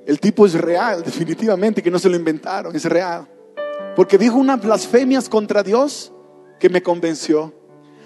El 0.05 0.21
tipo 0.21 0.45
es 0.47 0.55
real, 0.55 1.03
definitivamente, 1.03 1.83
que 1.83 1.91
no 1.91 1.99
se 1.99 2.09
lo 2.09 2.17
inventaron, 2.17 2.75
es 2.75 2.85
real. 2.85 3.27
Porque 3.97 4.19
dijo 4.19 4.37
unas 4.37 4.61
blasfemias 4.61 5.29
contra 5.29 5.63
Dios 5.63 6.13
que 6.59 6.69
me 6.69 6.83
convenció. 6.83 7.55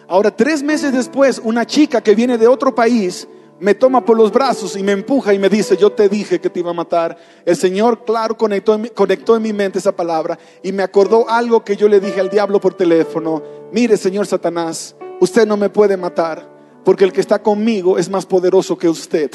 Ahora, 0.08 0.30
tres 0.30 0.62
meses 0.62 0.92
después, 0.92 1.40
una 1.42 1.66
chica 1.66 2.00
que 2.00 2.14
viene 2.14 2.38
de 2.38 2.46
otro 2.46 2.74
país 2.74 3.26
me 3.60 3.74
toma 3.74 4.04
por 4.04 4.16
los 4.16 4.32
brazos 4.32 4.76
y 4.76 4.82
me 4.82 4.92
empuja 4.92 5.32
y 5.32 5.38
me 5.38 5.48
dice, 5.48 5.76
yo 5.76 5.92
te 5.92 6.08
dije 6.08 6.40
que 6.40 6.50
te 6.50 6.60
iba 6.60 6.70
a 6.70 6.74
matar. 6.74 7.16
El 7.44 7.56
Señor, 7.56 8.04
claro, 8.04 8.36
conectó 8.36 8.74
en, 8.74 8.82
mi, 8.82 8.88
conectó 8.88 9.36
en 9.36 9.42
mi 9.42 9.52
mente 9.52 9.78
esa 9.78 9.92
palabra 9.92 10.38
y 10.62 10.72
me 10.72 10.82
acordó 10.82 11.28
algo 11.30 11.64
que 11.64 11.76
yo 11.76 11.88
le 11.88 12.00
dije 12.00 12.20
al 12.20 12.28
diablo 12.28 12.60
por 12.60 12.74
teléfono. 12.74 13.42
Mire, 13.70 13.96
Señor 13.96 14.26
Satanás, 14.26 14.96
usted 15.20 15.46
no 15.46 15.56
me 15.56 15.70
puede 15.70 15.96
matar 15.96 16.48
porque 16.84 17.04
el 17.04 17.12
que 17.12 17.20
está 17.20 17.40
conmigo 17.40 17.98
es 17.98 18.08
más 18.08 18.26
poderoso 18.26 18.76
que 18.76 18.88
usted. 18.88 19.30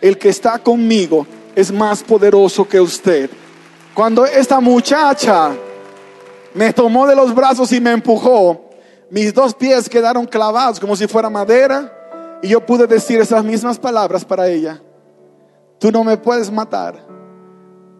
El 0.00 0.18
que 0.18 0.28
está 0.28 0.58
conmigo 0.58 1.26
es 1.54 1.72
más 1.72 2.02
poderoso 2.02 2.68
que 2.68 2.80
usted. 2.80 3.30
Cuando 3.94 4.24
esta 4.26 4.60
muchacha 4.60 5.52
me 6.54 6.72
tomó 6.72 7.06
de 7.06 7.16
los 7.16 7.34
brazos 7.34 7.72
y 7.72 7.80
me 7.80 7.92
empujó, 7.92 8.70
mis 9.10 9.32
dos 9.34 9.54
pies 9.54 9.88
quedaron 9.88 10.26
clavados 10.26 10.78
como 10.78 10.94
si 10.96 11.06
fuera 11.06 11.28
madera 11.30 11.96
y 12.42 12.48
yo 12.48 12.64
pude 12.64 12.86
decir 12.86 13.20
esas 13.20 13.44
mismas 13.44 13.78
palabras 13.78 14.24
para 14.24 14.48
ella. 14.48 14.82
Tú 15.78 15.90
no 15.90 16.04
me 16.04 16.16
puedes 16.16 16.50
matar 16.50 17.06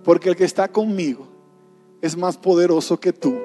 porque 0.05 0.31
el 0.31 0.37
que 0.37 0.45
está 0.45 0.69
conmigo 0.69 1.29
es 2.01 2.17
más 2.17 2.37
poderoso 2.37 2.99
que 2.99 3.13
tú. 3.13 3.39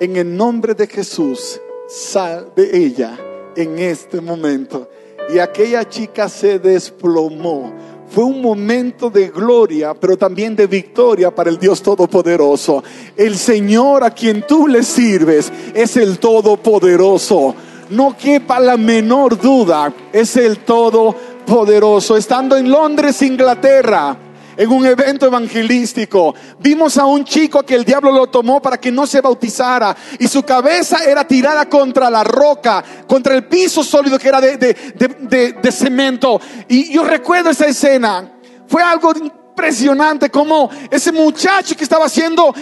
En 0.00 0.16
el 0.16 0.34
nombre 0.34 0.74
de 0.74 0.86
Jesús, 0.86 1.60
sal 1.88 2.52
de 2.56 2.76
ella 2.76 3.18
en 3.56 3.78
este 3.78 4.20
momento. 4.20 4.88
Y 5.32 5.38
aquella 5.38 5.86
chica 5.88 6.28
se 6.28 6.58
desplomó. 6.58 7.72
Fue 8.08 8.24
un 8.24 8.40
momento 8.40 9.08
de 9.10 9.28
gloria, 9.28 9.94
pero 9.94 10.16
también 10.16 10.56
de 10.56 10.66
victoria 10.66 11.32
para 11.32 11.50
el 11.50 11.58
Dios 11.58 11.80
Todopoderoso. 11.82 12.82
El 13.16 13.36
Señor 13.36 14.02
a 14.02 14.10
quien 14.10 14.44
tú 14.46 14.66
le 14.66 14.82
sirves 14.82 15.52
es 15.74 15.96
el 15.96 16.18
Todopoderoso 16.18 17.54
no 17.90 18.16
quepa 18.16 18.58
la 18.60 18.76
menor 18.76 19.38
duda, 19.38 19.92
es 20.12 20.36
el 20.36 20.58
Todopoderoso. 20.58 22.16
Estando 22.16 22.56
en 22.56 22.70
Londres, 22.70 23.20
Inglaterra, 23.22 24.16
en 24.56 24.70
un 24.70 24.86
evento 24.86 25.26
evangelístico. 25.26 26.34
Vimos 26.58 26.98
a 26.98 27.06
un 27.06 27.24
chico 27.24 27.62
que 27.62 27.74
el 27.74 27.84
diablo 27.84 28.12
lo 28.12 28.28
tomó 28.28 28.60
para 28.60 28.78
que 28.78 28.92
no 28.92 29.06
se 29.06 29.20
bautizara 29.20 29.96
y 30.18 30.28
su 30.28 30.42
cabeza 30.42 31.04
era 31.04 31.26
tirada 31.26 31.68
contra 31.68 32.10
la 32.10 32.24
roca, 32.24 32.84
contra 33.06 33.34
el 33.34 33.44
piso 33.44 33.82
sólido 33.82 34.18
que 34.18 34.28
era 34.28 34.40
de, 34.40 34.56
de 34.56 35.72
cemento. 35.72 36.40
Y 36.68 36.92
yo 36.92 37.04
recuerdo 37.04 37.50
esa 37.50 37.66
escena. 37.66 38.36
Fue 38.66 38.82
algo 38.82 39.12
impresionante 39.16 40.30
como 40.30 40.70
ese 40.90 41.10
muchacho 41.10 41.76
que 41.76 41.82
estaba 41.82 42.06
haciendo 42.06 42.54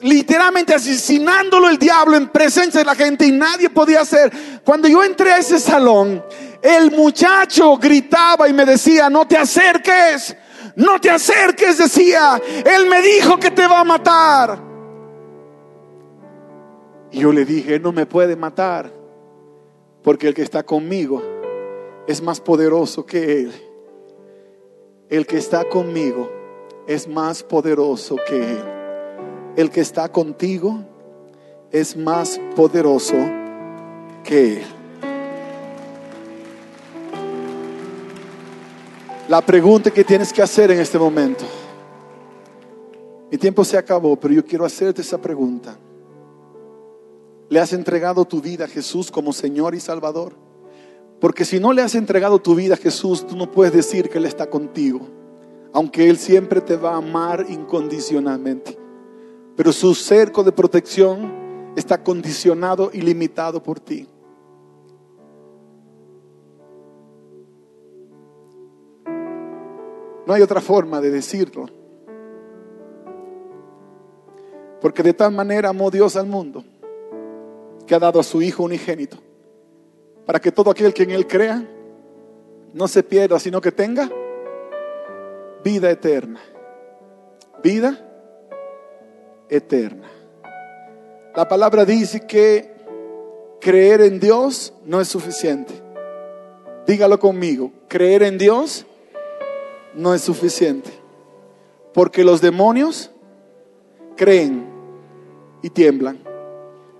literalmente 0.00 0.74
asesinándolo 0.74 1.68
el 1.68 1.78
diablo 1.78 2.16
en 2.16 2.28
presencia 2.28 2.80
de 2.80 2.86
la 2.86 2.94
gente 2.94 3.26
y 3.26 3.32
nadie 3.32 3.70
podía 3.70 4.02
hacer. 4.02 4.30
Cuando 4.64 4.88
yo 4.88 5.02
entré 5.02 5.32
a 5.32 5.38
ese 5.38 5.58
salón, 5.58 6.22
el 6.62 6.90
muchacho 6.92 7.76
gritaba 7.76 8.48
y 8.48 8.52
me 8.52 8.64
decía, 8.64 9.10
no 9.10 9.26
te 9.26 9.36
acerques, 9.36 10.36
no 10.76 11.00
te 11.00 11.10
acerques, 11.10 11.78
decía, 11.78 12.40
él 12.64 12.88
me 12.88 13.02
dijo 13.02 13.38
que 13.38 13.50
te 13.50 13.66
va 13.66 13.80
a 13.80 13.84
matar. 13.84 14.58
Y 17.10 17.20
yo 17.20 17.32
le 17.32 17.44
dije, 17.44 17.80
no 17.80 17.90
me 17.90 18.06
puede 18.06 18.36
matar, 18.36 18.92
porque 20.02 20.28
el 20.28 20.34
que 20.34 20.42
está 20.42 20.62
conmigo 20.62 21.22
es 22.06 22.22
más 22.22 22.40
poderoso 22.40 23.04
que 23.04 23.40
él. 23.40 23.52
El 25.08 25.26
que 25.26 25.38
está 25.38 25.64
conmigo 25.64 26.30
es 26.86 27.08
más 27.08 27.42
poderoso 27.42 28.16
que 28.28 28.36
él 28.36 28.77
el 29.58 29.72
que 29.72 29.80
está 29.80 30.08
contigo 30.08 30.84
es 31.72 31.96
más 31.96 32.40
poderoso 32.54 33.16
que 34.22 34.58
Él. 34.58 34.62
La 39.28 39.40
pregunta 39.44 39.90
que 39.90 40.04
tienes 40.04 40.32
que 40.32 40.42
hacer 40.42 40.70
en 40.70 40.78
este 40.78 40.96
momento, 40.96 41.44
mi 43.32 43.36
tiempo 43.36 43.64
se 43.64 43.76
acabó, 43.76 44.14
pero 44.14 44.32
yo 44.32 44.44
quiero 44.44 44.64
hacerte 44.64 45.02
esa 45.02 45.18
pregunta. 45.18 45.76
¿Le 47.48 47.58
has 47.58 47.72
entregado 47.72 48.24
tu 48.24 48.40
vida 48.40 48.66
a 48.66 48.68
Jesús 48.68 49.10
como 49.10 49.32
Señor 49.32 49.74
y 49.74 49.80
Salvador? 49.80 50.34
Porque 51.20 51.44
si 51.44 51.58
no 51.58 51.72
le 51.72 51.82
has 51.82 51.96
entregado 51.96 52.38
tu 52.38 52.54
vida 52.54 52.74
a 52.74 52.78
Jesús, 52.78 53.26
tú 53.26 53.36
no 53.36 53.50
puedes 53.50 53.72
decir 53.72 54.08
que 54.08 54.18
Él 54.18 54.26
está 54.26 54.48
contigo, 54.48 55.00
aunque 55.72 56.08
Él 56.08 56.16
siempre 56.16 56.60
te 56.60 56.76
va 56.76 56.92
a 56.92 56.98
amar 56.98 57.44
incondicionalmente 57.48 58.77
pero 59.58 59.72
su 59.72 59.92
cerco 59.92 60.44
de 60.44 60.52
protección 60.52 61.72
está 61.74 62.00
condicionado 62.00 62.90
y 62.92 63.00
limitado 63.00 63.60
por 63.60 63.80
ti. 63.80 64.08
No 70.24 70.32
hay 70.32 70.42
otra 70.42 70.60
forma 70.60 71.00
de 71.00 71.10
decirlo. 71.10 71.66
Porque 74.80 75.02
de 75.02 75.12
tal 75.12 75.32
manera 75.32 75.70
amó 75.70 75.90
Dios 75.90 76.14
al 76.14 76.28
mundo 76.28 76.62
que 77.84 77.96
ha 77.96 77.98
dado 77.98 78.20
a 78.20 78.22
su 78.22 78.40
Hijo 78.40 78.62
unigénito, 78.62 79.16
para 80.24 80.38
que 80.38 80.52
todo 80.52 80.70
aquel 80.70 80.94
que 80.94 81.02
en 81.02 81.10
Él 81.10 81.26
crea 81.26 81.68
no 82.74 82.86
se 82.86 83.02
pierda, 83.02 83.40
sino 83.40 83.60
que 83.60 83.72
tenga 83.72 84.08
vida 85.64 85.90
eterna. 85.90 86.38
Vida 87.60 88.04
eterna. 89.48 90.08
La 91.34 91.46
palabra 91.48 91.84
dice 91.84 92.26
que 92.26 92.72
creer 93.60 94.00
en 94.00 94.18
Dios 94.18 94.72
no 94.84 95.00
es 95.00 95.08
suficiente. 95.08 95.74
Dígalo 96.86 97.18
conmigo, 97.20 97.70
creer 97.86 98.22
en 98.22 98.38
Dios 98.38 98.86
no 99.94 100.14
es 100.14 100.22
suficiente. 100.22 100.90
Porque 101.92 102.24
los 102.24 102.40
demonios 102.40 103.10
creen 104.16 104.66
y 105.62 105.70
tiemblan. 105.70 106.18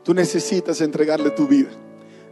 Tú 0.03 0.15
necesitas 0.15 0.81
entregarle 0.81 1.31
tu 1.31 1.47
vida. 1.47 1.71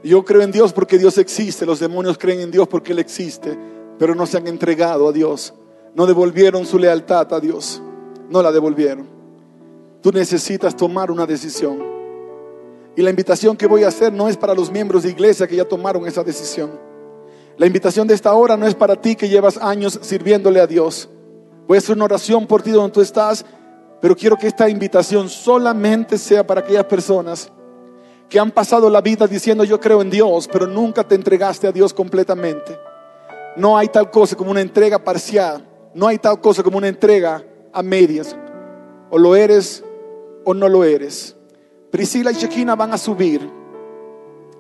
Yo 0.03 0.25
creo 0.25 0.43
en 0.43 0.53
Dios 0.53 0.73
porque 0.73 0.99
Dios 0.99 1.19
existe. 1.19 1.67
Los 1.67 1.81
demonios 1.81 2.19
creen 2.19 2.41
en 2.41 2.51
Dios 2.51 2.69
porque 2.69 2.93
Él 2.93 2.99
existe. 2.99 3.57
Pero 3.99 4.15
no 4.15 4.27
se 4.27 4.37
han 4.37 4.47
entregado 4.47 5.09
a 5.09 5.13
Dios. 5.13 5.55
No 5.95 6.07
devolvieron 6.07 6.67
su 6.67 6.79
lealtad 6.79 7.33
a 7.33 7.41
Dios. 7.41 7.83
No 8.29 8.43
la 8.43 8.53
devolvieron. 8.53 9.16
Tú 10.07 10.13
necesitas 10.13 10.77
tomar 10.77 11.11
una 11.11 11.27
decisión. 11.27 11.83
Y 12.95 13.03
la 13.03 13.11
invitación 13.11 13.57
que 13.57 13.67
voy 13.67 13.83
a 13.83 13.89
hacer 13.89 14.13
no 14.13 14.29
es 14.29 14.37
para 14.37 14.55
los 14.55 14.71
miembros 14.71 15.03
de 15.03 15.11
iglesia 15.11 15.49
que 15.49 15.57
ya 15.57 15.65
tomaron 15.65 16.07
esa 16.07 16.23
decisión. 16.23 16.79
La 17.57 17.67
invitación 17.67 18.07
de 18.07 18.15
esta 18.15 18.33
hora 18.33 18.57
no 18.57 18.69
es 18.69 18.77
para 18.77 18.95
ti 18.95 19.17
que 19.17 19.29
llevas 19.29 19.57
años 19.57 19.99
sirviéndole 20.01 20.61
a 20.61 20.67
Dios. 20.69 21.09
Voy 21.67 21.77
a 21.77 21.79
hacer 21.79 21.97
una 21.97 22.05
oración 22.05 22.47
por 22.47 22.63
ti 22.63 22.71
donde 22.71 22.93
tú 22.93 23.01
estás, 23.01 23.45
pero 24.01 24.15
quiero 24.15 24.37
que 24.37 24.47
esta 24.47 24.69
invitación 24.69 25.29
solamente 25.29 26.19
sea 26.19 26.47
para 26.47 26.61
aquellas 26.61 26.85
personas 26.85 27.51
que 28.29 28.39
han 28.39 28.53
pasado 28.53 28.89
la 28.89 29.01
vida 29.01 29.27
diciendo 29.27 29.65
yo 29.65 29.81
creo 29.81 30.03
en 30.03 30.11
Dios, 30.11 30.49
pero 30.53 30.69
nunca 30.69 31.03
te 31.03 31.17
entregaste 31.17 31.67
a 31.67 31.73
Dios 31.73 31.93
completamente. 31.93 32.79
No 33.57 33.77
hay 33.77 33.89
tal 33.89 34.13
cosa 34.13 34.37
como 34.37 34.53
una 34.53 34.61
entrega 34.61 35.01
parcial, 35.01 35.67
no 35.95 36.07
hay 36.07 36.19
tal 36.19 36.41
cosa 36.41 36.63
como 36.63 36.79
una 36.79 36.87
entrega 36.87 37.43
a 37.73 37.83
medias. 37.83 38.37
O 39.11 39.19
lo 39.19 39.35
eres 39.35 39.83
o 40.47 40.55
no 40.55 40.69
lo 40.69 40.85
eres. 40.85 41.37
Priscila 41.91 42.31
y 42.31 42.35
Shekina 42.35 42.77
van 42.77 42.95
a 42.95 42.99
subir. 42.99 43.51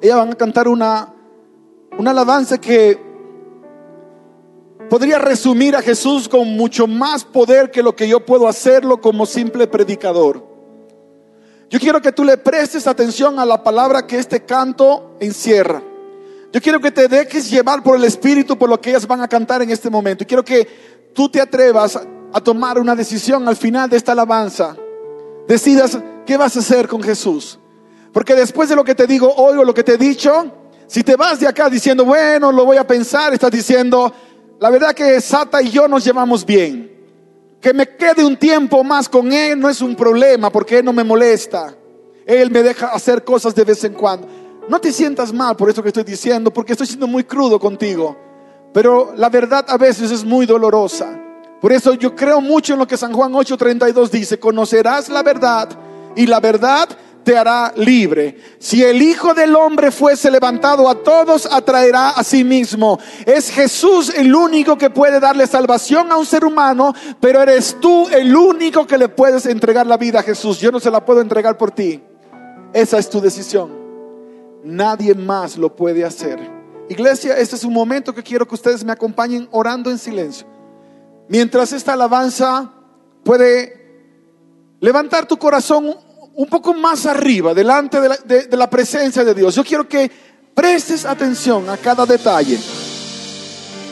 Ellas 0.02 0.16
van 0.16 0.32
a 0.32 0.34
cantar 0.34 0.66
una, 0.66 1.14
una 1.96 2.10
alabanza 2.10 2.58
que 2.58 3.00
podría 4.90 5.18
resumir 5.20 5.76
a 5.76 5.82
Jesús 5.82 6.28
con 6.28 6.56
mucho 6.56 6.88
más 6.88 7.24
poder 7.24 7.70
que 7.70 7.84
lo 7.84 7.94
que 7.94 8.08
yo 8.08 8.26
puedo 8.26 8.48
hacerlo 8.48 9.00
como 9.00 9.26
simple 9.26 9.68
predicador. 9.68 10.44
Yo 11.70 11.78
quiero 11.78 12.02
que 12.02 12.10
tú 12.10 12.24
le 12.24 12.36
prestes 12.36 12.88
atención 12.88 13.38
a 13.38 13.46
la 13.46 13.62
palabra 13.62 14.08
que 14.08 14.18
este 14.18 14.44
canto 14.44 15.16
encierra. 15.20 15.82
Yo 16.52 16.60
quiero 16.60 16.80
que 16.80 16.90
te 16.90 17.06
dejes 17.06 17.48
llevar 17.48 17.84
por 17.84 17.96
el 17.96 18.04
Espíritu 18.04 18.58
por 18.58 18.68
lo 18.68 18.80
que 18.80 18.90
ellas 18.90 19.06
van 19.06 19.20
a 19.20 19.28
cantar 19.28 19.62
en 19.62 19.70
este 19.70 19.88
momento. 19.88 20.24
Y 20.24 20.26
quiero 20.26 20.44
que 20.44 20.66
tú 21.14 21.28
te 21.28 21.40
atrevas 21.40 21.96
a 22.32 22.40
tomar 22.40 22.80
una 22.80 22.96
decisión 22.96 23.46
al 23.46 23.56
final 23.56 23.88
de 23.88 23.96
esta 23.96 24.12
alabanza 24.12 24.76
decidas 25.46 25.98
qué 26.24 26.36
vas 26.36 26.56
a 26.56 26.60
hacer 26.60 26.88
con 26.88 27.02
Jesús. 27.02 27.58
Porque 28.12 28.34
después 28.34 28.68
de 28.68 28.76
lo 28.76 28.84
que 28.84 28.94
te 28.94 29.06
digo 29.06 29.32
hoy 29.34 29.58
o 29.58 29.64
lo 29.64 29.74
que 29.74 29.84
te 29.84 29.94
he 29.94 29.98
dicho, 29.98 30.50
si 30.86 31.02
te 31.02 31.16
vas 31.16 31.40
de 31.40 31.46
acá 31.46 31.68
diciendo, 31.68 32.04
bueno, 32.04 32.52
lo 32.52 32.64
voy 32.64 32.76
a 32.76 32.86
pensar, 32.86 33.32
estás 33.32 33.50
diciendo, 33.50 34.12
la 34.58 34.70
verdad 34.70 34.94
que 34.94 35.20
Sata 35.20 35.60
y 35.60 35.70
yo 35.70 35.86
nos 35.88 36.04
llevamos 36.04 36.44
bien. 36.44 36.92
Que 37.60 37.74
me 37.74 37.88
quede 37.96 38.24
un 38.24 38.36
tiempo 38.36 38.84
más 38.84 39.08
con 39.08 39.32
él 39.32 39.58
no 39.58 39.68
es 39.68 39.80
un 39.80 39.96
problema 39.96 40.50
porque 40.50 40.78
él 40.78 40.84
no 40.84 40.92
me 40.92 41.04
molesta. 41.04 41.74
Él 42.24 42.50
me 42.50 42.62
deja 42.62 42.88
hacer 42.88 43.24
cosas 43.24 43.54
de 43.54 43.64
vez 43.64 43.84
en 43.84 43.94
cuando. 43.94 44.28
No 44.68 44.80
te 44.80 44.92
sientas 44.92 45.32
mal 45.32 45.56
por 45.56 45.68
esto 45.68 45.82
que 45.82 45.88
estoy 45.88 46.04
diciendo, 46.04 46.52
porque 46.52 46.72
estoy 46.72 46.86
siendo 46.86 47.06
muy 47.06 47.24
crudo 47.24 47.58
contigo. 47.58 48.16
Pero 48.72 49.12
la 49.16 49.28
verdad 49.28 49.64
a 49.68 49.76
veces 49.76 50.10
es 50.10 50.24
muy 50.24 50.44
dolorosa. 50.44 51.25
Por 51.66 51.72
eso 51.72 51.94
yo 51.94 52.14
creo 52.14 52.40
mucho 52.40 52.74
en 52.74 52.78
lo 52.78 52.86
que 52.86 52.96
San 52.96 53.12
Juan 53.12 53.32
8:32 53.32 54.08
dice, 54.08 54.38
conocerás 54.38 55.08
la 55.08 55.24
verdad 55.24 55.68
y 56.14 56.24
la 56.24 56.38
verdad 56.38 56.88
te 57.24 57.36
hará 57.36 57.72
libre. 57.74 58.36
Si 58.60 58.84
el 58.84 59.02
Hijo 59.02 59.34
del 59.34 59.56
Hombre 59.56 59.90
fuese 59.90 60.30
levantado 60.30 60.88
a 60.88 61.02
todos, 61.02 61.44
atraerá 61.50 62.10
a 62.10 62.22
sí 62.22 62.44
mismo. 62.44 63.00
Es 63.24 63.50
Jesús 63.50 64.12
el 64.14 64.32
único 64.32 64.78
que 64.78 64.90
puede 64.90 65.18
darle 65.18 65.44
salvación 65.48 66.12
a 66.12 66.16
un 66.16 66.24
ser 66.24 66.44
humano, 66.44 66.94
pero 67.18 67.42
eres 67.42 67.76
tú 67.80 68.08
el 68.10 68.36
único 68.36 68.86
que 68.86 68.96
le 68.96 69.08
puedes 69.08 69.44
entregar 69.44 69.88
la 69.88 69.96
vida 69.96 70.20
a 70.20 70.22
Jesús. 70.22 70.60
Yo 70.60 70.70
no 70.70 70.78
se 70.78 70.92
la 70.92 71.04
puedo 71.04 71.20
entregar 71.20 71.58
por 71.58 71.72
ti. 71.72 72.00
Esa 72.72 72.96
es 72.96 73.10
tu 73.10 73.20
decisión. 73.20 73.72
Nadie 74.62 75.16
más 75.16 75.58
lo 75.58 75.74
puede 75.74 76.04
hacer. 76.04 76.38
Iglesia, 76.88 77.36
este 77.36 77.56
es 77.56 77.64
un 77.64 77.72
momento 77.72 78.14
que 78.14 78.22
quiero 78.22 78.46
que 78.46 78.54
ustedes 78.54 78.84
me 78.84 78.92
acompañen 78.92 79.48
orando 79.50 79.90
en 79.90 79.98
silencio. 79.98 80.46
Mientras 81.28 81.72
esta 81.72 81.94
alabanza 81.94 82.70
puede 83.24 83.76
levantar 84.80 85.26
tu 85.26 85.36
corazón 85.36 85.94
un 86.34 86.46
poco 86.46 86.74
más 86.74 87.06
arriba, 87.06 87.54
delante 87.54 87.98
de 88.00 88.56
la, 88.56 88.68
presencia 88.68 89.24
de 89.24 89.34
Dios. 89.34 89.54
Yo 89.54 89.64
quiero 89.64 89.88
que 89.88 90.10
prestes 90.54 91.04
atención 91.06 91.68
a 91.70 91.78
cada 91.78 92.04
detalle, 92.04 92.58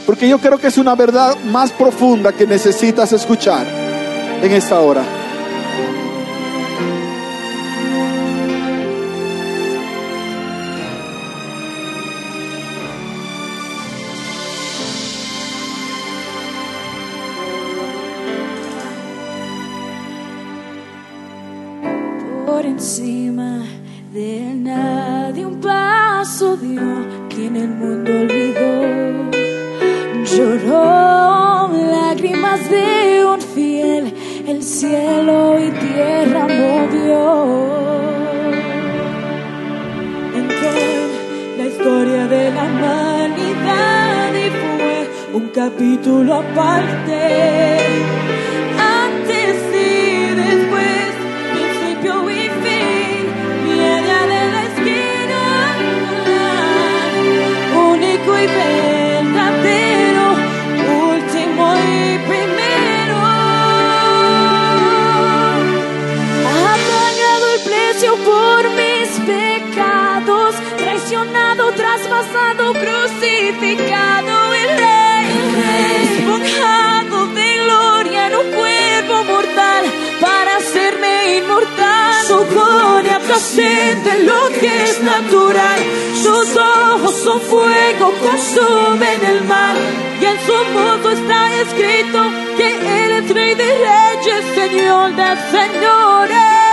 porque 0.04 0.28
yo 0.28 0.38
creo 0.38 0.58
que 0.58 0.66
es 0.66 0.76
una 0.76 0.94
verdad 0.94 1.36
más 1.46 1.72
profunda 1.72 2.32
que 2.32 2.46
necesitas 2.46 3.12
escuchar 3.12 3.66
en 3.66 4.52
esta 4.52 4.78
hora. 4.80 5.23
Encima 22.74 23.62
de 24.12 24.52
nadie 24.54 25.46
un 25.46 25.60
paso 25.60 26.56
dio 26.56 26.82
quien 27.28 27.54
el 27.56 27.68
mundo 27.68 28.10
olvidó. 28.22 29.30
Lloró 30.32 31.70
lágrimas 31.96 32.68
de 32.68 33.24
un 33.26 34.62
cielo 34.62 35.56
y 35.66 35.70
tierra 35.70 36.42
movió. 36.60 37.22
Entró 40.40 40.74
la 41.58 41.64
historia 41.66 42.26
de 42.26 42.50
la 42.50 42.62
humanidad 42.64 44.30
y 44.34 44.48
fue 44.60 44.96
un 45.34 45.48
capítulo 45.48 46.34
aparte. 46.34 48.13
Trasciende 83.54 84.24
lo 84.24 84.48
que 84.60 84.84
es 84.84 85.00
natural, 85.02 85.80
sus 86.22 86.56
ojos 86.56 87.14
son 87.22 87.40
fuego, 87.40 88.12
consumen 88.22 89.24
el 89.24 89.44
mal 89.44 89.76
y 90.20 90.24
en 90.24 90.38
su 90.40 90.52
voto 90.72 91.10
está 91.10 91.60
escrito 91.60 92.22
que 92.56 93.04
él 93.04 93.12
es 93.12 93.30
rey 93.30 93.54
de 93.54 93.64
reyes, 93.64 94.44
señor 94.54 95.14
de 95.14 95.36
señores. 95.50 96.63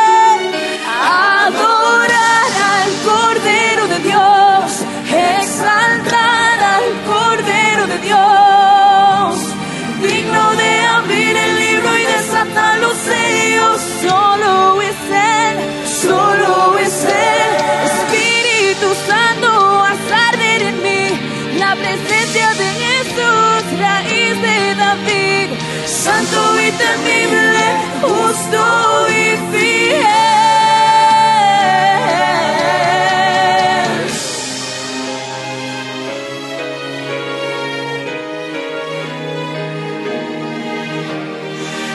Santo 26.02 26.60
y 26.60 26.72
temible, 26.72 27.64
justo 28.02 29.08
y 29.10 29.52
fiel. 29.52 30.32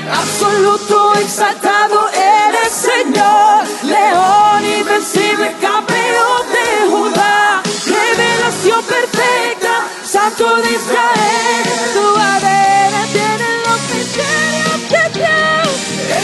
absoluto 0.09 1.15
exaltado 1.15 2.09
eres 2.11 2.73
Señor, 2.73 3.65
león 3.83 4.65
invencible, 4.79 5.53
campeón 5.61 6.43
de 6.55 6.91
Judá, 6.91 7.63
revelación 7.87 8.85
perfecta, 8.85 9.89
santo 10.05 10.57
de 10.59 10.71
Israel, 10.71 11.65
tu 11.95 12.17
adena 12.17 12.76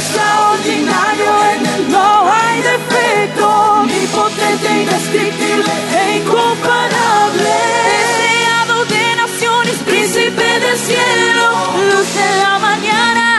extraordinario 0.03 1.31
en 1.55 1.67
él 1.67 1.91
no 1.91 2.33
hay 2.33 2.63
defecto, 2.63 3.47
omnipotente, 3.81 4.69
indescriptible 4.81 5.73
e 6.01 6.17
incomparable, 6.19 7.55
deseado 7.93 8.85
de 8.87 9.17
naciones, 9.17 9.77
príncipe 9.87 10.61
del 10.65 10.79
cielo, 10.79 11.47
luz 11.89 12.15
de 12.15 12.43
la 12.43 12.59
mañana. 12.59 13.32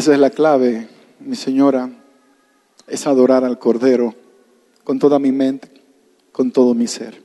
Esa 0.00 0.14
es 0.14 0.18
la 0.18 0.30
clave, 0.30 0.88
mi 1.20 1.36
señora, 1.36 1.90
es 2.88 3.06
adorar 3.06 3.44
al 3.44 3.58
Cordero 3.58 4.14
con 4.82 4.98
toda 4.98 5.18
mi 5.18 5.30
mente, 5.30 5.70
con 6.32 6.50
todo 6.50 6.72
mi 6.72 6.86
ser. 6.86 7.22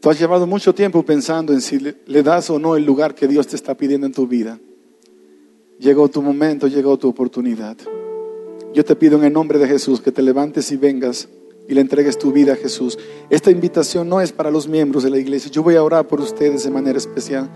Tú 0.00 0.10
has 0.10 0.18
llevado 0.18 0.44
mucho 0.48 0.74
tiempo 0.74 1.04
pensando 1.04 1.52
en 1.52 1.60
si 1.60 1.78
le, 1.78 2.22
das 2.24 2.50
o 2.50 2.58
no 2.58 2.74
el 2.74 2.84
lugar 2.84 3.14
que 3.14 3.28
Dios 3.28 3.46
te 3.46 3.54
está 3.54 3.76
pidiendo 3.76 4.08
en 4.08 4.12
tu 4.12 4.26
vida. 4.26 4.58
Llegó 5.78 6.08
tu 6.08 6.20
momento, 6.20 6.66
llegó 6.66 6.98
tu 6.98 7.08
oportunidad. 7.08 7.76
Yo 8.74 8.84
te 8.84 8.96
pido 8.96 9.18
en 9.18 9.24
el 9.24 9.32
nombre 9.32 9.60
de 9.60 9.68
Jesús 9.68 10.00
que 10.00 10.10
te 10.10 10.22
levantes 10.22 10.72
y 10.72 10.76
vengas 10.76 11.28
y 11.68 11.74
le 11.74 11.80
entregues 11.80 12.18
tu 12.18 12.32
vida 12.32 12.54
a 12.54 12.56
Jesús. 12.56 12.98
Esta 13.30 13.52
invitación 13.52 14.08
no 14.08 14.20
es 14.20 14.32
para 14.32 14.50
los 14.50 14.66
miembros 14.66 15.04
de 15.04 15.10
la 15.10 15.18
iglesia. 15.18 15.48
Yo 15.48 15.62
voy 15.62 15.76
a 15.76 15.84
orar 15.84 16.08
por 16.08 16.20
ustedes 16.20 16.64
de 16.64 16.70
manera 16.70 16.98
especial. 16.98 17.48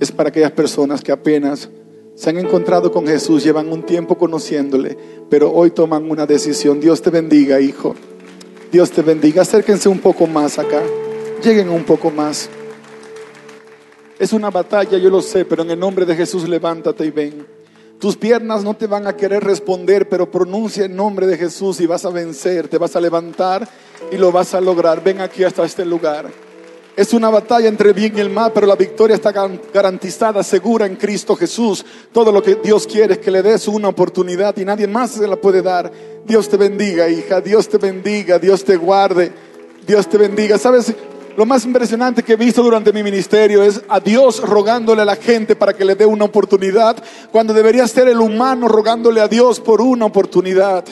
Es 0.00 0.10
para 0.10 0.30
aquellas 0.30 0.52
personas 0.52 1.02
que 1.02 1.12
apenas 1.12 1.68
se 2.16 2.30
han 2.30 2.38
encontrado 2.38 2.90
con 2.90 3.06
Jesús, 3.06 3.44
llevan 3.44 3.70
un 3.70 3.82
tiempo 3.82 4.16
conociéndole, 4.16 4.96
pero 5.28 5.52
hoy 5.52 5.70
toman 5.70 6.10
una 6.10 6.24
decisión. 6.24 6.80
Dios 6.80 7.02
te 7.02 7.10
bendiga, 7.10 7.60
hijo. 7.60 7.94
Dios 8.72 8.90
te 8.90 9.02
bendiga. 9.02 9.42
Acérquense 9.42 9.90
un 9.90 9.98
poco 9.98 10.26
más 10.26 10.58
acá. 10.58 10.82
Lleguen 11.44 11.68
un 11.68 11.84
poco 11.84 12.10
más. 12.10 12.48
Es 14.18 14.32
una 14.32 14.48
batalla, 14.48 14.96
yo 14.96 15.10
lo 15.10 15.20
sé, 15.20 15.44
pero 15.44 15.62
en 15.62 15.72
el 15.72 15.78
nombre 15.78 16.06
de 16.06 16.16
Jesús 16.16 16.48
levántate 16.48 17.04
y 17.04 17.10
ven. 17.10 17.46
Tus 18.00 18.16
piernas 18.16 18.64
no 18.64 18.74
te 18.74 18.86
van 18.86 19.06
a 19.06 19.14
querer 19.14 19.44
responder, 19.44 20.08
pero 20.08 20.30
pronuncia 20.30 20.86
el 20.86 20.96
nombre 20.96 21.26
de 21.26 21.36
Jesús 21.36 21.80
y 21.82 21.86
vas 21.86 22.06
a 22.06 22.10
vencer, 22.10 22.68
te 22.68 22.78
vas 22.78 22.96
a 22.96 23.00
levantar 23.00 23.68
y 24.10 24.16
lo 24.16 24.32
vas 24.32 24.54
a 24.54 24.62
lograr. 24.62 25.04
Ven 25.04 25.20
aquí 25.20 25.44
hasta 25.44 25.66
este 25.66 25.84
lugar. 25.84 26.30
Es 26.96 27.12
una 27.12 27.28
batalla 27.28 27.68
entre 27.68 27.92
bien 27.92 28.16
y 28.16 28.20
el 28.20 28.30
mal, 28.30 28.52
pero 28.54 28.66
la 28.66 28.74
victoria 28.74 29.16
está 29.16 29.30
gar- 29.30 29.60
garantizada, 29.72 30.42
segura 30.42 30.86
en 30.86 30.96
Cristo 30.96 31.36
Jesús. 31.36 31.84
Todo 32.10 32.32
lo 32.32 32.42
que 32.42 32.54
Dios 32.54 32.86
quiere 32.86 33.14
es 33.14 33.18
que 33.18 33.30
le 33.30 33.42
des 33.42 33.68
una 33.68 33.88
oportunidad 33.88 34.56
y 34.56 34.64
nadie 34.64 34.86
más 34.86 35.10
se 35.10 35.28
la 35.28 35.36
puede 35.36 35.60
dar. 35.60 35.92
Dios 36.24 36.48
te 36.48 36.56
bendiga, 36.56 37.06
hija. 37.08 37.42
Dios 37.42 37.68
te 37.68 37.76
bendiga. 37.76 38.38
Dios 38.38 38.64
te 38.64 38.76
guarde. 38.76 39.30
Dios 39.86 40.08
te 40.08 40.16
bendiga. 40.16 40.56
¿Sabes? 40.56 40.94
Lo 41.36 41.44
más 41.44 41.66
impresionante 41.66 42.22
que 42.22 42.32
he 42.32 42.36
visto 42.36 42.62
durante 42.62 42.94
mi 42.94 43.02
ministerio 43.02 43.62
es 43.62 43.82
a 43.90 44.00
Dios 44.00 44.40
rogándole 44.40 45.02
a 45.02 45.04
la 45.04 45.16
gente 45.16 45.54
para 45.54 45.74
que 45.74 45.84
le 45.84 45.94
dé 45.94 46.06
una 46.06 46.24
oportunidad, 46.24 46.96
cuando 47.30 47.52
debería 47.52 47.86
ser 47.86 48.08
el 48.08 48.20
humano 48.20 48.68
rogándole 48.68 49.20
a 49.20 49.28
Dios 49.28 49.60
por 49.60 49.82
una 49.82 50.06
oportunidad. 50.06 50.82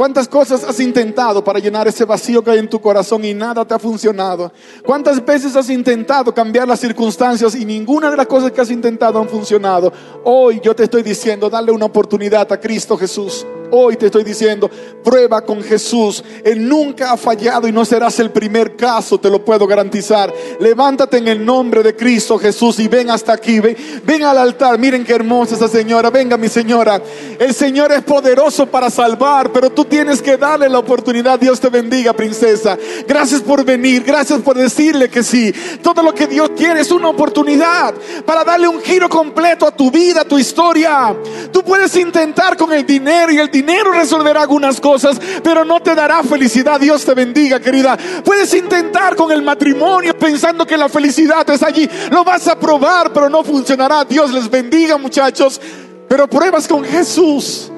¿Cuántas 0.00 0.28
cosas 0.28 0.64
has 0.64 0.80
intentado 0.80 1.44
para 1.44 1.58
llenar 1.58 1.86
ese 1.86 2.06
vacío 2.06 2.42
que 2.42 2.50
hay 2.50 2.58
en 2.58 2.70
tu 2.70 2.80
corazón 2.80 3.22
y 3.22 3.34
nada 3.34 3.66
te 3.66 3.74
ha 3.74 3.78
funcionado? 3.78 4.50
¿Cuántas 4.82 5.22
veces 5.22 5.54
has 5.56 5.68
intentado 5.68 6.32
cambiar 6.32 6.66
las 6.66 6.80
circunstancias 6.80 7.54
y 7.54 7.66
ninguna 7.66 8.10
de 8.10 8.16
las 8.16 8.26
cosas 8.26 8.50
que 8.50 8.62
has 8.62 8.70
intentado 8.70 9.20
han 9.20 9.28
funcionado? 9.28 9.92
Hoy 10.24 10.58
yo 10.64 10.74
te 10.74 10.84
estoy 10.84 11.02
diciendo, 11.02 11.50
dale 11.50 11.70
una 11.70 11.84
oportunidad 11.84 12.50
a 12.50 12.58
Cristo 12.58 12.96
Jesús. 12.96 13.44
Hoy 13.70 13.96
te 13.96 14.06
estoy 14.06 14.24
diciendo, 14.24 14.70
prueba 15.04 15.42
con 15.42 15.62
Jesús. 15.62 16.24
Él 16.44 16.68
nunca 16.68 17.12
ha 17.12 17.16
fallado 17.16 17.68
y 17.68 17.72
no 17.72 17.84
serás 17.84 18.18
el 18.18 18.30
primer 18.30 18.76
caso, 18.76 19.18
te 19.18 19.30
lo 19.30 19.44
puedo 19.44 19.66
garantizar. 19.66 20.32
Levántate 20.58 21.18
en 21.18 21.28
el 21.28 21.44
nombre 21.44 21.82
de 21.82 21.94
Cristo 21.94 22.38
Jesús 22.38 22.78
y 22.80 22.88
ven 22.88 23.10
hasta 23.10 23.32
aquí. 23.32 23.60
Ven, 23.60 23.76
ven 24.04 24.24
al 24.24 24.38
altar. 24.38 24.78
Miren 24.78 25.04
qué 25.04 25.14
hermosa 25.14 25.54
esa 25.54 25.68
señora. 25.68 26.10
Venga, 26.10 26.36
mi 26.36 26.48
señora. 26.48 27.00
El 27.38 27.54
Señor 27.54 27.92
es 27.92 28.02
poderoso 28.02 28.66
para 28.66 28.90
salvar, 28.90 29.52
pero 29.52 29.70
tú 29.70 29.84
tienes 29.84 30.20
que 30.20 30.36
darle 30.36 30.68
la 30.68 30.78
oportunidad. 30.78 31.38
Dios 31.38 31.60
te 31.60 31.68
bendiga, 31.68 32.12
princesa. 32.12 32.76
Gracias 33.06 33.40
por 33.40 33.64
venir. 33.64 34.02
Gracias 34.02 34.40
por 34.40 34.56
decirle 34.56 35.08
que 35.08 35.22
sí. 35.22 35.52
Todo 35.82 36.02
lo 36.02 36.14
que 36.14 36.26
Dios 36.26 36.50
quiere 36.56 36.80
es 36.80 36.90
una 36.90 37.08
oportunidad 37.08 37.94
para 38.24 38.44
darle 38.44 38.68
un 38.68 38.80
giro 38.80 39.08
completo 39.08 39.66
a 39.66 39.70
tu 39.70 39.90
vida, 39.90 40.22
a 40.22 40.24
tu 40.24 40.38
historia. 40.38 41.16
Tú 41.52 41.62
puedes 41.62 41.94
intentar 41.96 42.56
con 42.56 42.72
el 42.72 42.84
dinero 42.84 43.32
y 43.32 43.38
el 43.38 43.50
dinero 43.50 43.59
resolverá 43.66 44.42
algunas 44.42 44.80
cosas, 44.80 45.20
pero 45.42 45.64
no 45.64 45.80
te 45.80 45.94
dará 45.94 46.22
felicidad. 46.22 46.80
Dios 46.80 47.04
te 47.04 47.14
bendiga, 47.14 47.60
querida. 47.60 47.96
Puedes 48.24 48.52
intentar 48.54 49.16
con 49.16 49.30
el 49.32 49.42
matrimonio 49.42 50.16
pensando 50.18 50.66
que 50.66 50.76
la 50.76 50.88
felicidad 50.88 51.48
es 51.50 51.62
allí. 51.62 51.88
Lo 52.10 52.24
vas 52.24 52.48
a 52.48 52.58
probar, 52.58 53.12
pero 53.12 53.28
no 53.28 53.42
funcionará. 53.42 54.04
Dios 54.04 54.32
les 54.32 54.50
bendiga, 54.50 54.96
muchachos. 54.98 55.60
Pero 56.08 56.28
pruebas 56.28 56.66
con 56.66 56.84
Jesús. 56.84 57.70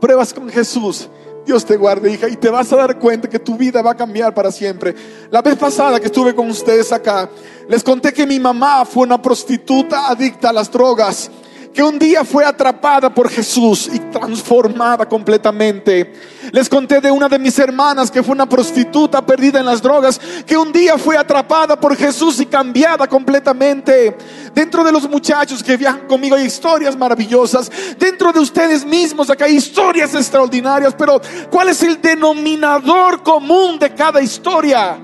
Pruebas 0.00 0.32
con 0.32 0.48
Jesús. 0.48 1.08
Dios 1.44 1.64
te 1.64 1.76
guarde, 1.76 2.10
hija, 2.10 2.28
y 2.28 2.36
te 2.36 2.48
vas 2.48 2.72
a 2.72 2.76
dar 2.76 2.98
cuenta 2.98 3.28
que 3.28 3.38
tu 3.38 3.56
vida 3.56 3.82
va 3.82 3.92
a 3.92 3.96
cambiar 3.96 4.32
para 4.32 4.50
siempre. 4.50 4.94
La 5.30 5.42
vez 5.42 5.56
pasada 5.56 6.00
que 6.00 6.06
estuve 6.06 6.34
con 6.34 6.48
ustedes 6.48 6.90
acá, 6.90 7.28
les 7.68 7.82
conté 7.82 8.12
que 8.12 8.26
mi 8.26 8.40
mamá 8.40 8.84
fue 8.86 9.02
una 9.02 9.20
prostituta 9.20 10.08
adicta 10.08 10.48
a 10.48 10.52
las 10.52 10.70
drogas, 10.70 11.30
que 11.74 11.82
un 11.82 11.98
día 11.98 12.24
fue 12.24 12.44
atrapada 12.44 13.12
por 13.12 13.28
Jesús 13.28 13.90
y 13.92 13.98
transformada 13.98 15.08
completamente. 15.08 16.12
Les 16.52 16.68
conté 16.68 17.00
de 17.00 17.10
una 17.10 17.28
de 17.28 17.36
mis 17.36 17.58
hermanas 17.58 18.12
que 18.12 18.22
fue 18.22 18.32
una 18.32 18.48
prostituta 18.48 19.26
perdida 19.26 19.58
en 19.58 19.66
las 19.66 19.82
drogas, 19.82 20.20
que 20.46 20.56
un 20.56 20.72
día 20.72 20.96
fue 20.96 21.18
atrapada 21.18 21.78
por 21.78 21.96
Jesús 21.96 22.38
y 22.38 22.46
cambiada 22.46 23.08
completamente. 23.08 24.16
Dentro 24.54 24.84
de 24.84 24.92
los 24.92 25.10
muchachos 25.10 25.64
que 25.64 25.76
viajan 25.76 26.06
conmigo 26.06 26.36
hay 26.36 26.44
historias 26.44 26.96
maravillosas. 26.96 27.68
Dentro 27.98 28.32
de 28.32 28.38
ustedes 28.38 28.86
mismos 28.86 29.28
acá 29.28 29.46
hay 29.46 29.56
historias 29.56 30.14
extraordinarias. 30.14 30.94
Pero 30.96 31.20
¿cuál 31.50 31.70
es 31.70 31.82
el 31.82 32.00
denominador 32.00 33.24
común 33.24 33.80
de 33.80 33.92
cada 33.92 34.22
historia? 34.22 34.96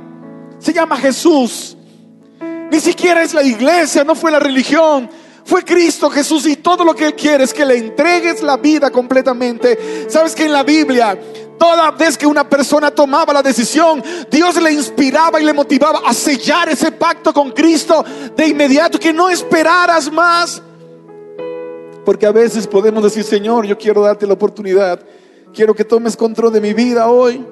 Se 0.60 0.72
llama 0.72 0.96
Jesús. 0.98 1.76
Ni 2.70 2.78
siquiera 2.78 3.24
es 3.24 3.34
la 3.34 3.42
iglesia, 3.42 4.04
no 4.04 4.14
fue 4.14 4.30
la 4.30 4.38
religión. 4.38 5.10
Fue 5.50 5.64
Cristo 5.64 6.08
Jesús 6.08 6.46
y 6.46 6.54
todo 6.54 6.84
lo 6.84 6.94
que 6.94 7.06
Él 7.06 7.14
quiere 7.16 7.42
es 7.42 7.52
que 7.52 7.66
le 7.66 7.76
entregues 7.76 8.40
la 8.40 8.56
vida 8.56 8.88
completamente. 8.92 10.06
Sabes 10.08 10.32
que 10.32 10.44
en 10.44 10.52
la 10.52 10.62
Biblia, 10.62 11.18
toda 11.58 11.90
vez 11.90 12.16
que 12.16 12.24
una 12.24 12.48
persona 12.48 12.92
tomaba 12.92 13.32
la 13.32 13.42
decisión, 13.42 14.00
Dios 14.30 14.62
le 14.62 14.70
inspiraba 14.70 15.40
y 15.40 15.44
le 15.44 15.52
motivaba 15.52 16.02
a 16.06 16.14
sellar 16.14 16.68
ese 16.68 16.92
pacto 16.92 17.32
con 17.32 17.50
Cristo 17.50 18.04
de 18.36 18.46
inmediato, 18.46 18.96
que 18.96 19.12
no 19.12 19.28
esperaras 19.28 20.08
más. 20.12 20.62
Porque 22.04 22.26
a 22.26 22.32
veces 22.32 22.68
podemos 22.68 23.02
decir, 23.02 23.24
Señor, 23.24 23.66
yo 23.66 23.76
quiero 23.76 24.02
darte 24.02 24.28
la 24.28 24.34
oportunidad, 24.34 25.00
quiero 25.52 25.74
que 25.74 25.84
tomes 25.84 26.16
control 26.16 26.52
de 26.52 26.60
mi 26.60 26.74
vida 26.74 27.10
hoy. 27.10 27.44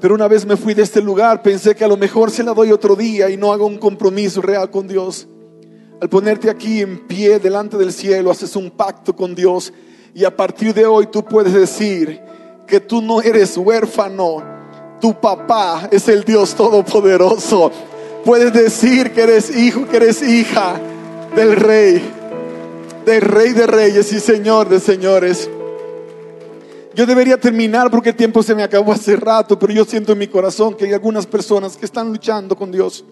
Pero 0.00 0.14
una 0.14 0.26
vez 0.26 0.46
me 0.46 0.56
fui 0.56 0.72
de 0.72 0.84
este 0.84 1.02
lugar, 1.02 1.42
pensé 1.42 1.74
que 1.74 1.84
a 1.84 1.88
lo 1.88 1.98
mejor 1.98 2.30
se 2.30 2.42
la 2.42 2.54
doy 2.54 2.72
otro 2.72 2.96
día 2.96 3.28
y 3.28 3.36
no 3.36 3.52
hago 3.52 3.66
un 3.66 3.76
compromiso 3.76 4.40
real 4.40 4.70
con 4.70 4.88
Dios. 4.88 5.28
Al 6.00 6.08
ponerte 6.08 6.48
aquí 6.48 6.80
en 6.80 7.06
pie 7.06 7.38
delante 7.38 7.76
del 7.76 7.92
cielo, 7.92 8.30
haces 8.30 8.56
un 8.56 8.70
pacto 8.70 9.14
con 9.14 9.34
Dios 9.34 9.70
y 10.14 10.24
a 10.24 10.34
partir 10.34 10.72
de 10.72 10.86
hoy 10.86 11.08
tú 11.08 11.22
puedes 11.22 11.52
decir 11.52 12.18
que 12.66 12.80
tú 12.80 13.02
no 13.02 13.20
eres 13.20 13.54
huérfano, 13.58 14.42
tu 14.98 15.20
papá 15.20 15.88
es 15.90 16.08
el 16.08 16.24
Dios 16.24 16.54
todopoderoso. 16.54 17.70
Puedes 18.24 18.50
decir 18.50 19.12
que 19.12 19.22
eres 19.22 19.54
hijo, 19.54 19.86
que 19.86 19.98
eres 19.98 20.22
hija 20.22 20.80
del 21.36 21.54
rey, 21.56 22.02
del 23.04 23.20
rey 23.20 23.52
de 23.52 23.66
reyes 23.66 24.10
y 24.14 24.20
señor 24.20 24.70
de 24.70 24.80
señores. 24.80 25.50
Yo 26.94 27.04
debería 27.04 27.38
terminar 27.38 27.90
porque 27.90 28.10
el 28.10 28.16
tiempo 28.16 28.42
se 28.42 28.54
me 28.54 28.62
acabó 28.62 28.92
hace 28.92 29.16
rato, 29.16 29.58
pero 29.58 29.72
yo 29.74 29.84
siento 29.84 30.12
en 30.12 30.18
mi 30.18 30.28
corazón 30.28 30.74
que 30.74 30.86
hay 30.86 30.94
algunas 30.94 31.26
personas 31.26 31.76
que 31.76 31.84
están 31.84 32.08
luchando 32.08 32.56
con 32.56 32.72
Dios. 32.72 33.04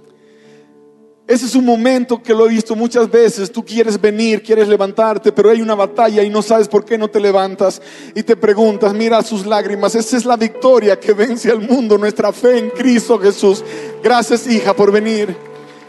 Ese 1.29 1.45
es 1.45 1.55
un 1.55 1.67
momento 1.67 2.23
que 2.23 2.33
lo 2.33 2.47
he 2.47 2.49
visto 2.49 2.75
muchas 2.75 3.11
veces. 3.11 3.53
Tú 3.53 3.63
quieres 3.63 4.01
venir, 4.01 4.43
quieres 4.43 4.67
levantarte, 4.67 5.31
pero 5.31 5.51
hay 5.51 5.61
una 5.61 5.75
batalla 5.75 6.23
y 6.23 6.31
no 6.31 6.41
sabes 6.41 6.69
por 6.69 6.87
qué 6.87 6.97
no 6.97 7.09
te 7.09 7.21
levantas. 7.21 7.83
Y 8.15 8.23
te 8.23 8.35
preguntas, 8.35 8.95
mira 8.95 9.23
sus 9.23 9.45
lágrimas. 9.45 9.95
Esa 9.95 10.17
es 10.17 10.25
la 10.25 10.39
victoria 10.39 10.99
que 10.99 11.13
vence 11.13 11.51
al 11.51 11.61
mundo, 11.61 11.99
nuestra 11.99 12.33
fe 12.33 12.57
en 12.57 12.71
Cristo 12.71 13.19
Jesús. 13.19 13.63
Gracias, 14.03 14.47
hija, 14.47 14.75
por 14.75 14.91
venir. 14.91 15.37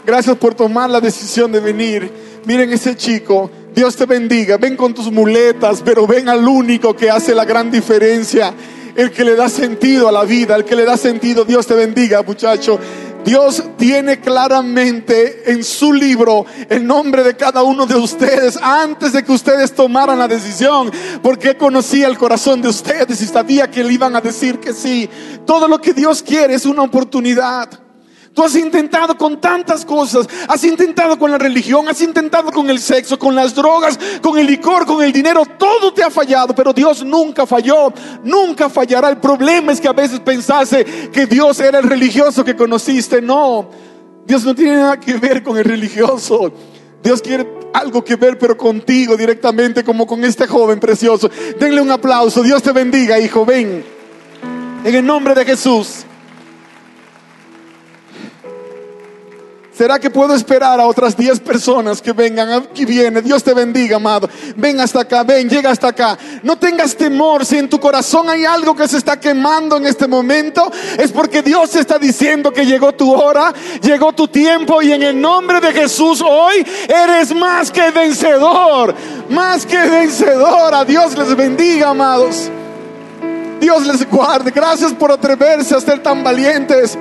Gracias 0.05 0.35
por 0.35 0.55
tomar 0.55 0.89
la 0.89 0.99
decisión 0.99 1.53
de 1.53 1.61
venir. 1.61 2.11
Miren 2.43 2.73
ese 2.73 2.97
chico. 2.97 3.49
Dios 3.73 3.95
te 3.95 4.05
bendiga. 4.05 4.57
Ven 4.57 4.75
con 4.75 4.93
tus 4.93 5.09
muletas, 5.09 5.81
pero 5.85 6.05
ven 6.05 6.27
al 6.27 6.45
único 6.45 6.93
que 6.93 7.09
hace 7.09 7.33
la 7.33 7.45
gran 7.45 7.71
diferencia. 7.71 8.53
El 8.93 9.11
que 9.11 9.23
le 9.23 9.35
da 9.35 9.47
sentido 9.47 10.09
a 10.09 10.11
la 10.11 10.25
vida, 10.25 10.57
el 10.57 10.65
que 10.65 10.75
le 10.75 10.83
da 10.83 10.97
sentido. 10.97 11.45
Dios 11.45 11.65
te 11.65 11.75
bendiga, 11.75 12.23
muchacho. 12.23 12.77
Dios 13.25 13.63
tiene 13.77 14.19
claramente 14.19 15.51
en 15.51 15.63
su 15.63 15.93
libro 15.93 16.45
el 16.69 16.85
nombre 16.85 17.23
de 17.23 17.35
cada 17.35 17.63
uno 17.63 17.85
de 17.85 17.95
ustedes 17.95 18.57
antes 18.57 19.13
de 19.13 19.23
que 19.23 19.31
ustedes 19.31 19.73
tomaran 19.73 20.19
la 20.19 20.27
decisión, 20.27 20.91
porque 21.21 21.57
conocía 21.57 22.07
el 22.07 22.17
corazón 22.17 22.61
de 22.61 22.69
ustedes 22.69 23.21
y 23.21 23.27
sabía 23.27 23.69
que 23.69 23.83
le 23.83 23.93
iban 23.93 24.15
a 24.15 24.21
decir 24.21 24.59
que 24.59 24.73
sí. 24.73 25.09
Todo 25.45 25.67
lo 25.67 25.79
que 25.79 25.93
Dios 25.93 26.23
quiere 26.23 26.55
es 26.55 26.65
una 26.65 26.83
oportunidad. 26.83 27.88
Tú 28.33 28.43
has 28.43 28.55
intentado 28.55 29.17
con 29.17 29.41
tantas 29.41 29.83
cosas, 29.83 30.27
has 30.47 30.63
intentado 30.63 31.17
con 31.17 31.31
la 31.31 31.37
religión, 31.37 31.89
has 31.89 32.01
intentado 32.01 32.51
con 32.51 32.69
el 32.69 32.79
sexo, 32.79 33.17
con 33.17 33.35
las 33.35 33.55
drogas, 33.55 33.99
con 34.21 34.37
el 34.37 34.45
licor, 34.45 34.85
con 34.85 35.03
el 35.03 35.11
dinero, 35.11 35.43
todo 35.57 35.93
te 35.93 36.03
ha 36.03 36.09
fallado, 36.09 36.53
pero 36.53 36.71
Dios 36.71 37.03
nunca 37.03 37.45
falló, 37.45 37.91
nunca 38.23 38.69
fallará. 38.69 39.09
El 39.09 39.17
problema 39.17 39.71
es 39.71 39.81
que 39.81 39.87
a 39.87 39.93
veces 39.93 40.19
pensase 40.19 40.85
que 41.11 41.25
Dios 41.25 41.59
era 41.59 41.79
el 41.79 41.85
religioso 41.85 42.45
que 42.45 42.55
conociste, 42.55 43.21
no, 43.21 43.69
Dios 44.25 44.45
no 44.45 44.53
tiene 44.53 44.75
nada 44.75 44.99
que 44.99 45.13
ver 45.17 45.41
con 45.41 45.57
el 45.57 45.65
religioso. 45.65 46.53
Dios 47.01 47.21
quiere 47.21 47.47
algo 47.73 48.03
que 48.03 48.15
ver, 48.15 48.37
pero 48.37 48.55
contigo 48.55 49.17
directamente, 49.17 49.83
como 49.83 50.05
con 50.05 50.23
este 50.23 50.47
joven 50.47 50.79
precioso. 50.79 51.29
Denle 51.59 51.81
un 51.81 51.91
aplauso. 51.91 52.43
Dios 52.43 52.61
te 52.61 52.71
bendiga, 52.71 53.19
hijo. 53.19 53.45
Ven. 53.45 53.83
En 54.83 54.95
el 54.95 55.05
nombre 55.05 55.33
de 55.33 55.45
Jesús. 55.45 56.05
¿Será 59.79 59.97
que 59.97 60.09
puedo 60.09 60.35
esperar 60.35 60.77
a 60.77 60.85
otras 60.85 61.15
10 61.15 61.39
personas 61.39 62.01
que 62.01 62.11
vengan? 62.11 62.51
Aquí 62.51 62.83
viene. 62.83 63.21
Dios 63.21 63.41
te 63.41 63.53
bendiga, 63.53 63.95
amado. 63.95 64.29
Ven 64.57 64.77
hasta 64.81 64.99
acá, 64.99 65.23
ven, 65.23 65.47
llega 65.47 65.71
hasta 65.71 65.87
acá. 65.87 66.17
No 66.43 66.57
tengas 66.57 66.97
temor. 66.97 67.45
Si 67.45 67.57
en 67.57 67.69
tu 67.69 67.79
corazón 67.79 68.29
hay 68.29 68.43
algo 68.43 68.75
que 68.75 68.89
se 68.89 68.97
está 68.97 69.17
quemando 69.17 69.77
en 69.77 69.87
este 69.87 70.05
momento, 70.05 70.69
es 70.97 71.13
porque 71.13 71.41
Dios 71.41 71.73
está 71.77 71.97
diciendo 71.97 72.51
que 72.51 72.65
llegó 72.65 72.91
tu 72.91 73.09
hora, 73.13 73.53
llegó 73.81 74.11
tu 74.11 74.27
tiempo 74.27 74.81
y 74.81 74.91
en 74.91 75.01
el 75.01 75.21
nombre 75.21 75.61
de 75.61 75.71
Jesús 75.71 76.21
hoy 76.27 76.55
eres 76.89 77.33
más 77.33 77.71
que 77.71 77.89
vencedor. 77.91 78.93
Más 79.29 79.65
que 79.65 79.77
vencedor. 79.77 80.75
A 80.75 80.83
Dios 80.83 81.17
les 81.17 81.33
bendiga, 81.37 81.91
amados. 81.91 82.51
Dios 83.61 83.87
les 83.87 84.09
guarde. 84.09 84.51
Gracias 84.51 84.91
por 84.91 85.09
atreverse 85.09 85.73
a 85.73 85.79
ser 85.79 86.03
tan 86.03 86.21
valientes. 86.21 86.97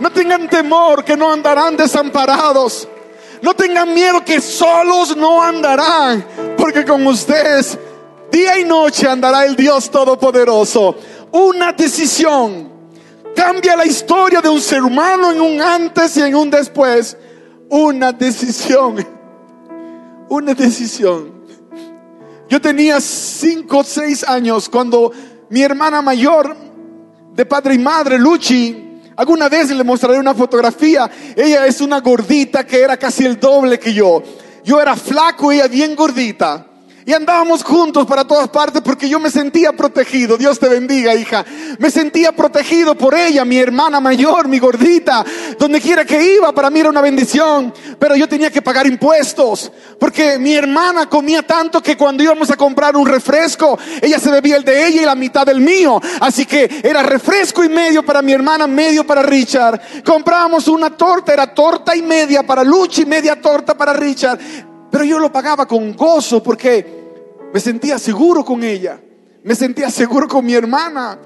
No 0.00 0.10
tengan 0.10 0.48
temor 0.48 1.04
que 1.04 1.16
no 1.16 1.32
andarán 1.32 1.76
desamparados. 1.76 2.88
No 3.42 3.54
tengan 3.54 3.92
miedo 3.92 4.24
que 4.24 4.40
solos 4.40 5.16
no 5.16 5.42
andarán. 5.42 6.24
Porque 6.56 6.84
con 6.84 7.06
ustedes 7.06 7.78
día 8.30 8.58
y 8.58 8.64
noche 8.64 9.08
andará 9.08 9.44
el 9.44 9.56
Dios 9.56 9.90
Todopoderoso. 9.90 10.96
Una 11.32 11.72
decisión 11.72 12.70
cambia 13.34 13.76
la 13.76 13.86
historia 13.86 14.40
de 14.40 14.48
un 14.48 14.60
ser 14.60 14.82
humano 14.82 15.30
en 15.32 15.40
un 15.40 15.60
antes 15.60 16.16
y 16.16 16.22
en 16.22 16.34
un 16.34 16.50
después. 16.50 17.16
Una 17.68 18.12
decisión. 18.12 19.06
Una 20.28 20.54
decisión. 20.54 21.38
Yo 22.48 22.60
tenía 22.60 23.00
cinco 23.00 23.78
o 23.78 23.84
seis 23.84 24.24
años 24.26 24.68
cuando 24.68 25.12
mi 25.50 25.62
hermana 25.62 26.00
mayor 26.00 26.56
de 27.32 27.44
padre 27.44 27.74
y 27.74 27.78
madre, 27.78 28.18
Luchi, 28.18 28.87
alguna 29.18 29.48
vez 29.48 29.68
le 29.70 29.84
mostraré 29.84 30.18
una 30.18 30.34
fotografía. 30.34 31.10
Ella 31.36 31.66
es 31.66 31.80
una 31.80 32.00
gordita 32.00 32.64
que 32.64 32.80
era 32.80 32.96
casi 32.96 33.26
el 33.26 33.38
doble 33.38 33.78
que 33.78 33.92
yo. 33.92 34.22
Yo 34.64 34.80
era 34.80 34.96
flaco, 34.96 35.50
ella 35.50 35.66
bien 35.66 35.96
gordita. 35.96 36.67
Y 37.08 37.14
andábamos 37.14 37.64
juntos 37.64 38.06
para 38.06 38.26
todas 38.26 38.50
partes 38.50 38.82
porque 38.82 39.08
yo 39.08 39.18
me 39.18 39.30
sentía 39.30 39.72
protegido. 39.72 40.36
Dios 40.36 40.58
te 40.58 40.68
bendiga, 40.68 41.14
hija. 41.14 41.42
Me 41.78 41.90
sentía 41.90 42.32
protegido 42.32 42.94
por 42.96 43.14
ella, 43.14 43.46
mi 43.46 43.56
hermana 43.56 43.98
mayor, 43.98 44.46
mi 44.46 44.58
gordita. 44.58 45.24
Donde 45.58 45.80
quiera 45.80 46.04
que 46.04 46.34
iba, 46.34 46.52
para 46.52 46.68
mí 46.68 46.80
era 46.80 46.90
una 46.90 47.00
bendición. 47.00 47.72
Pero 47.98 48.14
yo 48.14 48.28
tenía 48.28 48.50
que 48.50 48.60
pagar 48.60 48.86
impuestos. 48.86 49.72
Porque 49.98 50.38
mi 50.38 50.52
hermana 50.52 51.08
comía 51.08 51.42
tanto 51.42 51.82
que 51.82 51.96
cuando 51.96 52.22
íbamos 52.22 52.50
a 52.50 52.58
comprar 52.58 52.94
un 52.94 53.06
refresco, 53.06 53.78
ella 54.02 54.18
se 54.18 54.30
bebía 54.30 54.56
el 54.56 54.64
de 54.64 54.88
ella 54.88 55.00
y 55.00 55.06
la 55.06 55.14
mitad 55.14 55.46
del 55.46 55.62
mío. 55.62 55.98
Así 56.20 56.44
que 56.44 56.82
era 56.84 57.02
refresco 57.02 57.64
y 57.64 57.70
medio 57.70 58.04
para 58.04 58.20
mi 58.20 58.32
hermana, 58.32 58.66
medio 58.66 59.06
para 59.06 59.22
Richard. 59.22 59.80
Comprábamos 60.04 60.68
una 60.68 60.94
torta, 60.94 61.32
era 61.32 61.54
torta 61.54 61.96
y 61.96 62.02
media 62.02 62.42
para 62.42 62.62
Luchi, 62.62 63.06
media 63.06 63.40
torta 63.40 63.74
para 63.74 63.94
Richard. 63.94 64.38
Pero 64.90 65.04
yo 65.04 65.18
lo 65.18 65.30
pagaba 65.30 65.66
con 65.66 65.94
gozo 65.94 66.42
porque 66.42 66.98
me 67.52 67.60
sentía 67.60 67.98
seguro 67.98 68.44
con 68.44 68.62
ella. 68.62 69.00
Me 69.44 69.54
sentía 69.54 69.90
seguro 69.90 70.26
con 70.28 70.44
mi 70.44 70.54
hermana. 70.54 71.18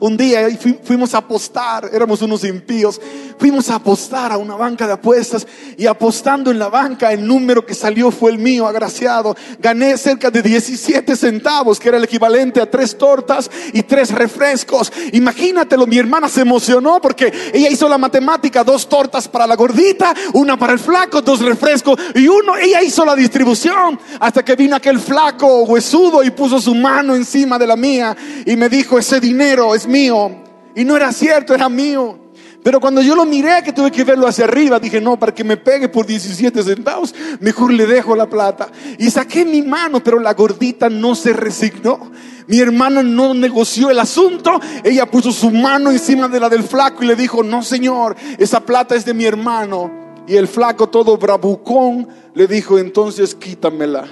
Un 0.00 0.16
día 0.16 0.48
fuimos 0.84 1.12
a 1.14 1.18
apostar, 1.18 1.90
éramos 1.92 2.22
unos 2.22 2.44
impíos, 2.44 3.00
fuimos 3.36 3.68
a 3.68 3.74
apostar 3.74 4.30
a 4.30 4.38
una 4.38 4.54
banca 4.54 4.86
de 4.86 4.92
apuestas 4.92 5.44
y 5.76 5.86
apostando 5.86 6.52
en 6.52 6.58
la 6.60 6.68
banca 6.68 7.12
el 7.12 7.26
número 7.26 7.66
que 7.66 7.74
salió 7.74 8.12
fue 8.12 8.30
el 8.30 8.38
mío, 8.38 8.68
agraciado. 8.68 9.36
Gané 9.58 9.98
cerca 9.98 10.30
de 10.30 10.40
17 10.40 11.16
centavos, 11.16 11.80
que 11.80 11.88
era 11.88 11.98
el 11.98 12.04
equivalente 12.04 12.60
a 12.60 12.70
tres 12.70 12.96
tortas 12.96 13.50
y 13.72 13.82
tres 13.82 14.12
refrescos. 14.12 14.92
Imagínatelo, 15.12 15.84
mi 15.84 15.98
hermana 15.98 16.28
se 16.28 16.42
emocionó 16.42 17.00
porque 17.00 17.32
ella 17.52 17.68
hizo 17.68 17.88
la 17.88 17.98
matemática, 17.98 18.62
dos 18.62 18.88
tortas 18.88 19.26
para 19.26 19.48
la 19.48 19.56
gordita, 19.56 20.14
una 20.34 20.56
para 20.56 20.74
el 20.74 20.78
flaco, 20.78 21.22
dos 21.22 21.40
refrescos 21.40 21.98
y 22.14 22.28
uno, 22.28 22.56
ella 22.56 22.82
hizo 22.82 23.04
la 23.04 23.16
distribución 23.16 23.98
hasta 24.20 24.44
que 24.44 24.54
vino 24.54 24.76
aquel 24.76 25.00
flaco 25.00 25.64
huesudo 25.64 26.22
y 26.22 26.30
puso 26.30 26.60
su 26.60 26.76
mano 26.76 27.16
encima 27.16 27.58
de 27.58 27.66
la 27.66 27.74
mía 27.74 28.16
y 28.46 28.54
me 28.54 28.68
dijo, 28.68 28.96
ese 28.96 29.18
dinero 29.18 29.74
es 29.74 29.87
mío. 29.88 30.30
Y 30.74 30.84
no 30.84 30.96
era 30.96 31.12
cierto, 31.12 31.54
era 31.54 31.68
mío. 31.68 32.28
Pero 32.62 32.80
cuando 32.80 33.00
yo 33.00 33.14
lo 33.14 33.24
miré, 33.24 33.62
que 33.64 33.72
tuve 33.72 33.90
que 33.90 34.04
verlo 34.04 34.26
hacia 34.26 34.44
arriba, 34.44 34.78
dije, 34.78 35.00
no, 35.00 35.18
para 35.18 35.32
que 35.32 35.44
me 35.44 35.56
pegue 35.56 35.88
por 35.88 36.04
17 36.04 36.62
centavos, 36.62 37.14
mejor 37.40 37.72
le 37.72 37.86
dejo 37.86 38.14
la 38.16 38.28
plata. 38.28 38.68
Y 38.98 39.10
saqué 39.10 39.44
mi 39.44 39.62
mano, 39.62 40.02
pero 40.02 40.18
la 40.18 40.34
gordita 40.34 40.90
no 40.90 41.14
se 41.14 41.32
resignó. 41.32 42.10
Mi 42.46 42.58
hermana 42.58 43.02
no 43.02 43.32
negoció 43.32 43.90
el 43.90 43.98
asunto. 43.98 44.60
Ella 44.84 45.06
puso 45.06 45.32
su 45.32 45.50
mano 45.50 45.90
encima 45.90 46.28
de 46.28 46.40
la 46.40 46.48
del 46.48 46.62
flaco 46.62 47.04
y 47.04 47.06
le 47.06 47.16
dijo, 47.16 47.42
no, 47.42 47.62
señor, 47.62 48.16
esa 48.38 48.60
plata 48.60 48.94
es 48.96 49.04
de 49.04 49.14
mi 49.14 49.24
hermano. 49.24 49.90
Y 50.26 50.36
el 50.36 50.48
flaco, 50.48 50.88
todo 50.88 51.16
bravucón, 51.16 52.08
le 52.34 52.46
dijo, 52.46 52.78
entonces 52.78 53.34
quítamela. 53.34 54.06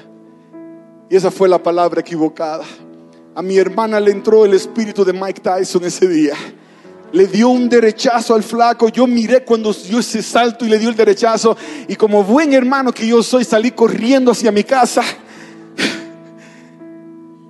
Y 1.11 1.16
esa 1.16 1.31
fue 1.31 1.49
la 1.49 1.62
palabra 1.62 2.01
equivocada. 2.01 2.64
A 3.37 3.43
mi 3.43 3.59
hermana 3.59 4.01
le 4.01 4.12
entró 4.12 4.47
el 4.47 4.55
espíritu 4.55 5.05
de 5.05 5.12
Mike 5.12 5.43
Tyson 5.43 5.84
ese 5.84 6.09
día. 6.09 6.34
Le 7.12 7.26
dio 7.26 7.51
un 7.51 7.68
derechazo 7.68 8.34
al 8.34 8.43
flaco. 8.43 8.89
Yo 8.89 9.07
miré 9.07 9.45
cuando 9.45 9.74
dio 9.74 9.99
ese 9.99 10.22
salto 10.22 10.64
y 10.64 10.70
le 10.70 10.78
dio 10.78 10.89
el 10.89 10.97
derechazo. 10.97 11.55
Y 11.87 11.97
como 11.97 12.24
buen 12.24 12.55
hermano 12.55 12.93
que 12.93 13.07
yo 13.07 13.22
soy, 13.22 13.45
salí 13.45 13.72
corriendo 13.72 14.30
hacia 14.32 14.51
mi 14.51 14.64
casa 14.64 15.03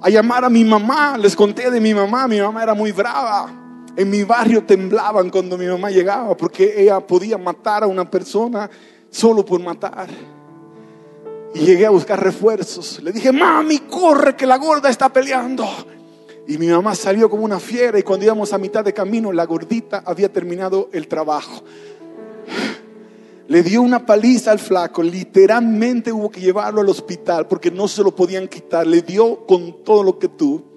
a 0.02 0.10
llamar 0.10 0.44
a 0.44 0.50
mi 0.50 0.64
mamá. 0.64 1.16
Les 1.18 1.36
conté 1.36 1.70
de 1.70 1.80
mi 1.80 1.94
mamá. 1.94 2.26
Mi 2.26 2.40
mamá 2.40 2.64
era 2.64 2.74
muy 2.74 2.90
brava. 2.90 3.48
En 3.96 4.10
mi 4.10 4.24
barrio 4.24 4.64
temblaban 4.64 5.30
cuando 5.30 5.56
mi 5.56 5.66
mamá 5.66 5.92
llegaba 5.92 6.36
porque 6.36 6.82
ella 6.82 6.98
podía 6.98 7.38
matar 7.38 7.84
a 7.84 7.86
una 7.86 8.10
persona 8.10 8.68
solo 9.08 9.44
por 9.44 9.60
matar. 9.60 10.08
Y 11.54 11.60
llegué 11.60 11.86
a 11.86 11.90
buscar 11.90 12.22
refuerzos. 12.22 13.02
Le 13.02 13.12
dije, 13.12 13.32
mami, 13.32 13.78
corre 13.80 14.36
que 14.36 14.46
la 14.46 14.58
gorda 14.58 14.90
está 14.90 15.12
peleando. 15.12 15.66
Y 16.48 16.58
mi 16.58 16.68
mamá 16.68 16.94
salió 16.94 17.28
como 17.28 17.44
una 17.44 17.58
fiera 17.58 17.98
y 17.98 18.02
cuando 18.02 18.24
íbamos 18.24 18.52
a 18.52 18.58
mitad 18.58 18.84
de 18.84 18.92
camino, 18.92 19.32
la 19.32 19.46
gordita 19.46 20.02
había 20.06 20.32
terminado 20.32 20.90
el 20.92 21.08
trabajo. 21.08 21.64
Le 23.48 23.62
dio 23.62 23.82
una 23.82 24.04
paliza 24.04 24.50
al 24.50 24.58
flaco, 24.58 25.02
literalmente 25.02 26.12
hubo 26.12 26.30
que 26.30 26.40
llevarlo 26.40 26.80
al 26.80 26.88
hospital 26.88 27.46
porque 27.46 27.70
no 27.70 27.86
se 27.88 28.02
lo 28.02 28.14
podían 28.14 28.48
quitar. 28.48 28.86
Le 28.86 29.02
dio 29.02 29.46
con 29.46 29.84
todo 29.84 30.02
lo 30.02 30.18
que 30.18 30.28
tuvo. 30.28 30.75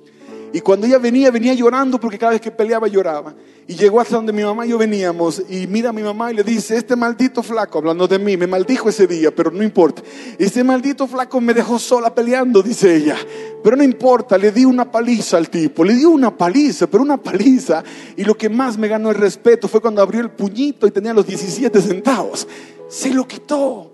Y 0.51 0.61
cuando 0.61 0.87
ella 0.87 0.97
venía, 0.97 1.29
venía 1.29 1.53
llorando 1.53 1.99
porque 1.99 2.17
cada 2.17 2.31
vez 2.31 2.41
que 2.41 2.51
peleaba 2.51 2.87
lloraba. 2.87 3.35
Y 3.67 3.75
llegó 3.75 3.99
hasta 3.99 4.15
donde 4.15 4.33
mi 4.33 4.43
mamá 4.43 4.65
y 4.65 4.69
yo 4.69 4.79
veníamos 4.79 5.43
y 5.47 5.67
mira 5.67 5.89
a 5.89 5.93
mi 5.93 6.01
mamá 6.01 6.31
y 6.31 6.35
le 6.35 6.43
dice, 6.43 6.75
este 6.75 6.95
maldito 6.95 7.43
flaco, 7.43 7.77
hablando 7.77 8.07
de 8.07 8.17
mí, 8.17 8.35
me 8.35 8.47
maldijo 8.47 8.89
ese 8.89 9.05
día, 9.05 9.29
pero 9.33 9.51
no 9.51 9.61
importa. 9.63 10.01
Este 10.39 10.63
maldito 10.63 11.07
flaco 11.07 11.39
me 11.39 11.53
dejó 11.53 11.77
sola 11.77 12.15
peleando, 12.15 12.63
dice 12.63 12.95
ella. 12.95 13.15
Pero 13.63 13.75
no 13.75 13.83
importa, 13.83 14.37
le 14.37 14.51
di 14.51 14.65
una 14.65 14.89
paliza 14.89 15.37
al 15.37 15.49
tipo, 15.49 15.83
le 15.83 15.93
di 15.93 16.05
una 16.05 16.35
paliza, 16.35 16.87
pero 16.87 17.03
una 17.03 17.17
paliza. 17.17 17.83
Y 18.17 18.23
lo 18.23 18.35
que 18.35 18.49
más 18.49 18.77
me 18.77 18.87
ganó 18.87 19.11
el 19.11 19.17
respeto 19.17 19.67
fue 19.67 19.81
cuando 19.81 20.01
abrió 20.01 20.21
el 20.21 20.31
puñito 20.31 20.87
y 20.87 20.91
tenía 20.91 21.13
los 21.13 21.27
17 21.27 21.79
centavos. 21.79 22.47
Se 22.87 23.13
lo 23.13 23.27
quitó. 23.27 23.91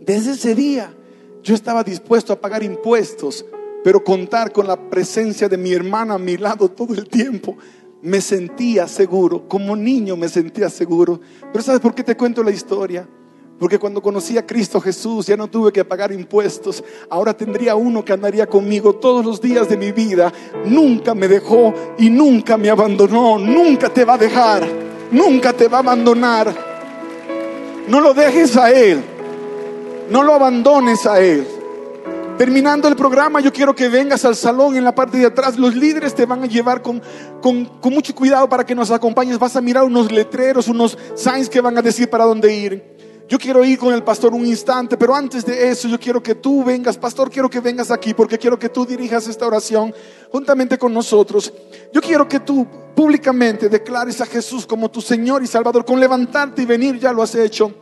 Desde 0.00 0.32
ese 0.32 0.54
día 0.54 0.94
yo 1.42 1.54
estaba 1.54 1.82
dispuesto 1.82 2.32
a 2.32 2.40
pagar 2.40 2.62
impuestos 2.62 3.44
pero 3.84 4.02
contar 4.02 4.52
con 4.52 4.66
la 4.66 4.76
presencia 4.90 5.48
de 5.48 5.56
mi 5.56 5.72
hermana 5.72 6.14
a 6.14 6.18
mi 6.18 6.36
lado 6.36 6.68
todo 6.68 6.94
el 6.94 7.08
tiempo, 7.08 7.56
me 8.02 8.20
sentía 8.20 8.86
seguro, 8.86 9.48
como 9.48 9.74
niño 9.74 10.16
me 10.16 10.28
sentía 10.28 10.70
seguro. 10.70 11.20
Pero 11.52 11.64
¿sabes 11.64 11.80
por 11.80 11.94
qué 11.94 12.04
te 12.04 12.16
cuento 12.16 12.42
la 12.42 12.50
historia? 12.50 13.08
Porque 13.58 13.78
cuando 13.78 14.00
conocí 14.00 14.38
a 14.38 14.46
Cristo 14.46 14.80
Jesús 14.80 15.26
ya 15.26 15.36
no 15.36 15.48
tuve 15.48 15.72
que 15.72 15.84
pagar 15.84 16.12
impuestos. 16.12 16.84
Ahora 17.10 17.36
tendría 17.36 17.74
uno 17.74 18.04
que 18.04 18.12
andaría 18.12 18.46
conmigo 18.46 18.94
todos 18.94 19.24
los 19.24 19.40
días 19.40 19.68
de 19.68 19.76
mi 19.76 19.90
vida. 19.90 20.32
Nunca 20.64 21.12
me 21.14 21.26
dejó 21.26 21.74
y 21.98 22.08
nunca 22.08 22.56
me 22.56 22.70
abandonó. 22.70 23.36
Nunca 23.36 23.88
te 23.88 24.04
va 24.04 24.14
a 24.14 24.18
dejar. 24.18 24.64
Nunca 25.10 25.52
te 25.52 25.66
va 25.66 25.78
a 25.78 25.80
abandonar. 25.80 26.54
No 27.88 28.00
lo 28.00 28.14
dejes 28.14 28.56
a 28.56 28.70
Él. 28.70 29.02
No 30.08 30.22
lo 30.22 30.34
abandones 30.34 31.04
a 31.04 31.20
Él. 31.20 31.57
Terminando 32.38 32.86
el 32.86 32.94
programa, 32.94 33.40
yo 33.40 33.52
quiero 33.52 33.74
que 33.74 33.88
vengas 33.88 34.24
al 34.24 34.36
salón 34.36 34.76
en 34.76 34.84
la 34.84 34.94
parte 34.94 35.18
de 35.18 35.26
atrás. 35.26 35.58
Los 35.58 35.74
líderes 35.74 36.14
te 36.14 36.24
van 36.24 36.44
a 36.44 36.46
llevar 36.46 36.82
con, 36.82 37.02
con, 37.42 37.68
mucho 37.92 38.14
cuidado 38.14 38.48
para 38.48 38.64
que 38.64 38.76
nos 38.76 38.92
acompañes. 38.92 39.40
Vas 39.40 39.56
a 39.56 39.60
mirar 39.60 39.82
unos 39.82 40.12
letreros, 40.12 40.68
unos 40.68 40.96
signs 41.16 41.48
que 41.48 41.60
van 41.60 41.76
a 41.76 41.82
decir 41.82 42.08
para 42.08 42.24
dónde 42.24 42.54
ir. 42.54 42.96
Yo 43.28 43.40
quiero 43.40 43.64
ir 43.64 43.76
con 43.76 43.92
el 43.92 44.04
pastor 44.04 44.34
un 44.34 44.46
instante, 44.46 44.96
pero 44.96 45.16
antes 45.16 45.44
de 45.44 45.68
eso 45.68 45.88
yo 45.88 45.98
quiero 45.98 46.22
que 46.22 46.36
tú 46.36 46.62
vengas, 46.62 46.96
pastor, 46.96 47.28
quiero 47.28 47.50
que 47.50 47.58
vengas 47.58 47.90
aquí 47.90 48.14
porque 48.14 48.38
quiero 48.38 48.56
que 48.56 48.68
tú 48.68 48.86
dirijas 48.86 49.26
esta 49.26 49.44
oración 49.44 49.92
juntamente 50.30 50.78
con 50.78 50.94
nosotros. 50.94 51.52
Yo 51.92 52.00
quiero 52.00 52.28
que 52.28 52.38
tú 52.38 52.64
públicamente 52.94 53.68
declares 53.68 54.20
a 54.20 54.26
Jesús 54.26 54.64
como 54.64 54.88
tu 54.92 55.00
Señor 55.00 55.42
y 55.42 55.48
Salvador. 55.48 55.84
Con 55.84 55.98
levantarte 55.98 56.62
y 56.62 56.66
venir 56.66 57.00
ya 57.00 57.12
lo 57.12 57.20
has 57.20 57.34
hecho. 57.34 57.74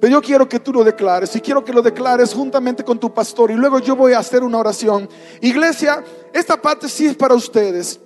Pero 0.00 0.14
yo 0.14 0.22
quiero 0.22 0.48
que 0.48 0.58
tú 0.58 0.72
lo 0.72 0.82
declares 0.82 1.36
y 1.36 1.40
quiero 1.42 1.62
que 1.62 1.74
lo 1.74 1.82
declares 1.82 2.32
juntamente 2.32 2.82
con 2.82 2.98
tu 2.98 3.12
pastor 3.12 3.50
y 3.50 3.54
luego 3.54 3.80
yo 3.80 3.94
voy 3.94 4.14
a 4.14 4.18
hacer 4.18 4.42
una 4.42 4.58
oración. 4.58 5.06
Iglesia, 5.42 6.02
esta 6.32 6.60
parte 6.60 6.88
sí 6.88 7.06
es 7.06 7.14
para 7.14 7.34
ustedes. 7.34 8.00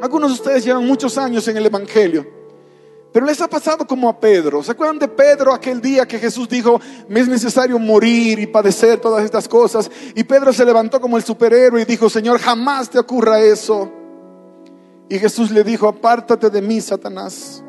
Algunos 0.00 0.30
de 0.30 0.34
ustedes 0.34 0.64
llevan 0.64 0.86
muchos 0.86 1.18
años 1.18 1.46
en 1.46 1.58
el 1.58 1.66
Evangelio, 1.66 2.26
pero 3.12 3.26
les 3.26 3.38
ha 3.42 3.48
pasado 3.48 3.86
como 3.86 4.08
a 4.08 4.18
Pedro. 4.18 4.62
¿Se 4.62 4.72
acuerdan 4.72 4.98
de 4.98 5.08
Pedro 5.08 5.52
aquel 5.52 5.80
día 5.80 6.08
que 6.08 6.18
Jesús 6.18 6.48
dijo, 6.48 6.80
me 7.06 7.20
es 7.20 7.28
necesario 7.28 7.78
morir 7.78 8.38
y 8.38 8.46
padecer 8.46 8.98
todas 8.98 9.24
estas 9.24 9.46
cosas? 9.46 9.90
Y 10.14 10.24
Pedro 10.24 10.54
se 10.54 10.64
levantó 10.64 11.02
como 11.02 11.18
el 11.18 11.22
superhéroe 11.22 11.82
y 11.82 11.84
dijo, 11.84 12.08
Señor, 12.08 12.40
jamás 12.40 12.88
te 12.88 12.98
ocurra 12.98 13.40
eso. 13.40 13.92
Y 15.10 15.18
Jesús 15.18 15.50
le 15.50 15.62
dijo, 15.64 15.86
apártate 15.86 16.48
de 16.48 16.62
mí, 16.62 16.80
Satanás 16.80 17.62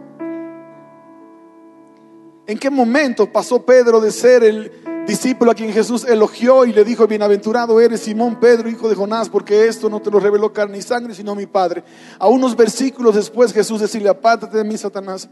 ¿En 2.47 2.59
qué 2.59 2.69
momento 2.69 3.31
pasó 3.31 3.63
Pedro 3.65 3.99
de 3.99 4.11
ser 4.11 4.43
el 4.43 4.71
discípulo 5.07 5.49
a 5.49 5.55
quien 5.55 5.73
Jesús 5.73 6.05
elogió 6.05 6.65
y 6.65 6.73
le 6.73 6.83
dijo, 6.83 7.07
bienaventurado 7.07 7.81
eres 7.81 8.01
Simón 8.01 8.39
Pedro, 8.39 8.69
hijo 8.69 8.87
de 8.87 8.93
Jonás, 8.93 9.29
porque 9.29 9.67
esto 9.67 9.89
no 9.89 9.99
te 9.99 10.11
lo 10.11 10.19
reveló 10.19 10.53
carne 10.53 10.77
y 10.77 10.83
sangre, 10.83 11.15
sino 11.15 11.33
mi 11.33 11.47
Padre? 11.47 11.83
A 12.19 12.27
unos 12.27 12.55
versículos 12.55 13.15
después 13.15 13.51
Jesús 13.51 13.81
decirle, 13.81 14.09
apártate 14.09 14.57
de 14.57 14.63
mí, 14.63 14.77
Satanás. 14.77 15.27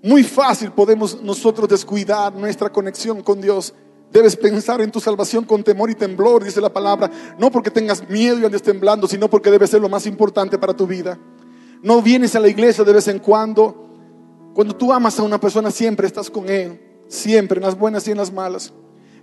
Muy 0.00 0.22
fácil 0.22 0.70
podemos 0.70 1.20
nosotros 1.22 1.68
descuidar 1.68 2.32
nuestra 2.34 2.70
conexión 2.70 3.22
con 3.22 3.40
Dios. 3.40 3.74
Debes 4.12 4.36
pensar 4.36 4.80
en 4.80 4.92
tu 4.92 5.00
salvación 5.00 5.44
con 5.44 5.64
temor 5.64 5.90
y 5.90 5.96
temblor, 5.96 6.44
dice 6.44 6.60
la 6.60 6.72
palabra, 6.72 7.10
no 7.36 7.50
porque 7.50 7.72
tengas 7.72 8.08
miedo 8.08 8.38
y 8.38 8.44
andes 8.44 8.62
temblando, 8.62 9.08
sino 9.08 9.28
porque 9.28 9.50
debe 9.50 9.66
ser 9.66 9.80
lo 9.80 9.88
más 9.88 10.06
importante 10.06 10.56
para 10.56 10.74
tu 10.74 10.86
vida. 10.86 11.18
no 11.82 12.00
vienes 12.00 12.36
a 12.36 12.40
la 12.40 12.48
iglesia 12.48 12.84
de 12.84 12.92
vez 12.92 13.08
en 13.08 13.18
cuando. 13.18 13.83
Cuando 14.54 14.76
tú 14.76 14.92
amas 14.92 15.18
a 15.18 15.24
una 15.24 15.40
persona, 15.40 15.70
siempre 15.72 16.06
estás 16.06 16.30
con 16.30 16.48
él, 16.48 16.80
siempre, 17.08 17.58
en 17.58 17.64
las 17.64 17.76
buenas 17.76 18.06
y 18.06 18.12
en 18.12 18.18
las 18.18 18.32
malas. 18.32 18.72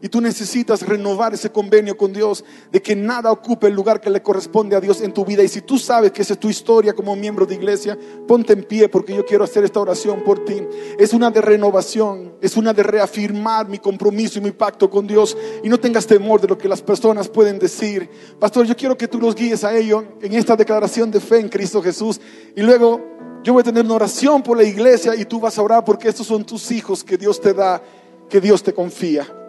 Y 0.04 0.10
tú 0.10 0.20
necesitas 0.20 0.82
renovar 0.82 1.34
ese 1.34 1.52
convenio 1.52 1.96
con 1.96 2.12
Dios 2.12 2.44
de 2.72 2.82
que 2.82 2.96
nada 2.96 3.32
ocupe 3.32 3.68
el 3.68 3.74
lugar 3.74 4.02
que 4.02 4.10
le 4.10 4.24
corresponde 4.24 4.76
a 4.76 4.82
Dios 4.82 5.00
en 5.02 5.14
tu 5.14 5.24
vida. 5.24 5.44
Y 5.44 5.48
si 5.48 5.62
tú 5.62 5.78
sabes 5.78 6.12
que 6.12 6.24
esa 6.24 6.34
es 6.34 6.40
tu 6.40 6.50
historia 6.50 6.94
como 6.94 7.16
miembro 7.16 7.46
de 7.46 7.54
iglesia, 7.54 7.98
ponte 8.28 8.54
en 8.54 8.64
pie 8.64 8.90
porque 8.90 9.14
yo 9.16 9.24
quiero 9.24 9.44
hacer 9.44 9.64
esta 9.64 9.80
oración 9.80 10.24
por 10.24 10.44
ti. 10.44 10.64
Es 10.98 11.14
una 11.14 11.30
de 11.30 11.40
renovación, 11.40 12.34
es 12.42 12.58
una 12.58 12.74
de 12.74 12.82
reafirmar 12.82 13.70
mi 13.70 13.78
compromiso 13.78 14.40
y 14.40 14.42
mi 14.42 14.52
pacto 14.52 14.90
con 14.90 15.06
Dios. 15.06 15.38
Y 15.64 15.70
no 15.70 15.80
tengas 15.80 16.08
temor 16.08 16.42
de 16.42 16.48
lo 16.48 16.58
que 16.58 16.68
las 16.68 16.82
personas 16.82 17.30
pueden 17.30 17.60
decir. 17.60 18.10
Pastor, 18.40 18.66
yo 18.66 18.76
quiero 18.76 18.98
que 18.98 19.08
tú 19.08 19.20
los 19.20 19.36
guíes 19.36 19.64
a 19.64 19.78
ello 19.78 20.04
en 20.20 20.34
esta 20.34 20.56
declaración 20.56 21.12
de 21.12 21.20
fe 21.20 21.40
en 21.40 21.48
Cristo 21.48 21.82
Jesús. 21.82 22.20
Y 22.56 22.62
luego 22.64 23.00
yo 23.44 23.54
voy 23.54 23.62
a 23.62 23.64
tener 23.64 23.84
una 23.84 23.96
oración 23.96 24.44
por 24.44 24.58
la 24.58 24.64
iglesia 24.64 25.16
y 25.16 25.26
tú 25.26 25.40
vas 25.40 25.58
a 25.58 25.62
orar 25.62 25.84
porque 25.84 26.08
estos 26.08 26.28
son 26.28 26.46
tus 26.46 26.72
hijos 26.72 27.04
que 27.04 27.18
Dios 27.18 27.42
te 27.42 27.54
da, 27.54 27.82
que 28.30 28.40
Dios 28.40 28.62
te 28.62 28.74
confía. 28.74 29.41